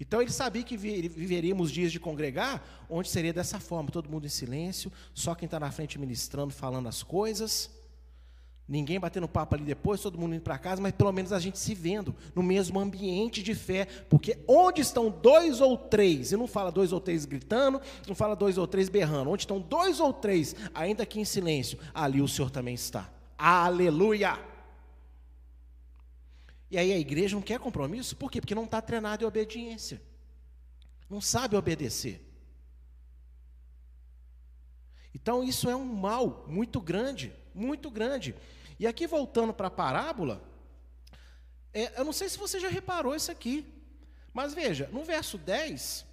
Então 0.00 0.22
ele 0.22 0.30
sabia 0.30 0.62
que 0.62 0.76
viveríamos 0.76 1.72
dias 1.72 1.90
de 1.90 1.98
congregar, 1.98 2.86
onde 2.88 3.08
seria 3.08 3.32
dessa 3.32 3.58
forma, 3.58 3.90
todo 3.90 4.08
mundo 4.08 4.26
em 4.26 4.28
silêncio, 4.30 4.92
só 5.12 5.34
quem 5.34 5.46
está 5.46 5.58
na 5.58 5.72
frente 5.72 5.98
ministrando, 5.98 6.54
falando 6.54 6.88
as 6.88 7.02
coisas. 7.02 7.70
Ninguém 8.68 9.00
batendo 9.00 9.26
papo 9.26 9.54
ali 9.54 9.64
depois, 9.64 10.02
todo 10.02 10.18
mundo 10.18 10.34
indo 10.34 10.42
para 10.42 10.58
casa, 10.58 10.82
mas 10.82 10.92
pelo 10.92 11.10
menos 11.10 11.32
a 11.32 11.40
gente 11.40 11.58
se 11.58 11.74
vendo 11.74 12.14
no 12.34 12.42
mesmo 12.42 12.78
ambiente 12.78 13.42
de 13.42 13.54
fé, 13.54 13.86
porque 14.10 14.38
onde 14.46 14.82
estão 14.82 15.08
dois 15.08 15.62
ou 15.62 15.78
três, 15.78 16.32
e 16.32 16.36
não 16.36 16.46
fala 16.46 16.70
dois 16.70 16.92
ou 16.92 17.00
três 17.00 17.24
gritando, 17.24 17.80
não 18.06 18.14
fala 18.14 18.36
dois 18.36 18.58
ou 18.58 18.66
três 18.66 18.90
berrando, 18.90 19.30
onde 19.30 19.44
estão 19.44 19.58
dois 19.58 20.00
ou 20.00 20.12
três, 20.12 20.54
ainda 20.74 21.06
que 21.06 21.18
em 21.18 21.24
silêncio, 21.24 21.78
ali 21.94 22.20
o 22.20 22.28
Senhor 22.28 22.50
também 22.50 22.74
está. 22.74 23.10
Aleluia! 23.38 24.38
E 26.70 26.76
aí 26.76 26.92
a 26.92 26.98
igreja 26.98 27.36
não 27.36 27.42
quer 27.42 27.58
compromisso, 27.58 28.16
por 28.16 28.30
quê? 28.30 28.38
Porque 28.38 28.54
não 28.54 28.64
está 28.64 28.82
treinado 28.82 29.24
em 29.24 29.26
obediência, 29.26 30.02
não 31.08 31.22
sabe 31.22 31.56
obedecer. 31.56 32.22
Então 35.14 35.42
isso 35.42 35.70
é 35.70 35.74
um 35.74 35.86
mal 35.86 36.44
muito 36.46 36.82
grande, 36.82 37.32
muito 37.54 37.90
grande. 37.90 38.34
E 38.78 38.86
aqui 38.86 39.06
voltando 39.06 39.52
para 39.52 39.68
a 39.68 39.70
parábola, 39.70 40.42
é, 41.72 41.98
eu 42.00 42.04
não 42.04 42.12
sei 42.12 42.28
se 42.28 42.38
você 42.38 42.60
já 42.60 42.68
reparou 42.68 43.14
isso 43.14 43.30
aqui, 43.30 43.66
mas 44.32 44.54
veja, 44.54 44.88
no 44.92 45.02
verso 45.04 45.36
10, 45.36 46.06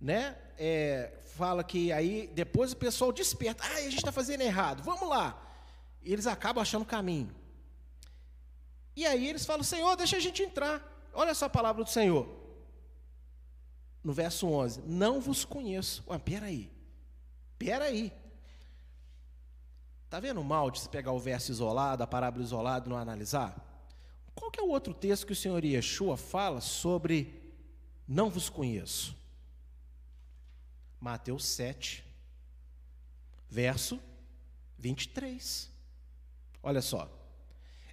né, 0.00 0.36
é, 0.58 1.12
fala 1.36 1.64
que 1.64 1.90
aí 1.90 2.30
depois 2.34 2.72
o 2.72 2.76
pessoal 2.76 3.12
desperta, 3.12 3.64
ah, 3.64 3.76
a 3.76 3.80
gente 3.82 3.96
está 3.96 4.12
fazendo 4.12 4.42
errado, 4.42 4.82
vamos 4.82 5.08
lá. 5.08 5.40
E 6.02 6.12
eles 6.12 6.26
acabam 6.26 6.60
achando 6.60 6.84
caminho. 6.84 7.34
E 8.94 9.06
aí 9.06 9.28
eles 9.28 9.46
falam, 9.46 9.62
Senhor, 9.62 9.96
deixa 9.96 10.16
a 10.16 10.20
gente 10.20 10.42
entrar. 10.42 10.86
Olha 11.12 11.34
só 11.34 11.46
a 11.46 11.50
palavra 11.50 11.82
do 11.82 11.90
Senhor. 11.90 12.28
No 14.02 14.12
verso 14.12 14.46
11, 14.46 14.82
não 14.86 15.20
vos 15.20 15.44
conheço. 15.44 16.04
Ué, 16.08 16.18
peraí, 16.18 16.70
peraí. 17.58 18.12
Está 20.10 20.18
vendo 20.18 20.42
mal 20.42 20.72
de 20.72 20.80
se 20.80 20.88
pegar 20.88 21.12
o 21.12 21.20
verso 21.20 21.52
isolado, 21.52 22.02
a 22.02 22.06
parábola 22.06 22.42
isolada 22.42 22.84
e 22.84 22.88
não 22.90 22.96
analisar? 22.96 23.54
Qual 24.34 24.50
que 24.50 24.58
é 24.58 24.62
o 24.64 24.70
outro 24.70 24.92
texto 24.92 25.24
que 25.24 25.32
o 25.32 25.36
Senhor 25.36 25.64
Yeshua 25.64 26.16
fala 26.16 26.60
sobre 26.60 27.40
não 28.08 28.28
vos 28.28 28.48
conheço? 28.48 29.16
Mateus 30.98 31.44
7, 31.44 32.04
verso 33.48 34.00
23. 34.78 35.70
Olha 36.60 36.82
só. 36.82 37.08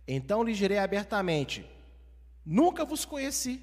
Então 0.07 0.41
lhe 0.41 0.53
direi 0.55 0.79
abertamente: 0.79 1.63
Nunca 2.43 2.83
vos 2.83 3.05
conheci. 3.05 3.61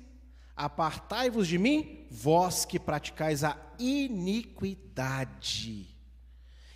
Apartai-vos 0.55 1.49
de 1.49 1.59
mim, 1.59 2.07
vós 2.09 2.65
que 2.65 2.79
praticais 2.79 3.43
a 3.43 3.59
iniquidade. 3.81 5.13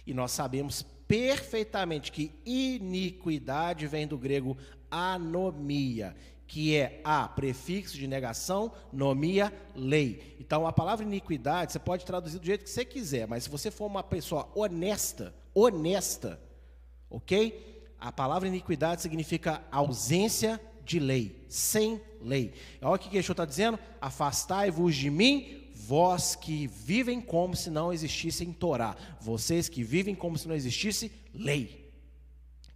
E 0.05 0.13
nós 0.13 0.33
sabemos 0.33 0.85
perfeitamente 1.09 2.13
que 2.13 2.31
iniquidade 2.45 3.87
vem 3.87 4.07
do 4.07 4.19
grego 4.19 4.57
anomia, 4.91 6.15
que 6.47 6.77
é 6.77 7.01
a 7.03 7.27
prefixo 7.27 7.97
de 7.97 8.07
negação, 8.07 8.71
nomia, 8.93 9.53
lei. 9.75 10.37
Então 10.39 10.67
a 10.67 10.73
palavra 10.73 11.05
iniquidade 11.05 11.73
você 11.73 11.79
pode 11.79 12.05
traduzir 12.05 12.39
do 12.39 12.47
jeito 12.47 12.65
que 12.65 12.71
você 12.71 12.85
quiser, 12.85 13.27
mas 13.27 13.45
se 13.45 13.51
você 13.51 13.71
for 13.71 13.87
uma 13.87 14.03
pessoa 14.03 14.51
honesta, 14.55 15.35
honesta, 15.55 16.41
ok? 17.11 17.91
A 17.99 18.13
palavra 18.13 18.47
iniquidade 18.47 19.03
significa 19.03 19.63
ausência 19.73 20.61
de 20.85 20.99
lei, 20.99 21.45
sem 21.49 22.01
lei. 22.23 22.55
Olha 22.81 22.95
o 22.95 22.99
que 22.99 23.15
Yeshua 23.17 23.33
está 23.33 23.45
dizendo: 23.45 23.79
afastai-vos 24.01 24.95
de 24.95 25.11
mim, 25.11 25.68
vós 25.89 26.37
que 26.37 26.67
vivem 26.67 27.19
como 27.19 27.57
se 27.57 27.71
não 27.71 27.91
existisse 27.91 28.45
em 28.45 28.53
Torá, 28.53 28.95
vocês 29.19 29.71
que 29.71 29.83
vivem 29.83 30.15
como 30.15 30.37
se 30.37 30.47
não 30.47 30.55
existisse 30.55 31.11
lei. 31.33 31.91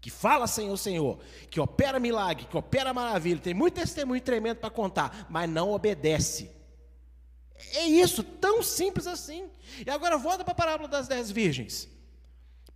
Que 0.01 0.09
fala 0.09 0.47
Senhor, 0.47 0.75
Senhor, 0.79 1.19
que 1.51 1.61
opera 1.61 2.01
milagre, 2.01 2.47
que 2.47 2.57
opera 2.57 2.95
maravilha, 2.95 3.39
tem 3.39 3.53
muito 3.53 3.75
testemunho 3.75 4.23
tremendo 4.23 4.61
para 4.61 4.71
contar, 4.71 5.27
mas 5.29 5.47
não 5.47 5.73
obedece. 5.73 6.51
É 7.75 7.85
isso, 7.85 8.25
tão 8.25 8.63
simples 8.63 9.07
assim. 9.07 9.45
E 9.87 9.91
agora 9.91 10.17
volta 10.17 10.43
para 10.43 10.53
a 10.53 10.57
parábola 10.57 10.89
das 10.89 11.07
dez 11.07 11.31
virgens. 11.31 11.91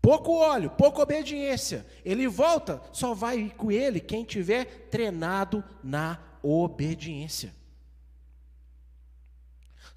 Pouco 0.02 0.34
óleo, 0.34 0.68
pouca 0.68 1.00
obediência. 1.00 1.86
Ele 2.04 2.28
volta, 2.28 2.82
só 2.92 3.14
vai 3.14 3.50
com 3.56 3.72
ele 3.72 4.00
quem 4.00 4.22
tiver 4.22 4.86
treinado 4.90 5.64
na 5.82 6.20
obediência. 6.42 7.54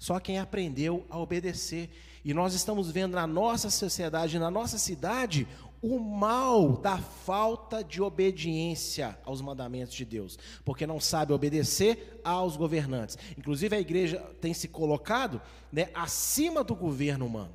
Só 0.00 0.18
quem 0.18 0.38
aprendeu 0.38 1.04
a 1.10 1.18
obedecer. 1.18 1.90
E 2.24 2.32
nós 2.32 2.54
estamos 2.54 2.90
vendo 2.90 3.14
na 3.14 3.26
nossa 3.26 3.68
sociedade, 3.68 4.38
na 4.38 4.50
nossa 4.50 4.78
cidade, 4.78 5.46
o 5.82 5.98
mal 5.98 6.78
da 6.78 6.96
falta 6.96 7.84
de 7.84 8.00
obediência 8.00 9.18
aos 9.24 9.42
mandamentos 9.42 9.94
de 9.94 10.06
Deus, 10.06 10.38
porque 10.64 10.86
não 10.86 10.98
sabe 10.98 11.34
obedecer 11.34 12.18
aos 12.24 12.56
governantes. 12.56 13.18
Inclusive 13.36 13.76
a 13.76 13.80
igreja 13.80 14.18
tem 14.40 14.54
se 14.54 14.68
colocado 14.68 15.40
né, 15.70 15.90
acima 15.92 16.64
do 16.64 16.74
governo 16.74 17.26
humano. 17.26 17.52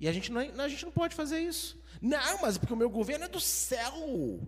E 0.00 0.08
a 0.08 0.12
gente, 0.12 0.32
não, 0.32 0.40
a 0.40 0.68
gente 0.68 0.84
não 0.86 0.92
pode 0.92 1.14
fazer 1.14 1.40
isso. 1.40 1.78
Não, 2.00 2.40
mas 2.40 2.56
porque 2.56 2.72
o 2.72 2.76
meu 2.76 2.88
governo 2.88 3.26
é 3.26 3.28
do 3.28 3.40
céu. 3.40 4.40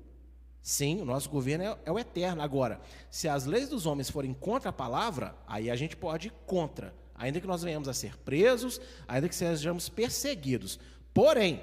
Sim, 0.63 1.01
o 1.01 1.05
nosso 1.05 1.29
governo 1.31 1.65
é, 1.65 1.79
é 1.87 1.93
o 1.93 1.99
eterno. 1.99 2.43
Agora, 2.43 2.81
se 3.11 3.29
as 3.29 3.47
leis 3.47 3.69
dos 3.69 3.87
homens 3.87 4.11
forem 4.11 4.35
contra 4.35 4.71
a 4.71 4.73
palavra, 4.73 5.35
aí 5.47 5.71
a 5.71 5.77
gente 5.77 5.97
pode 5.97 6.29
ir 6.29 6.33
contra. 6.47 6.95
Ainda 7.15 7.41
que 7.41 7.47
nós 7.47 7.63
venhamos 7.63 7.89
a 7.89 7.95
ser 7.95 8.17
presos, 8.19 8.81
ainda 9.07 9.29
que 9.29 9.35
sejamos 9.35 9.89
perseguidos. 9.89 10.79
Porém, 11.13 11.63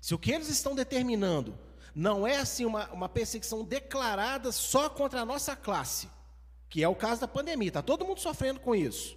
se 0.00 0.14
o 0.14 0.18
que 0.18 0.32
eles 0.32 0.48
estão 0.48 0.74
determinando 0.74 1.58
não 1.94 2.26
é 2.26 2.36
assim 2.36 2.64
uma, 2.64 2.88
uma 2.90 3.08
perseguição 3.08 3.64
declarada 3.64 4.50
só 4.50 4.88
contra 4.88 5.20
a 5.20 5.26
nossa 5.26 5.54
classe, 5.54 6.08
que 6.68 6.82
é 6.82 6.88
o 6.88 6.94
caso 6.94 7.20
da 7.20 7.28
pandemia, 7.28 7.68
está 7.68 7.82
todo 7.82 8.04
mundo 8.04 8.20
sofrendo 8.20 8.60
com 8.60 8.74
isso. 8.74 9.16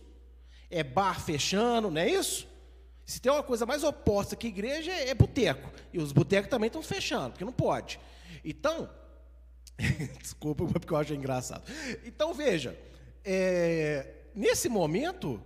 É 0.69 0.83
bar 0.83 1.21
fechando, 1.21 1.89
não 1.89 2.01
é 2.01 2.09
isso? 2.09 2.47
Se 3.05 3.21
tem 3.21 3.31
uma 3.31 3.43
coisa 3.43 3.65
mais 3.65 3.83
oposta 3.83 4.35
que 4.35 4.47
igreja, 4.47 4.91
é, 4.91 5.09
é 5.09 5.13
boteco. 5.13 5.71
E 5.93 5.99
os 5.99 6.11
botecos 6.11 6.49
também 6.49 6.67
estão 6.67 6.81
fechando, 6.81 7.31
porque 7.31 7.45
não 7.45 7.53
pode. 7.53 7.99
Então, 8.45 8.87
desculpa, 10.21 10.65
porque 10.65 10.93
eu 10.93 10.97
acho 10.97 11.13
engraçado. 11.13 11.63
Então, 12.05 12.33
veja, 12.33 12.77
é, 13.23 14.13
nesse 14.35 14.69
momento, 14.69 15.41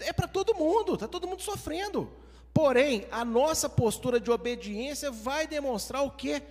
é 0.00 0.12
para 0.12 0.26
todo 0.26 0.54
mundo, 0.54 0.94
está 0.94 1.06
todo 1.06 1.28
mundo 1.28 1.40
sofrendo. 1.40 2.10
Porém, 2.52 3.06
a 3.10 3.24
nossa 3.24 3.68
postura 3.68 4.20
de 4.20 4.30
obediência 4.30 5.10
vai 5.10 5.46
demonstrar 5.46 6.02
o 6.02 6.10
quê? 6.10 6.42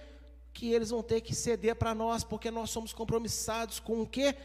Que 0.53 0.71
eles 0.71 0.89
vão 0.89 1.03
ter 1.03 1.21
que 1.21 1.35
ceder 1.35 1.75
para 1.75 1.93
nós, 1.93 2.23
porque 2.23 2.49
nós 2.49 2.69
somos 2.69 2.93
compromissados 2.93 3.79
com 3.79 4.01
o 4.01 4.07
quê? 4.07 4.35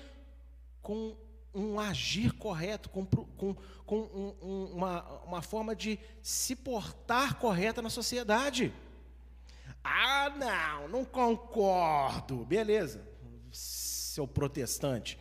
Com 0.83 1.17
um 1.55 1.81
agir 1.81 2.33
correto, 2.33 2.91
com, 2.91 3.07
com, 3.07 3.57
com 3.87 3.97
um, 3.97 4.35
um, 4.43 4.65
uma, 4.75 5.03
uma 5.25 5.43
forma 5.43 5.75
de 5.75 5.99
se 6.21 6.55
portar 6.55 7.37
correta 7.39 7.81
na 7.81 7.89
sociedade. 7.89 8.75
Ah, 9.89 10.31
não, 10.37 10.89
não 10.89 11.05
concordo. 11.05 12.45
Beleza, 12.45 13.07
seu 13.53 14.27
protestante. 14.27 15.19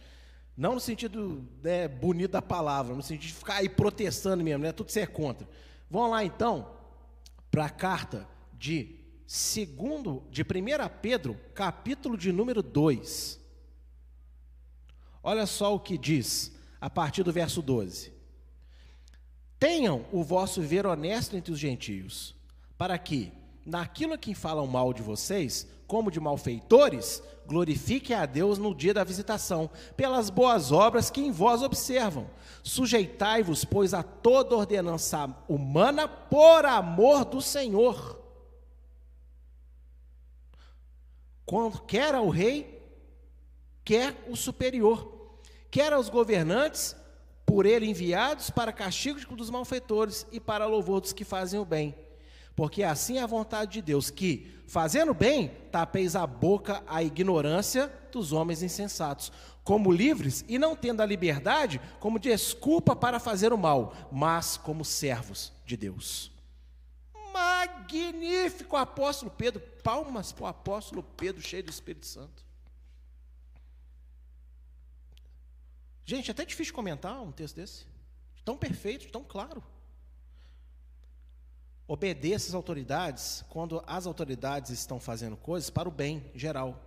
Não 0.57 0.74
no 0.74 0.80
sentido 0.80 1.47
né, 1.61 1.88
bonito 1.88 2.32
da 2.32 2.41
palavra, 2.41 2.95
no 2.95 3.03
sentido 3.03 3.28
de 3.28 3.34
ficar 3.34 3.55
aí 3.55 3.70
protestando 3.70 4.43
mesmo, 4.43 4.63
né? 4.63 4.72
Tudo 4.72 4.91
ser 4.91 5.09
contra. 5.09 5.47
Vamos 5.89 6.11
lá 6.11 6.24
então 6.24 6.74
para 7.51 7.66
a 7.66 7.70
carta 7.70 8.28
de 8.53 8.95
segundo 9.28 10.24
de 10.30 10.41
1 10.41 10.45
Pedro, 11.01 11.39
capítulo 11.53 12.18
de 12.18 12.32
número 12.32 12.63
2. 12.63 13.39
Olha 15.22 15.45
só 15.45 15.76
o 15.76 15.80
que 15.80 15.97
diz 15.97 16.53
a 16.80 16.89
partir 16.89 17.24
do 17.24 17.32
verso 17.32 17.61
12. 17.61 18.13
Tenham 19.59 20.05
o 20.11 20.24
vosso 20.24 20.61
ver 20.61 20.86
honesto 20.86 21.36
entre 21.36 21.51
os 21.51 21.59
gentios, 21.59 22.36
para 22.78 22.97
que, 22.97 23.32
naquilo 23.66 24.18
que 24.18 24.36
falam 24.36 24.68
mal 24.68 24.93
de 24.93 25.01
vocês, 25.01 25.68
como 25.88 26.11
de 26.11 26.20
malfeitores, 26.20 27.22
glorifiquem 27.47 28.16
a 28.16 28.26
Deus 28.26 28.57
no 28.57 28.76
dia 28.76 28.93
da 28.93 29.03
visitação, 29.03 29.70
pelas 29.97 30.30
boas 30.30 30.72
obras 30.72 31.09
que 31.09 31.22
em 31.22 31.32
vós 31.32 31.61
observam. 31.61 32.30
Sujeitai-vos, 32.63 33.66
pois, 33.66 33.93
a 33.93 34.03
toda 34.03 34.55
ordenança 34.55 35.36
humana 35.47 36.07
por 36.07 36.66
amor 36.66 37.26
do 37.26 37.41
Senhor. 37.41 38.22
Quando 41.45 41.82
quer 41.82 42.13
ao 42.16 42.30
rei, 42.30 42.84
quer 43.84 44.16
o 44.28 44.36
superior, 44.36 45.39
quer 45.70 45.93
aos 45.93 46.09
governantes, 46.09 46.95
por 47.45 47.68
ele 47.68 47.88
enviados 47.88 48.49
para 48.49 48.74
castigo 48.74 49.36
dos 49.36 49.51
malfeitores 49.51 50.26
e 50.32 50.39
para 50.39 50.66
louvor 50.66 50.99
dos 50.99 51.13
que 51.13 51.24
fazem 51.24 51.59
o 51.59 51.66
bem 51.66 52.05
porque 52.56 52.84
assim 52.84 53.18
é 53.18 53.22
a 53.22 53.28
vontade 53.28 53.74
de 53.74 53.82
Deus, 53.82 54.10
que, 54.10 54.64
fazendo 54.68 55.14
bem, 55.14 55.49
tapeis 55.72 56.16
a 56.16 56.26
boca 56.26 56.82
à 56.88 57.03
ignorância 57.03 57.91
dos 58.12 58.32
homens 58.32 58.64
insensatos, 58.64 59.32
como 59.64 59.91
livres 59.91 60.45
e 60.47 60.58
não 60.58 60.76
tendo 60.76 61.01
a 61.01 61.06
liberdade 61.06 61.82
como 61.99 62.20
desculpa 62.20 62.95
para 62.95 63.20
fazer 63.20 63.51
o 63.51 63.58
mal, 63.58 63.93
mas 64.12 64.56
como 64.56 64.86
servos 64.86 65.51
de 65.66 65.76
Deus. 65.76 66.32
Magnífico 67.34 68.78
apóstolo 68.78 69.32
Pedro, 69.32 69.60
palmas 69.84 70.32
para 70.32 70.43
o 70.43 70.47
apóstolo 70.47 71.03
Pedro, 71.03 71.41
cheio 71.41 71.64
do 71.64 71.72
Espírito 71.72 72.06
Santo. 72.06 72.45
Gente, 76.06 76.30
é 76.30 76.32
até 76.32 76.45
difícil 76.45 76.74
comentar 76.74 77.20
um 77.20 77.32
texto 77.32 77.56
desse, 77.56 77.86
tão 78.45 78.56
perfeito, 78.56 79.12
tão 79.12 79.24
claro. 79.24 79.62
Obedeça 81.88 82.50
às 82.50 82.54
autoridades 82.56 83.44
quando 83.50 83.84
as 83.86 84.08
autoridades 84.08 84.72
estão 84.72 85.00
fazendo 85.00 85.38
coisas 85.38 85.70
para 85.70 85.88
o 85.88 85.92
bem 85.92 86.32
geral. 86.34 86.82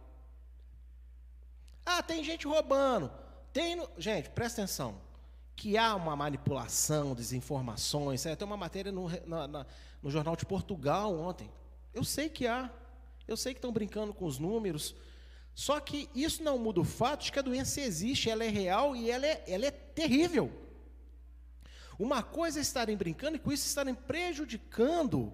Ah, 1.86 2.02
tem 2.02 2.22
gente 2.24 2.46
roubando. 2.46 3.10
Tem, 3.52 3.76
no... 3.76 3.88
gente, 3.96 4.28
presta 4.30 4.62
atenção. 4.62 5.00
Que 5.54 5.78
há 5.78 5.94
uma 5.94 6.14
manipulação, 6.14 7.14
desinformações. 7.14 8.22
Tem 8.22 8.36
uma 8.42 8.56
matéria 8.56 8.92
no, 8.92 9.08
na, 9.26 9.48
na, 9.48 9.66
no 10.02 10.10
Jornal 10.10 10.36
de 10.36 10.44
Portugal 10.44 11.16
ontem. 11.16 11.50
Eu 11.94 12.04
sei 12.04 12.28
que 12.28 12.46
há. 12.46 12.70
Eu 13.26 13.36
sei 13.36 13.54
que 13.54 13.58
estão 13.58 13.72
brincando 13.72 14.12
com 14.12 14.24
os 14.24 14.38
números. 14.38 14.94
Só 15.54 15.80
que 15.80 16.08
isso 16.14 16.42
não 16.42 16.58
muda 16.58 16.80
o 16.80 16.84
fato 16.84 17.24
de 17.24 17.32
que 17.32 17.38
a 17.38 17.42
doença 17.42 17.80
existe, 17.80 18.30
ela 18.30 18.44
é 18.44 18.48
real 18.48 18.94
e 18.94 19.10
ela 19.10 19.26
é, 19.26 19.42
ela 19.46 19.66
é 19.66 19.70
terrível. 19.70 20.52
Uma 21.98 22.22
coisa 22.22 22.60
é 22.60 22.62
estarem 22.62 22.96
brincando 22.96 23.36
e 23.36 23.40
com 23.40 23.50
isso 23.50 23.66
estarem 23.66 23.94
prejudicando 23.94 25.32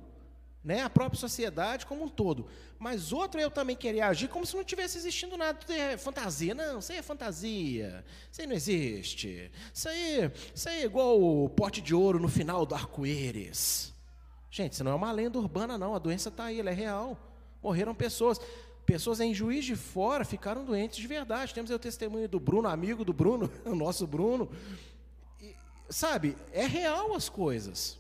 né, 0.65 0.81
a 0.81 0.89
própria 0.89 1.21
sociedade 1.21 1.85
como 1.85 2.05
um 2.05 2.09
todo. 2.09 2.47
Mas 2.79 3.13
outro 3.13 3.39
é 3.39 3.45
eu 3.45 3.51
também 3.51 3.77
querer 3.77 4.01
agir 4.01 4.29
como 4.29 4.47
se 4.47 4.57
não 4.57 4.65
tivesse 4.65 4.97
existindo 4.97 5.37
nada. 5.37 5.59
Tudo 5.59 5.73
é 5.75 5.99
fantasia. 5.99 6.55
Não, 6.55 6.79
isso 6.79 6.91
aí 6.91 6.99
é 6.99 7.03
fantasia. 7.03 8.05
Isso 8.33 8.41
aí 8.41 8.47
não 8.47 8.55
existe. 8.55 9.51
Isso 9.73 9.89
aí, 9.89 10.33
isso 10.55 10.69
aí 10.69 10.83
é 10.83 10.85
igual 10.85 11.21
o 11.21 11.51
pote 11.51 11.83
de 11.83 11.95
ouro 11.95 12.19
no 12.19 12.29
final 12.29 12.65
do 12.65 12.75
arco-íris. 12.75 13.93
Gente, 14.51 14.73
isso 14.73 14.85
não 14.85 14.93
é 14.93 14.95
uma 14.95 15.13
lenda 15.13 15.39
urbana, 15.39 15.77
não. 15.77 15.95
A 15.95 15.99
doença 15.99 16.31
está 16.31 16.45
aí, 16.45 16.61
ela 16.61 16.71
é 16.71 16.75
real. 16.75 17.19
Morreram 17.63 17.95
pessoas. 17.95 18.41
Pessoas 18.87 19.19
em 19.19 19.33
Juiz 19.33 19.65
de 19.65 19.75
Fora 19.75 20.25
ficaram 20.25 20.65
doentes 20.65 20.97
de 20.97 21.07
verdade. 21.07 21.55
Temos 21.55 21.71
aí 21.71 21.77
o 21.77 21.81
testemunho 21.81 22.29
do 22.29 22.39
Bruno, 22.39 22.69
amigo 22.69 23.05
do 23.05 23.13
Bruno, 23.13 23.51
o 23.65 23.75
nosso 23.75 24.07
Bruno, 24.07 24.51
sabe, 25.95 26.37
é 26.53 26.67
real 26.67 27.15
as 27.15 27.29
coisas. 27.29 27.97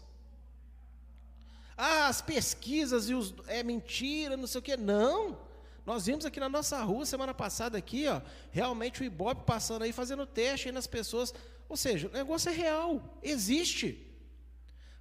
Ah, 1.77 2.09
as 2.09 2.21
pesquisas 2.21 3.09
e 3.09 3.15
os 3.15 3.33
é 3.47 3.63
mentira, 3.63 4.37
não 4.37 4.49
sei 4.49 4.59
o 4.59 4.63
que. 4.63 4.77
Não. 4.77 5.39
Nós 5.87 6.07
vimos 6.07 6.25
aqui 6.25 6.41
na 6.41 6.49
nossa 6.49 6.83
rua 6.83 7.07
semana 7.07 7.33
passada 7.33 7.79
aqui, 7.79 8.09
ó, 8.09 8.21
realmente 8.51 9.03
o 9.03 9.05
Ibope 9.05 9.45
passando 9.45 9.83
aí 9.83 9.93
fazendo 9.93 10.27
teste 10.27 10.69
aí 10.69 10.73
nas 10.73 10.87
pessoas. 10.87 11.33
Ou 11.69 11.77
seja, 11.77 12.09
o 12.09 12.13
negócio 12.13 12.51
é 12.51 12.53
real, 12.53 13.01
existe. 13.23 14.05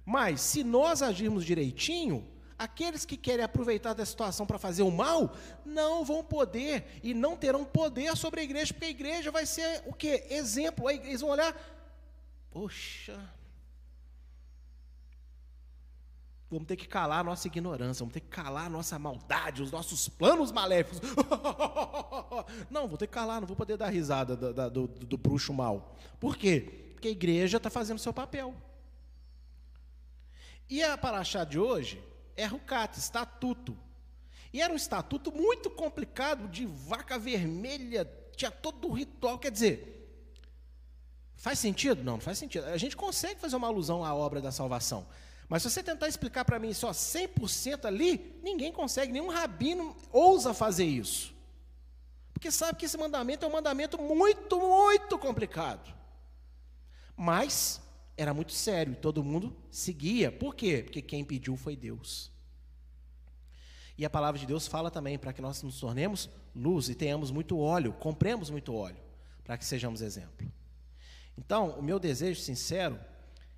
Mas 0.04 0.40
se 0.40 0.62
nós 0.62 1.02
agirmos 1.02 1.44
direitinho, 1.44 2.28
aqueles 2.58 3.04
que 3.04 3.16
querem 3.16 3.44
aproveitar 3.44 3.94
da 3.94 4.04
situação 4.04 4.46
para 4.46 4.58
fazer 4.58 4.82
o 4.82 4.90
mal, 4.90 5.34
não 5.64 6.04
vão 6.04 6.22
poder 6.22 7.00
e 7.02 7.12
não 7.12 7.36
terão 7.36 7.64
poder 7.64 8.16
sobre 8.16 8.40
a 8.40 8.44
igreja, 8.44 8.72
porque 8.72 8.86
a 8.86 8.90
igreja 8.90 9.30
vai 9.30 9.46
ser 9.46 9.82
o 9.86 9.92
que? 9.92 10.26
Exemplo. 10.30 10.88
Eles 10.90 11.20
vão 11.20 11.30
olhar, 11.30 11.54
Poxa. 12.54 13.18
Vamos 16.48 16.68
ter 16.68 16.76
que 16.76 16.86
calar 16.86 17.18
a 17.18 17.24
nossa 17.24 17.48
ignorância, 17.48 17.98
vamos 17.98 18.14
ter 18.14 18.20
que 18.20 18.28
calar 18.28 18.66
a 18.66 18.70
nossa 18.70 18.96
maldade, 18.96 19.60
os 19.60 19.72
nossos 19.72 20.08
planos 20.08 20.52
maléficos. 20.52 21.00
Não, 22.70 22.86
vou 22.86 22.96
ter 22.96 23.08
que 23.08 23.12
calar, 23.12 23.40
não 23.40 23.46
vou 23.46 23.56
poder 23.56 23.76
dar 23.76 23.88
risada 23.88 24.36
do, 24.36 24.52
do, 24.52 24.70
do, 24.70 24.86
do 24.86 25.16
bruxo 25.16 25.52
mal. 25.52 25.96
Por 26.20 26.36
quê? 26.36 26.92
Porque 26.92 27.08
a 27.08 27.10
igreja 27.10 27.56
está 27.56 27.70
fazendo 27.70 27.98
seu 27.98 28.12
papel. 28.12 28.54
E 30.68 30.82
a 30.82 30.96
paraxá 30.96 31.42
de 31.42 31.58
hoje 31.58 32.00
é 32.36 32.44
Rucat, 32.44 32.98
estatuto. 32.98 33.76
E 34.52 34.60
era 34.60 34.72
um 34.72 34.76
estatuto 34.76 35.32
muito 35.32 35.70
complicado, 35.70 36.48
de 36.48 36.66
vaca 36.66 37.18
vermelha, 37.18 38.08
tinha 38.36 38.50
todo 38.50 38.88
o 38.88 38.92
ritual. 38.92 39.38
Quer 39.38 39.50
dizer, 39.50 39.93
faz 41.44 41.58
sentido? 41.58 42.02
Não, 42.02 42.14
não 42.14 42.20
faz 42.20 42.38
sentido. 42.38 42.64
A 42.64 42.78
gente 42.78 42.96
consegue 42.96 43.38
fazer 43.38 43.54
uma 43.54 43.66
alusão 43.66 44.02
à 44.02 44.14
obra 44.14 44.40
da 44.40 44.50
salvação. 44.50 45.06
Mas 45.46 45.62
se 45.62 45.70
você 45.70 45.82
tentar 45.82 46.08
explicar 46.08 46.42
para 46.42 46.58
mim 46.58 46.72
só 46.72 46.90
100% 46.90 47.84
ali, 47.84 48.40
ninguém 48.42 48.72
consegue, 48.72 49.12
nenhum 49.12 49.28
rabino 49.28 49.94
ousa 50.10 50.54
fazer 50.54 50.86
isso. 50.86 51.34
Porque 52.32 52.50
sabe 52.50 52.78
que 52.78 52.86
esse 52.86 52.96
mandamento 52.96 53.44
é 53.44 53.48
um 53.48 53.52
mandamento 53.52 54.00
muito, 54.00 54.58
muito 54.58 55.18
complicado. 55.18 55.94
Mas 57.14 57.78
era 58.16 58.32
muito 58.32 58.52
sério 58.52 58.94
e 58.94 58.96
todo 58.96 59.22
mundo 59.22 59.54
seguia. 59.70 60.32
Por 60.32 60.54
quê? 60.54 60.82
Porque 60.82 61.02
quem 61.02 61.22
pediu 61.22 61.58
foi 61.58 61.76
Deus. 61.76 62.32
E 63.98 64.04
a 64.06 64.08
palavra 64.08 64.40
de 64.40 64.46
Deus 64.46 64.66
fala 64.66 64.90
também 64.90 65.18
para 65.18 65.34
que 65.34 65.42
nós 65.42 65.62
nos 65.62 65.78
tornemos 65.78 66.30
luz 66.56 66.88
e 66.88 66.94
tenhamos 66.94 67.30
muito 67.30 67.58
óleo, 67.58 67.92
compremos 67.92 68.48
muito 68.48 68.74
óleo, 68.74 68.96
para 69.44 69.58
que 69.58 69.64
sejamos 69.66 70.00
exemplo. 70.00 70.50
Então, 71.36 71.70
o 71.70 71.82
meu 71.82 71.98
desejo 71.98 72.40
sincero 72.40 72.98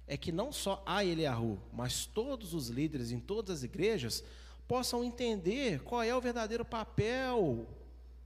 é 0.07 0.17
que 0.17 0.33
não 0.33 0.53
só 0.53 0.83
a 0.87 1.05
Eliahu, 1.05 1.59
mas 1.73 2.07
todos 2.07 2.55
os 2.55 2.69
líderes 2.69 3.11
em 3.11 3.19
todas 3.19 3.59
as 3.59 3.63
igrejas 3.65 4.23
possam 4.67 5.05
entender 5.05 5.81
qual 5.83 6.03
é 6.03 6.15
o 6.15 6.21
verdadeiro 6.21 6.65
papel 6.65 7.67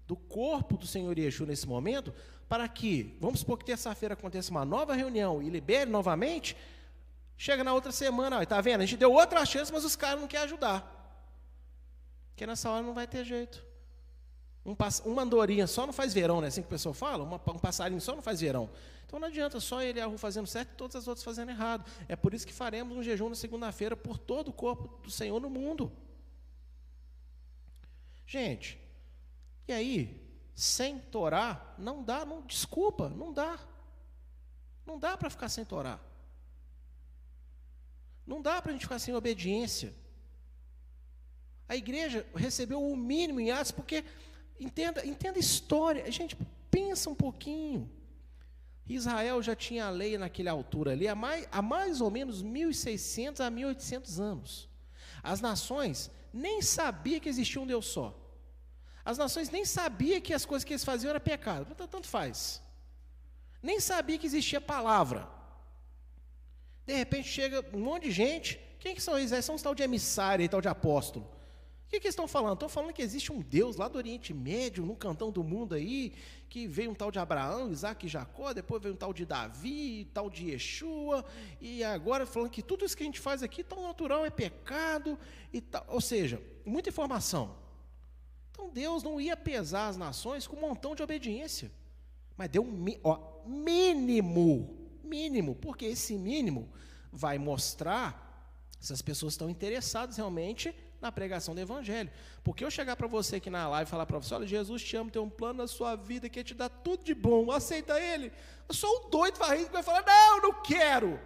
do 0.07 0.17
corpo 0.17 0.77
do 0.77 0.87
Senhor 0.87 1.17
Yeshua 1.19 1.47
nesse 1.47 1.67
momento, 1.67 2.13
para 2.49 2.67
que, 2.69 3.17
vamos 3.21 3.41
supor 3.41 3.59
que 3.59 3.65
terça-feira 3.65 4.15
aconteça 4.15 4.51
uma 4.51 4.65
nova 4.65 4.95
reunião 4.95 5.41
e 5.43 5.49
libere 5.49 5.89
novamente, 5.89 6.57
chega 7.37 7.63
na 7.63 7.73
outra 7.73 7.93
semana, 7.93 8.43
está 8.43 8.61
vendo? 8.61 8.81
A 8.81 8.87
gente 8.87 8.99
deu 8.99 9.13
outra 9.13 9.45
chance, 9.47 9.73
mas 9.73 9.85
os 9.85 9.95
caras 9.95 10.21
não 10.21 10.29
querem 10.29 10.47
ajudar. 10.47 11.01
Porque 12.31 12.47
nessa 12.47 12.71
hora 12.71 12.83
não 12.83 12.93
vai 12.93 13.07
ter 13.07 13.25
jeito. 13.25 13.65
Um, 14.65 14.77
uma 15.05 15.23
andorinha 15.23 15.67
só 15.67 15.87
não 15.87 15.93
faz 15.93 16.13
verão, 16.13 16.41
né? 16.41 16.49
Assim 16.49 16.61
que 16.61 16.67
o 16.67 16.71
pessoal 16.71 16.95
fala, 16.95 17.23
uma, 17.23 17.37
um 17.37 17.59
passarinho 17.59 18.01
só 18.01 18.15
não 18.15 18.23
faz 18.23 18.41
verão. 18.41 18.69
Então 19.11 19.19
não 19.19 19.27
adianta 19.27 19.59
só 19.59 19.83
ele 19.83 19.99
fazendo 20.19 20.47
certo 20.47 20.71
e 20.71 20.77
todas 20.77 20.95
as 20.95 21.09
outras 21.09 21.25
fazendo 21.25 21.49
errado. 21.49 21.85
É 22.07 22.15
por 22.15 22.33
isso 22.33 22.47
que 22.47 22.53
faremos 22.53 22.97
um 22.97 23.03
jejum 23.03 23.29
na 23.29 23.35
segunda-feira 23.35 23.97
por 23.97 24.17
todo 24.17 24.49
o 24.49 24.53
corpo 24.53 25.03
do 25.03 25.11
Senhor 25.11 25.41
no 25.41 25.51
mundo. 25.51 25.91
Gente, 28.25 28.79
e 29.67 29.73
aí, 29.73 30.33
sem 30.55 31.01
torar, 31.01 31.75
não 31.77 32.05
dá, 32.05 32.25
não, 32.25 32.43
desculpa, 32.43 33.09
não 33.09 33.33
dá. 33.33 33.59
Não 34.87 34.97
dá 34.97 35.17
para 35.17 35.29
ficar 35.29 35.49
sem 35.49 35.65
torar. 35.65 36.01
Não 38.25 38.41
dá 38.41 38.63
para 38.63 38.71
a 38.71 38.73
gente 38.75 38.83
ficar 38.83 39.01
sem 39.01 39.13
obediência. 39.13 39.93
A 41.69 41.75
igreja 41.75 42.25
recebeu 42.33 42.81
o 42.81 42.97
mínimo 42.97 43.41
em 43.41 43.51
Atos, 43.51 43.73
porque, 43.73 44.05
entenda, 44.61 45.05
entenda 45.05 45.37
a 45.37 45.41
história. 45.41 46.09
Gente, 46.13 46.39
pensa 46.71 47.11
um 47.11 47.15
pouquinho. 47.17 47.91
Israel 48.95 49.43
já 49.43 49.55
tinha 49.55 49.87
a 49.87 49.91
lei 49.91 50.19
naquela 50.19 50.51
altura 50.51 50.93
ali 50.93 51.07
há 51.07 51.15
mais, 51.15 51.47
há 51.53 51.63
mais 51.63 52.01
ou 52.01 52.11
menos 52.11 52.43
1.600 52.43 53.41
a 53.41 53.51
1.800 53.51 54.19
anos. 54.21 54.69
As 55.23 55.41
nações 55.41 56.11
nem 56.33 56.61
sabiam 56.61 57.21
que 57.21 57.29
existia 57.29 57.61
um 57.61 57.67
Deus 57.67 57.87
só. 57.87 58.17
As 59.05 59.17
nações 59.17 59.51
nem 59.51 59.65
sabiam 59.65 60.21
que 60.21 60.35
as 60.35 60.45
coisas 60.45 60.65
que 60.65 60.73
eles 60.73 60.85
faziam 60.85 61.11
era 61.11 61.21
pecado. 61.21 61.75
Tanto 61.75 62.07
faz. 62.07 62.63
Nem 63.63 63.81
sabia 63.81 64.19
que 64.19 64.27
existia 64.27 64.61
palavra. 64.61 65.29
De 66.87 66.95
repente 66.95 67.29
chega 67.29 67.65
um 67.73 67.81
monte 67.81 68.05
de 68.05 68.11
gente. 68.11 68.61
Quem 68.79 68.95
que 68.95 69.03
são 69.03 69.19
eles? 69.19 69.45
São 69.45 69.55
os 69.55 69.63
tal 69.63 69.75
de 69.75 69.83
emissário 69.83 70.45
e 70.45 70.49
tal 70.49 70.61
de 70.61 70.69
apóstolo. 70.69 71.40
O 71.91 71.93
que, 71.93 71.99
que 71.99 72.07
eles 72.07 72.13
estão 72.13 72.29
falando? 72.29 72.53
Estão 72.53 72.69
falando 72.69 72.93
que 72.93 73.03
existe 73.03 73.33
um 73.33 73.41
Deus 73.41 73.75
lá 73.75 73.89
do 73.89 73.99
Oriente 73.99 74.33
Médio, 74.33 74.87
num 74.87 74.95
cantão 74.95 75.33
do 75.33 75.43
mundo 75.43 75.75
aí, 75.75 76.13
que 76.49 76.69
veio 76.69 76.93
um 76.93 76.95
tal 76.95 77.11
de 77.11 77.19
Abraão, 77.19 77.73
Isaac 77.73 78.07
e 78.07 78.09
Jacó, 78.09 78.53
depois 78.53 78.81
veio 78.81 78.95
um 78.95 78.97
tal 78.97 79.13
de 79.13 79.27
Davi, 79.27 80.09
tal 80.15 80.31
de 80.31 80.53
Yeshua, 80.53 81.25
e 81.61 81.83
agora 81.83 82.25
falando 82.27 82.49
que 82.49 82.63
tudo 82.63 82.85
isso 82.85 82.97
que 82.97 83.03
a 83.03 83.07
gente 83.07 83.19
faz 83.19 83.43
aqui, 83.43 83.65
tão 83.65 83.83
natural, 83.83 84.25
é 84.25 84.31
pecado, 84.31 85.19
e 85.53 85.61
tal. 85.61 85.85
ou 85.89 86.01
seja, 86.01 86.41
muita 86.65 86.91
informação. 86.91 87.57
Então 88.53 88.71
Deus 88.71 89.03
não 89.03 89.21
ia 89.21 89.37
pesar 89.37 89.89
as 89.89 89.97
nações 89.97 90.47
com 90.47 90.55
um 90.55 90.61
montão 90.61 90.95
de 90.95 91.03
obediência, 91.03 91.73
mas 92.37 92.49
deu 92.51 92.63
um 92.63 92.87
ó, 93.03 93.19
mínimo, 93.45 94.79
mínimo, 95.03 95.57
porque 95.57 95.87
esse 95.87 96.17
mínimo 96.17 96.69
vai 97.11 97.37
mostrar 97.37 98.57
se 98.79 98.93
as 98.93 99.03
pessoas 99.03 99.33
estão 99.33 99.51
interessadas 99.51 100.19
realmente 100.19 100.73
na 101.01 101.11
pregação 101.11 101.55
do 101.55 101.61
Evangelho. 101.61 102.11
Porque 102.45 102.65
eu 102.65 102.71
chegar 102.71 102.97
para 102.97 103.07
você 103.07 103.37
aqui 103.37 103.51
na 103.51 103.69
live 103.69 103.89
e 103.89 103.91
falar 103.91 104.07
para 104.07 104.19
você: 104.19 104.35
olha, 104.35 104.47
Jesus 104.47 104.83
te 104.83 104.97
ama, 104.97 105.11
tem 105.11 105.21
um 105.21 105.31
plano 105.31 105.63
na 105.63 105.67
sua 105.67 105.97
vida 105.97 106.29
que 106.29 106.45
te 106.45 106.55
dá 106.55 106.69
tudo 106.69 107.05
de 107.05 107.15
bom, 107.15 107.51
aceita 107.51 108.01
ele. 108.01 108.33
Eu 108.69 108.75
sou 108.75 109.07
um 109.07 109.11
doido 109.11 109.39
varrido 109.39 109.67
que 109.67 109.73
vai 109.73 109.83
falar: 109.83 110.05
não, 110.05 110.43
não 110.43 110.63
quero. 110.63 111.19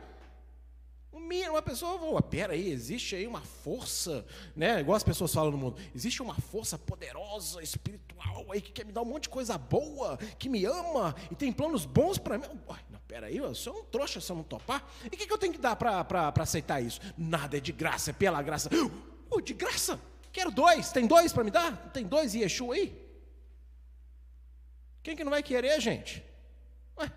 Uma 1.51 1.63
pessoa, 1.63 1.99
oh, 2.03 2.21
pera 2.21 2.55
aí, 2.55 2.71
existe 2.71 3.15
aí 3.15 3.27
uma 3.27 3.41
força, 3.41 4.27
né? 4.55 4.81
Igual 4.81 4.97
as 4.97 5.05
pessoas 5.05 5.33
falam 5.33 5.53
no 5.53 5.57
mundo, 5.57 5.81
existe 5.95 6.21
uma 6.21 6.35
força 6.35 6.77
poderosa, 6.77 7.63
espiritual 7.63 8.51
aí 8.51 8.61
que 8.61 8.73
quer 8.73 8.85
me 8.85 8.93
dar 8.93 9.03
um 9.03 9.05
monte 9.05 9.25
de 9.25 9.29
coisa 9.29 9.57
boa, 9.57 10.17
que 10.39 10.49
me 10.49 10.65
ama 10.65 11.15
e 11.31 11.37
tem 11.37 11.53
planos 11.53 11.87
bons 11.87 12.19
para 12.19 12.37
mim. 12.37 12.47
Oh, 12.67 12.75
não, 12.91 12.99
pera 13.07 13.29
aí, 13.29 13.37
eu 13.37 13.55
sou 13.55 13.81
um 13.81 13.85
trouxa 13.85 14.21
se 14.21 14.31
eu 14.31 14.37
não 14.37 14.43
topar. 14.43 14.85
E 15.05 15.07
o 15.07 15.11
que, 15.11 15.27
que 15.27 15.33
eu 15.33 15.39
tenho 15.39 15.53
que 15.53 15.61
dar 15.61 15.77
para 15.77 16.33
aceitar 16.41 16.81
isso? 16.81 17.01
Nada 17.17 17.57
é 17.57 17.61
de 17.61 17.71
graça, 17.71 18.11
é 18.11 18.13
pela 18.13 18.43
graça. 18.43 18.69
Oh, 19.35 19.41
de 19.41 19.53
graça, 19.53 20.01
quero 20.33 20.51
dois. 20.53 20.93
Tem 20.93 21.07
dois 21.07 21.33
para 21.33 21.43
me 21.43 21.51
dar? 21.51 21.91
Tem 21.91 22.07
dois 22.07 22.35
Yeshua 22.35 22.77
aí? 22.77 23.05
Quem 25.03 25.17
que 25.17 25.25
não 25.25 25.31
vai 25.31 25.43
querer, 25.43 25.81
gente? 25.81 26.25
Ué. 26.97 27.13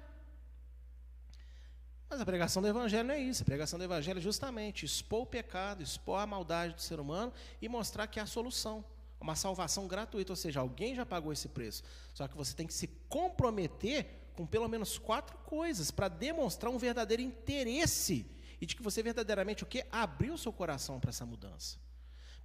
Mas 2.09 2.19
a 2.19 2.25
pregação 2.25 2.61
do 2.61 2.67
Evangelho 2.67 3.07
não 3.07 3.13
é 3.13 3.19
isso. 3.19 3.43
A 3.43 3.45
pregação 3.45 3.77
do 3.77 3.85
Evangelho 3.85 4.17
é 4.17 4.21
justamente 4.21 4.83
expor 4.83 5.21
o 5.21 5.25
pecado, 5.25 5.83
expor 5.83 6.19
a 6.19 6.25
maldade 6.25 6.73
do 6.73 6.81
ser 6.81 6.99
humano 6.99 7.31
e 7.61 7.69
mostrar 7.69 8.07
que 8.07 8.19
há 8.19 8.25
solução. 8.25 8.83
Uma 9.19 9.35
salvação 9.35 9.87
gratuita, 9.87 10.31
ou 10.31 10.35
seja, 10.35 10.59
alguém 10.59 10.95
já 10.95 11.05
pagou 11.05 11.31
esse 11.31 11.47
preço. 11.47 11.83
Só 12.15 12.27
que 12.27 12.35
você 12.35 12.55
tem 12.55 12.65
que 12.65 12.73
se 12.73 12.87
comprometer 13.07 14.31
com 14.35 14.45
pelo 14.45 14.67
menos 14.67 14.97
quatro 14.97 15.37
coisas 15.39 15.91
para 15.91 16.07
demonstrar 16.07 16.71
um 16.71 16.77
verdadeiro 16.77 17.21
interesse 17.21 18.25
e 18.59 18.65
de 18.65 18.75
que 18.75 18.81
você 18.81 19.03
verdadeiramente 19.03 19.63
o 19.63 19.67
que 19.67 19.85
abriu 19.91 20.37
seu 20.37 20.51
coração 20.51 20.99
para 20.99 21.09
essa 21.09 21.25
mudança. 21.25 21.77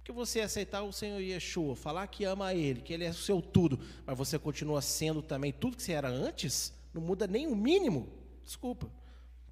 Porque 0.03 0.11
você 0.11 0.41
aceitar 0.41 0.83
o 0.83 0.91
Senhor 0.91 1.21
Yeshua, 1.21 1.77
falar 1.77 2.05
que 2.07 2.25
ama 2.25 2.53
Ele, 2.53 2.81
que 2.81 2.91
Ele 2.91 3.05
é 3.05 3.09
o 3.09 3.13
seu 3.13 3.41
tudo, 3.41 3.79
mas 4.05 4.17
você 4.17 4.37
continua 4.37 4.81
sendo 4.81 5.21
também 5.21 5.53
tudo 5.53 5.77
que 5.77 5.83
você 5.83 5.93
era 5.93 6.09
antes, 6.09 6.73
não 6.93 7.01
muda 7.01 7.25
nem 7.25 7.47
o 7.47 7.55
mínimo. 7.55 8.09
Desculpa. 8.43 8.91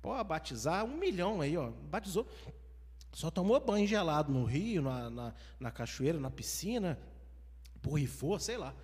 Pode 0.02 0.28
batizar 0.28 0.84
um 0.84 0.97
milhão 0.97 1.39
aí, 1.39 1.56
ó. 1.56 1.72
Batizou. 1.89 2.28
Só 3.14 3.32
tomou 3.32 3.62
banho 3.62 3.88
gelado 3.88 4.30
no 4.30 4.43
rio, 4.43 4.82
na, 4.82 5.10
na, 5.10 5.34
na 5.58 5.72
cachoeira, 5.72 6.20
na 6.20 6.30
piscina, 6.30 6.99
borrifou, 7.82 8.38
sei 8.38 8.58
lá. 8.58 8.76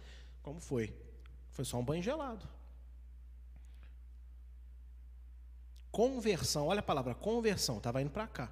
Como 0.41 0.61
foi? 0.61 0.95
Foi 1.49 1.65
só 1.65 1.77
um 1.77 1.83
banho 1.83 2.01
gelado. 2.01 2.47
Conversão, 5.91 6.67
olha 6.67 6.79
a 6.79 6.83
palavra 6.83 7.13
conversão, 7.13 7.75
estava 7.75 8.01
indo 8.01 8.11
para 8.11 8.25
cá. 8.25 8.51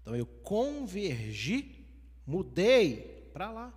Então 0.00 0.16
eu 0.16 0.26
convergi, 0.26 1.86
mudei 2.26 3.30
para 3.32 3.50
lá. 3.50 3.74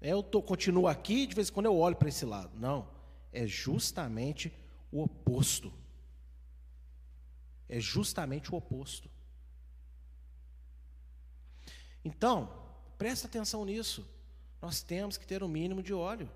Eu 0.00 0.22
tô, 0.22 0.42
continuo 0.42 0.88
aqui, 0.88 1.26
de 1.26 1.34
vez 1.34 1.50
em 1.50 1.52
quando 1.52 1.66
eu 1.66 1.76
olho 1.76 1.96
para 1.96 2.08
esse 2.08 2.24
lado. 2.24 2.50
Não, 2.58 2.88
é 3.32 3.46
justamente 3.46 4.52
o 4.90 5.02
oposto. 5.02 5.72
É 7.68 7.78
justamente 7.78 8.52
o 8.52 8.56
oposto. 8.56 9.10
Então, 12.04 12.50
presta 12.96 13.26
atenção 13.26 13.64
nisso. 13.64 14.08
Nós 14.60 14.82
temos 14.82 15.16
que 15.16 15.26
ter 15.26 15.42
o 15.42 15.46
um 15.46 15.48
mínimo 15.48 15.82
de 15.82 15.92
óleo. 15.92 16.30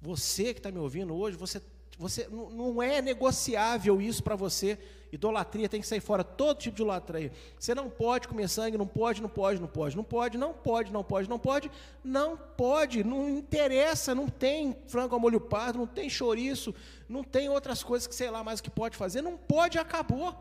Você 0.00 0.52
que 0.52 0.60
está 0.60 0.70
me 0.70 0.78
ouvindo 0.78 1.14
hoje, 1.14 1.36
você 1.36 1.60
você 1.98 2.28
não 2.30 2.82
é 2.82 3.00
negociável 3.00 4.00
isso 4.00 4.22
para 4.22 4.34
você. 4.34 4.78
Idolatria 5.12 5.68
tem 5.68 5.80
que 5.80 5.86
sair 5.86 6.00
fora, 6.00 6.24
todo 6.24 6.58
tipo 6.58 6.74
de 6.74 6.82
idolatria. 6.82 7.30
Você 7.58 7.72
não 7.72 7.88
pode 7.88 8.26
comer 8.26 8.48
sangue, 8.48 8.76
não 8.76 8.86
pode, 8.86 9.22
não 9.22 9.28
pode, 9.28 9.60
não 9.60 9.68
pode, 9.68 9.96
não 9.96 10.02
pode, 10.02 10.36
não 10.36 10.52
pode, 10.52 10.92
não 10.92 11.04
pode, 11.04 11.28
não 11.28 11.38
pode, 11.38 11.70
não 12.02 12.36
pode, 12.36 13.04
não 13.04 13.28
interessa, 13.28 14.12
não 14.12 14.26
tem 14.28 14.76
frango 14.88 15.14
ao 15.14 15.20
molho 15.20 15.40
pardo, 15.40 15.78
não 15.78 15.86
tem 15.86 16.10
chouriço, 16.10 16.74
não 17.08 17.22
tem 17.22 17.48
outras 17.48 17.84
coisas 17.84 18.08
que 18.08 18.14
sei 18.14 18.28
lá 18.28 18.42
mais 18.42 18.60
que 18.60 18.70
pode 18.70 18.96
fazer, 18.96 19.22
não 19.22 19.36
pode, 19.36 19.78
acabou. 19.78 20.34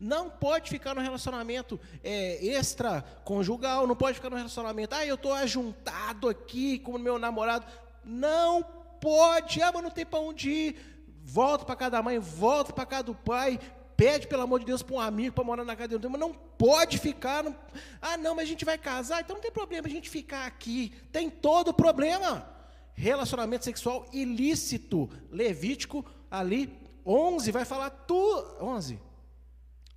Não 0.00 0.28
pode 0.28 0.68
ficar 0.68 0.92
no 0.92 1.00
relacionamento 1.00 1.78
é, 2.02 2.44
extraconjugal, 2.44 3.86
não 3.86 3.94
pode 3.94 4.16
ficar 4.16 4.30
no 4.30 4.36
relacionamento, 4.36 4.96
ah, 4.96 5.06
eu 5.06 5.14
estou 5.14 5.32
ajuntado 5.32 6.28
aqui 6.28 6.80
com 6.80 6.92
o 6.92 6.98
meu 6.98 7.20
namorado. 7.20 7.64
Não 8.04 8.83
pode, 9.04 9.60
ah, 9.60 9.70
mas 9.70 9.82
não 9.82 9.90
tem 9.90 10.06
para 10.06 10.18
onde 10.18 10.50
ir. 10.50 10.76
Volta 11.22 11.64
para 11.66 11.76
casa 11.76 11.90
da 11.90 12.02
mãe, 12.02 12.18
volta 12.18 12.72
para 12.72 12.86
casa 12.86 13.02
do 13.04 13.14
pai, 13.14 13.60
pede, 13.98 14.26
pelo 14.26 14.42
amor 14.42 14.60
de 14.60 14.66
Deus, 14.66 14.82
para 14.82 14.96
um 14.96 15.00
amigo 15.00 15.34
para 15.34 15.44
morar 15.44 15.62
na 15.62 15.76
casa 15.76 15.98
dele. 15.98 16.08
Mas 16.08 16.20
não 16.20 16.32
pode 16.32 16.96
ficar. 16.98 17.44
Não... 17.44 17.54
Ah, 18.00 18.16
não, 18.16 18.34
mas 18.34 18.44
a 18.44 18.48
gente 18.48 18.64
vai 18.64 18.78
casar, 18.78 19.20
então 19.20 19.36
não 19.36 19.42
tem 19.42 19.52
problema 19.52 19.86
a 19.86 19.90
gente 19.90 20.08
ficar 20.08 20.46
aqui. 20.46 20.94
Tem 21.12 21.28
todo 21.28 21.68
o 21.68 21.74
problema. 21.74 22.48
Relacionamento 22.94 23.64
sexual 23.66 24.06
ilícito. 24.10 25.10
Levítico, 25.30 26.02
ali, 26.30 26.72
11, 27.04 27.50
vai 27.50 27.66
falar 27.66 27.90
tu. 27.90 28.56
11? 28.58 28.98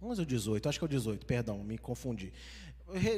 11 0.02 0.22
ou 0.22 0.26
18? 0.26 0.68
Acho 0.68 0.80
que 0.80 0.86
é 0.86 0.88
o 0.88 0.90
18, 0.90 1.26
perdão, 1.26 1.64
me 1.64 1.78
confundi. 1.78 2.34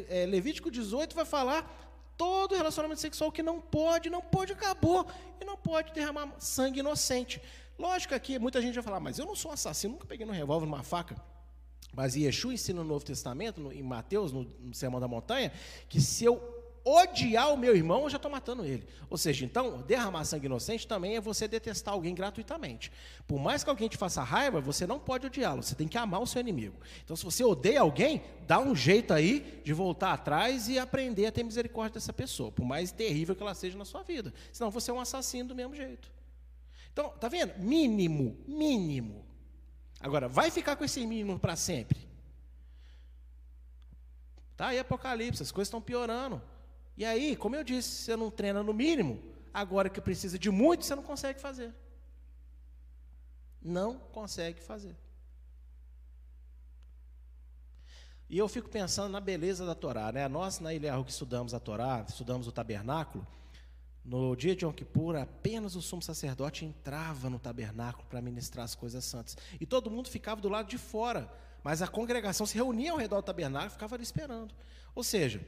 É, 0.10 0.26
Levítico 0.28 0.70
18 0.70 1.16
vai 1.16 1.26
falar 1.26 1.89
todo 2.20 2.54
relacionamento 2.54 3.00
sexual 3.00 3.32
que 3.32 3.42
não 3.42 3.62
pode, 3.62 4.10
não 4.10 4.22
pode, 4.22 4.52
acabou. 4.52 5.08
E 5.40 5.46
não 5.46 5.56
pode 5.56 5.94
derramar 5.94 6.36
sangue 6.38 6.82
inocente. 6.82 7.42
Lógico 7.78 8.10
que 8.10 8.16
aqui 8.16 8.38
muita 8.38 8.62
gente 8.62 8.76
vai 8.76 8.84
falar, 8.84 9.00
mas 9.00 9.18
eu 9.18 9.26
não 9.26 9.38
sou 9.38 9.52
assassino, 9.52 9.94
nunca 9.94 10.06
peguei 10.06 10.26
no 10.26 10.34
revólver, 10.34 10.66
numa 10.66 10.84
faca. 10.84 11.16
Mas 11.94 12.16
Yeshua 12.16 12.54
ensina 12.54 12.84
no 12.84 12.90
Novo 12.90 13.06
Testamento, 13.06 13.62
no, 13.62 13.72
em 13.72 13.82
Mateus, 13.82 14.34
no, 14.34 14.44
no 14.44 14.74
Sermão 14.74 15.00
da 15.00 15.08
Montanha, 15.08 15.54
que 15.88 16.02
se 16.02 16.26
eu 16.26 16.59
odiar 16.84 17.54
o 17.54 17.58
meu 17.58 17.76
irmão, 17.76 18.04
eu 18.04 18.10
já 18.10 18.18
estou 18.18 18.32
matando 18.32 18.66
ele. 18.66 18.88
Ou 19.10 19.18
seja, 19.18 19.46
então, 19.46 19.82
derramar 19.82 20.26
sangue 20.26 20.46
inocente 20.46 20.88
também 20.88 21.16
é 21.16 21.22
você 21.22 21.48
detestar 21.48 21.94
alguém 21.94 22.14
gratuitamente. 22.16 22.92
Por 23.28 23.40
mais 23.40 23.64
que 23.64 23.70
alguém 23.70 23.88
te 23.88 23.98
faça 23.98 24.24
raiva, 24.24 24.62
você 24.62 24.88
não 24.88 25.00
pode 25.00 25.26
odiá-lo, 25.26 25.64
você 25.64 25.76
tem 25.76 25.88
que 25.88 25.98
amar 25.98 26.22
o 26.22 26.28
seu 26.28 26.42
inimigo. 26.42 26.76
Então, 27.04 27.16
se 27.16 27.24
você 27.24 27.44
odeia 27.44 27.82
alguém, 27.82 28.24
dá 28.48 28.60
um 28.60 28.76
jeito 28.76 29.14
aí 29.14 29.62
de 29.64 29.74
voltar 29.74 30.14
atrás 30.14 30.68
e 30.68 30.80
aprender 30.80 31.26
a 31.26 31.32
ter 31.32 31.44
misericórdia 31.44 31.96
dessa 31.96 32.14
pessoa, 32.14 32.52
por 32.52 32.66
mais 32.66 32.92
terrível 32.92 33.36
que 33.36 33.44
ela 33.44 33.54
seja 33.54 33.78
na 33.78 33.86
sua 33.86 34.04
vida. 34.04 34.34
Senão 34.52 34.72
você 34.72 34.92
é 34.92 34.94
um 34.94 35.00
assassino 35.00 35.50
do 35.50 35.56
mesmo 35.56 35.76
jeito. 35.76 36.12
Então, 36.92 37.10
tá 37.10 37.28
vendo? 37.28 37.54
Mínimo, 37.60 38.38
mínimo. 38.48 39.26
Agora, 40.00 40.28
vai 40.28 40.50
ficar 40.50 40.76
com 40.76 40.84
esse 40.84 41.06
mínimo 41.06 41.38
para 41.40 41.56
sempre? 41.56 42.10
Tá 44.60 44.68
aí 44.68 44.80
Apocalipse, 44.80 45.42
as 45.42 45.54
coisas 45.54 45.68
estão 45.68 45.82
piorando. 45.82 46.42
E 47.00 47.06
aí, 47.06 47.34
como 47.38 47.56
eu 47.56 47.64
disse, 47.64 47.90
você 47.90 48.16
não 48.18 48.30
treina 48.30 48.62
no 48.62 48.74
mínimo, 48.74 49.24
agora 49.54 49.90
que 49.90 50.02
precisa 50.02 50.38
de 50.38 50.52
muito, 50.52 50.84
você 50.84 50.94
não 50.94 51.02
consegue 51.02 51.40
fazer. 51.40 51.74
Não 53.62 53.98
consegue 53.98 54.62
fazer. 54.62 54.98
E 58.30 58.38
eu 58.38 58.50
fico 58.50 58.68
pensando 58.68 59.14
na 59.14 59.22
beleza 59.22 59.66
da 59.66 59.74
Torá, 59.74 60.12
né? 60.12 60.28
Nós 60.28 60.60
na 60.60 60.74
Ilha 60.74 61.02
que 61.02 61.10
estudamos 61.10 61.54
a 61.54 61.60
Torá, 61.60 62.06
estudamos 62.06 62.48
o 62.48 62.52
tabernáculo, 62.52 63.26
no 64.04 64.36
dia 64.36 64.54
de 64.54 64.66
Yom 64.66 64.74
Kippur, 64.74 65.16
apenas 65.16 65.78
o 65.78 65.82
sumo 65.82 66.02
sacerdote 66.02 66.66
entrava 66.66 67.30
no 67.30 67.40
tabernáculo 67.40 68.06
para 68.10 68.22
ministrar 68.22 68.66
as 68.66 68.76
coisas 68.76 69.06
santas. 69.06 69.38
E 69.58 69.66
todo 69.66 69.90
mundo 69.90 70.10
ficava 70.10 70.42
do 70.42 70.50
lado 70.50 70.68
de 70.68 70.78
fora. 70.78 71.32
Mas 71.64 71.82
a 71.82 71.88
congregação 71.88 72.46
se 72.46 72.56
reunia 72.56 72.92
ao 72.92 72.98
redor 72.98 73.22
do 73.22 73.26
tabernáculo 73.26 73.70
e 73.70 73.74
ficava 73.74 73.96
ali 73.96 74.04
esperando. 74.04 74.54
Ou 74.96 75.04
seja, 75.04 75.42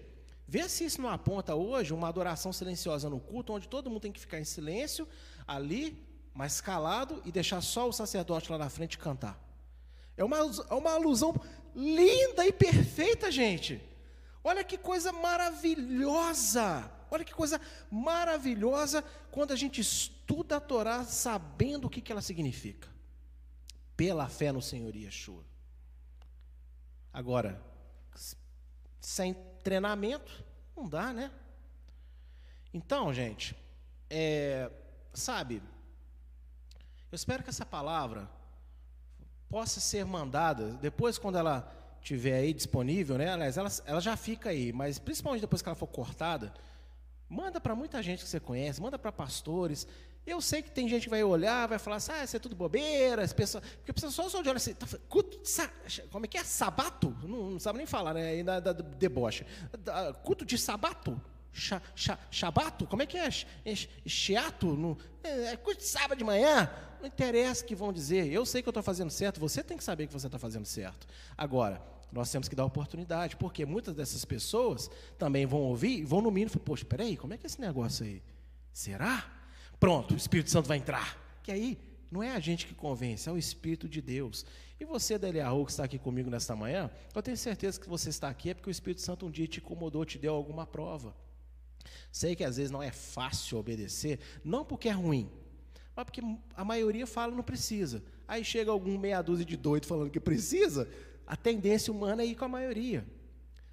vê 0.51 0.67
se 0.67 0.83
isso 0.83 1.01
não 1.01 1.09
aponta 1.09 1.55
hoje 1.55 1.93
uma 1.93 2.09
adoração 2.09 2.51
silenciosa 2.51 3.09
no 3.09 3.21
culto, 3.21 3.53
onde 3.53 3.69
todo 3.69 3.89
mundo 3.89 4.01
tem 4.01 4.11
que 4.11 4.19
ficar 4.19 4.37
em 4.37 4.43
silêncio, 4.43 5.07
ali, 5.47 6.05
mas 6.33 6.59
calado, 6.59 7.21
e 7.23 7.31
deixar 7.31 7.61
só 7.61 7.87
o 7.87 7.93
sacerdote 7.93 8.51
lá 8.51 8.57
na 8.57 8.69
frente 8.69 8.97
cantar. 8.97 9.39
É 10.17 10.25
uma, 10.25 10.35
é 10.39 10.73
uma 10.73 10.91
alusão 10.91 11.33
linda 11.73 12.45
e 12.45 12.51
perfeita, 12.51 13.31
gente. 13.31 13.81
Olha 14.43 14.61
que 14.61 14.77
coisa 14.77 15.13
maravilhosa. 15.13 16.91
Olha 17.09 17.23
que 17.23 17.33
coisa 17.33 17.61
maravilhosa 17.89 19.05
quando 19.31 19.53
a 19.53 19.55
gente 19.55 19.79
estuda 19.79 20.57
a 20.57 20.59
Torá 20.59 21.05
sabendo 21.05 21.87
o 21.87 21.89
que, 21.89 22.01
que 22.01 22.11
ela 22.11 22.21
significa. 22.21 22.89
Pela 23.95 24.27
fé 24.27 24.51
no 24.51 24.61
Senhor 24.61 24.93
Yeshua. 24.97 25.45
Agora, 27.13 27.63
sem 28.99 29.33
treinamento, 29.61 30.43
não 30.75 30.87
dá, 30.87 31.13
né? 31.13 31.31
Então, 32.73 33.13
gente, 33.13 33.55
é, 34.09 34.69
sabe, 35.13 35.61
eu 37.11 37.15
espero 37.15 37.43
que 37.43 37.49
essa 37.49 37.65
palavra 37.65 38.29
possa 39.49 39.79
ser 39.79 40.05
mandada, 40.05 40.73
depois 40.75 41.17
quando 41.17 41.37
ela 41.37 41.69
estiver 42.01 42.39
aí 42.39 42.53
disponível, 42.53 43.17
né? 43.17 43.29
Aliás, 43.31 43.57
ela, 43.57 43.69
ela 43.85 44.01
já 44.01 44.15
fica 44.17 44.49
aí, 44.49 44.71
mas 44.71 44.97
principalmente 44.97 45.41
depois 45.41 45.61
que 45.61 45.69
ela 45.69 45.75
for 45.75 45.87
cortada, 45.87 46.53
Manda 47.31 47.61
para 47.61 47.73
muita 47.73 48.03
gente 48.03 48.25
que 48.25 48.29
você 48.29 48.41
conhece, 48.41 48.81
manda 48.81 48.99
para 48.99 49.09
pastores. 49.09 49.87
Eu 50.25 50.39
sei 50.39 50.61
que 50.61 50.69
tem 50.69 50.87
gente 50.87 51.03
que 51.03 51.09
vai 51.09 51.23
olhar, 51.23 51.67
vai 51.67 51.79
falar 51.79 51.95
assim, 51.95 52.11
ah, 52.11 52.23
isso 52.23 52.35
é 52.35 52.39
tudo 52.39 52.55
bobeira, 52.55 53.23
as 53.23 53.33
pessoas, 53.33 53.63
porque 53.77 53.89
a 53.89 53.93
pessoa 53.93 54.11
só 54.11 54.41
de 54.41 54.47
olhar 54.47 54.55
assim, 54.55 54.73
tá, 54.73 54.85
culto, 55.09 55.39
como 56.11 56.25
é 56.25 56.27
que 56.27 56.37
é? 56.37 56.43
Sabato? 56.43 57.15
Não, 57.23 57.51
não 57.51 57.59
sabe 57.59 57.77
nem 57.77 57.87
falar, 57.87 58.13
né? 58.13 58.29
Ainda 58.29 58.59
da, 58.59 58.71
deboche. 58.71 59.45
Culto 60.23 60.45
de 60.45 60.57
sabato? 60.57 61.19
Shabato? 62.29 62.85
Como 62.85 63.01
é 63.01 63.05
que 63.05 63.17
é? 63.17 63.29
Chiato? 64.05 64.97
É, 65.23 65.53
é 65.53 65.57
culto 65.57 65.79
de 65.79 65.87
sábado 65.87 66.17
de 66.17 66.23
manhã? 66.23 66.69
Não 66.99 67.07
interessa 67.07 67.63
o 67.63 67.67
que 67.67 67.75
vão 67.75 67.91
dizer. 67.91 68.31
Eu 68.31 68.45
sei 68.45 68.61
que 68.61 68.69
eu 68.69 68.71
estou 68.71 68.83
fazendo 68.83 69.09
certo, 69.09 69.39
você 69.39 69.63
tem 69.63 69.75
que 69.75 69.83
saber 69.83 70.05
que 70.05 70.13
você 70.13 70.27
está 70.27 70.37
fazendo 70.37 70.65
certo. 70.65 71.07
Agora, 71.35 71.81
nós 72.11 72.29
temos 72.29 72.47
que 72.47 72.55
dar 72.55 72.65
oportunidade, 72.65 73.35
porque 73.37 73.65
muitas 73.65 73.95
dessas 73.95 74.23
pessoas 74.23 74.89
também 75.17 75.47
vão 75.47 75.61
ouvir 75.61 75.99
e 75.99 76.05
vão 76.05 76.21
no 76.21 76.29
mínimo 76.29 76.51
falar, 76.51 76.65
poxa, 76.65 76.85
peraí, 76.85 77.17
como 77.17 77.33
é 77.33 77.37
que 77.37 77.45
é 77.45 77.47
esse 77.47 77.59
negócio 77.59 78.05
aí? 78.05 78.21
Será? 78.71 79.40
Pronto, 79.81 80.13
o 80.13 80.17
Espírito 80.17 80.51
Santo 80.51 80.67
vai 80.67 80.77
entrar. 80.77 81.17
Que 81.41 81.51
aí 81.51 81.75
não 82.11 82.21
é 82.21 82.29
a 82.29 82.39
gente 82.39 82.67
que 82.67 82.75
convence, 82.75 83.27
é 83.27 83.31
o 83.31 83.37
Espírito 83.37 83.89
de 83.89 83.99
Deus. 83.99 84.45
E 84.79 84.85
você, 84.85 85.17
Deliarro, 85.17 85.65
que 85.65 85.71
está 85.71 85.85
aqui 85.85 85.97
comigo 85.97 86.29
nesta 86.29 86.55
manhã, 86.55 86.91
eu 87.15 87.23
tenho 87.23 87.35
certeza 87.35 87.79
que 87.79 87.89
você 87.89 88.09
está 88.09 88.29
aqui 88.29 88.51
é 88.51 88.53
porque 88.53 88.69
o 88.69 88.71
Espírito 88.71 89.01
Santo 89.01 89.25
um 89.25 89.31
dia 89.31 89.47
te 89.47 89.57
incomodou, 89.57 90.05
te 90.05 90.19
deu 90.19 90.35
alguma 90.35 90.67
prova. 90.67 91.15
Sei 92.11 92.35
que 92.35 92.43
às 92.43 92.57
vezes 92.57 92.69
não 92.69 92.83
é 92.83 92.91
fácil 92.91 93.57
obedecer, 93.57 94.19
não 94.43 94.63
porque 94.63 94.87
é 94.87 94.91
ruim, 94.91 95.27
mas 95.95 96.05
porque 96.05 96.21
a 96.55 96.63
maioria 96.63 97.07
fala 97.07 97.33
não 97.33 97.43
precisa. 97.43 98.03
Aí 98.27 98.45
chega 98.45 98.69
algum 98.69 98.99
meia 98.99 99.19
dúzia 99.23 99.43
de 99.43 99.57
doido 99.57 99.87
falando 99.87 100.11
que 100.11 100.19
precisa, 100.19 100.87
a 101.25 101.35
tendência 101.35 101.91
humana 101.91 102.21
é 102.21 102.27
ir 102.27 102.35
com 102.35 102.45
a 102.45 102.49
maioria. 102.49 103.03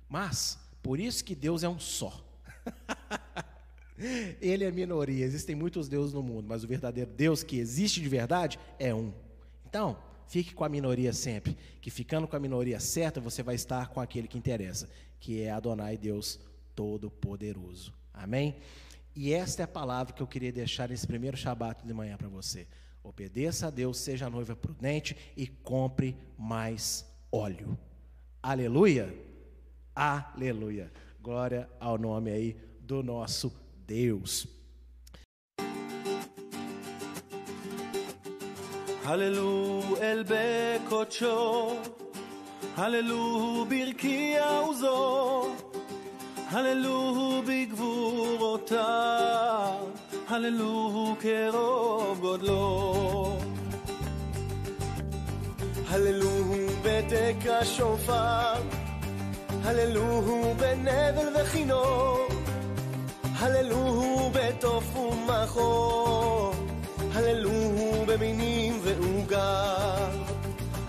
Mas, 0.08 0.58
por 0.82 0.98
isso 0.98 1.22
que 1.22 1.34
Deus 1.34 1.62
é 1.62 1.68
um 1.68 1.78
só. 1.78 2.24
Ele 4.40 4.64
é 4.64 4.70
minoria. 4.70 5.24
Existem 5.24 5.54
muitos 5.54 5.88
deuses 5.88 6.12
no 6.12 6.22
mundo, 6.22 6.46
mas 6.48 6.64
o 6.64 6.68
verdadeiro 6.68 7.10
Deus 7.10 7.42
que 7.42 7.58
existe 7.58 8.00
de 8.00 8.08
verdade 8.08 8.58
é 8.78 8.94
um. 8.94 9.12
Então, 9.66 9.98
fique 10.26 10.54
com 10.54 10.64
a 10.64 10.68
minoria 10.68 11.12
sempre. 11.12 11.56
Que 11.80 11.90
ficando 11.90 12.26
com 12.26 12.36
a 12.36 12.40
minoria 12.40 12.80
certa, 12.80 13.20
você 13.20 13.42
vai 13.42 13.54
estar 13.54 13.88
com 13.88 14.00
aquele 14.00 14.28
que 14.28 14.38
interessa, 14.38 14.88
que 15.18 15.42
é 15.42 15.50
Adonai 15.50 15.96
Deus 15.96 16.38
Todo-Poderoso. 16.74 17.92
Amém? 18.12 18.56
E 19.14 19.32
esta 19.32 19.62
é 19.62 19.64
a 19.64 19.68
palavra 19.68 20.12
que 20.12 20.22
eu 20.22 20.26
queria 20.26 20.52
deixar 20.52 20.88
nesse 20.88 21.06
primeiro 21.06 21.36
Shabat 21.36 21.84
de 21.84 21.92
manhã 21.92 22.16
para 22.16 22.28
você. 22.28 22.66
Obedeça 23.02 23.66
a 23.66 23.70
Deus, 23.70 23.98
seja 23.98 24.30
noiva 24.30 24.54
prudente 24.54 25.16
e 25.36 25.46
compre 25.46 26.16
mais 26.36 27.04
óleo. 27.32 27.76
Aleluia! 28.42 29.12
Aleluia! 29.94 30.92
Glória 31.20 31.68
ao 31.80 31.98
nome 31.98 32.30
aí 32.30 32.56
do 32.80 33.02
nosso 33.02 33.50
Deus. 33.89 34.47
הללו 39.05 39.81
אל 40.01 40.23
בקודשו, 40.27 41.75
הללו 42.77 43.65
ברקיע 43.69 44.49
עוזו, 44.49 45.47
הללו 46.49 47.41
בגבורותיו, 47.47 48.73
הללו 50.27 51.15
כרוב 51.19 52.19
גודלו. 52.19 53.39
הללוהו 55.93 56.67
בתק 56.83 57.47
השופר, 57.49 58.53
הללוהו 59.63 60.55
בנבל 60.59 61.41
וכינור, 61.41 62.27
הללוהו 63.38 64.30
בתוף 64.34 64.96
ומחור, 64.96 66.54
הללוהו 67.14 68.04
במינים 68.06 68.80
ועוגר. 68.82 70.08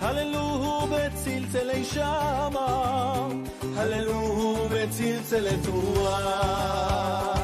הללוהו 0.00 0.86
בצלצלי 0.86 1.84
שמה, 1.84 3.28
הללוהו 3.76 4.68
בצלצלי 4.70 5.56
תרועה. 5.62 7.39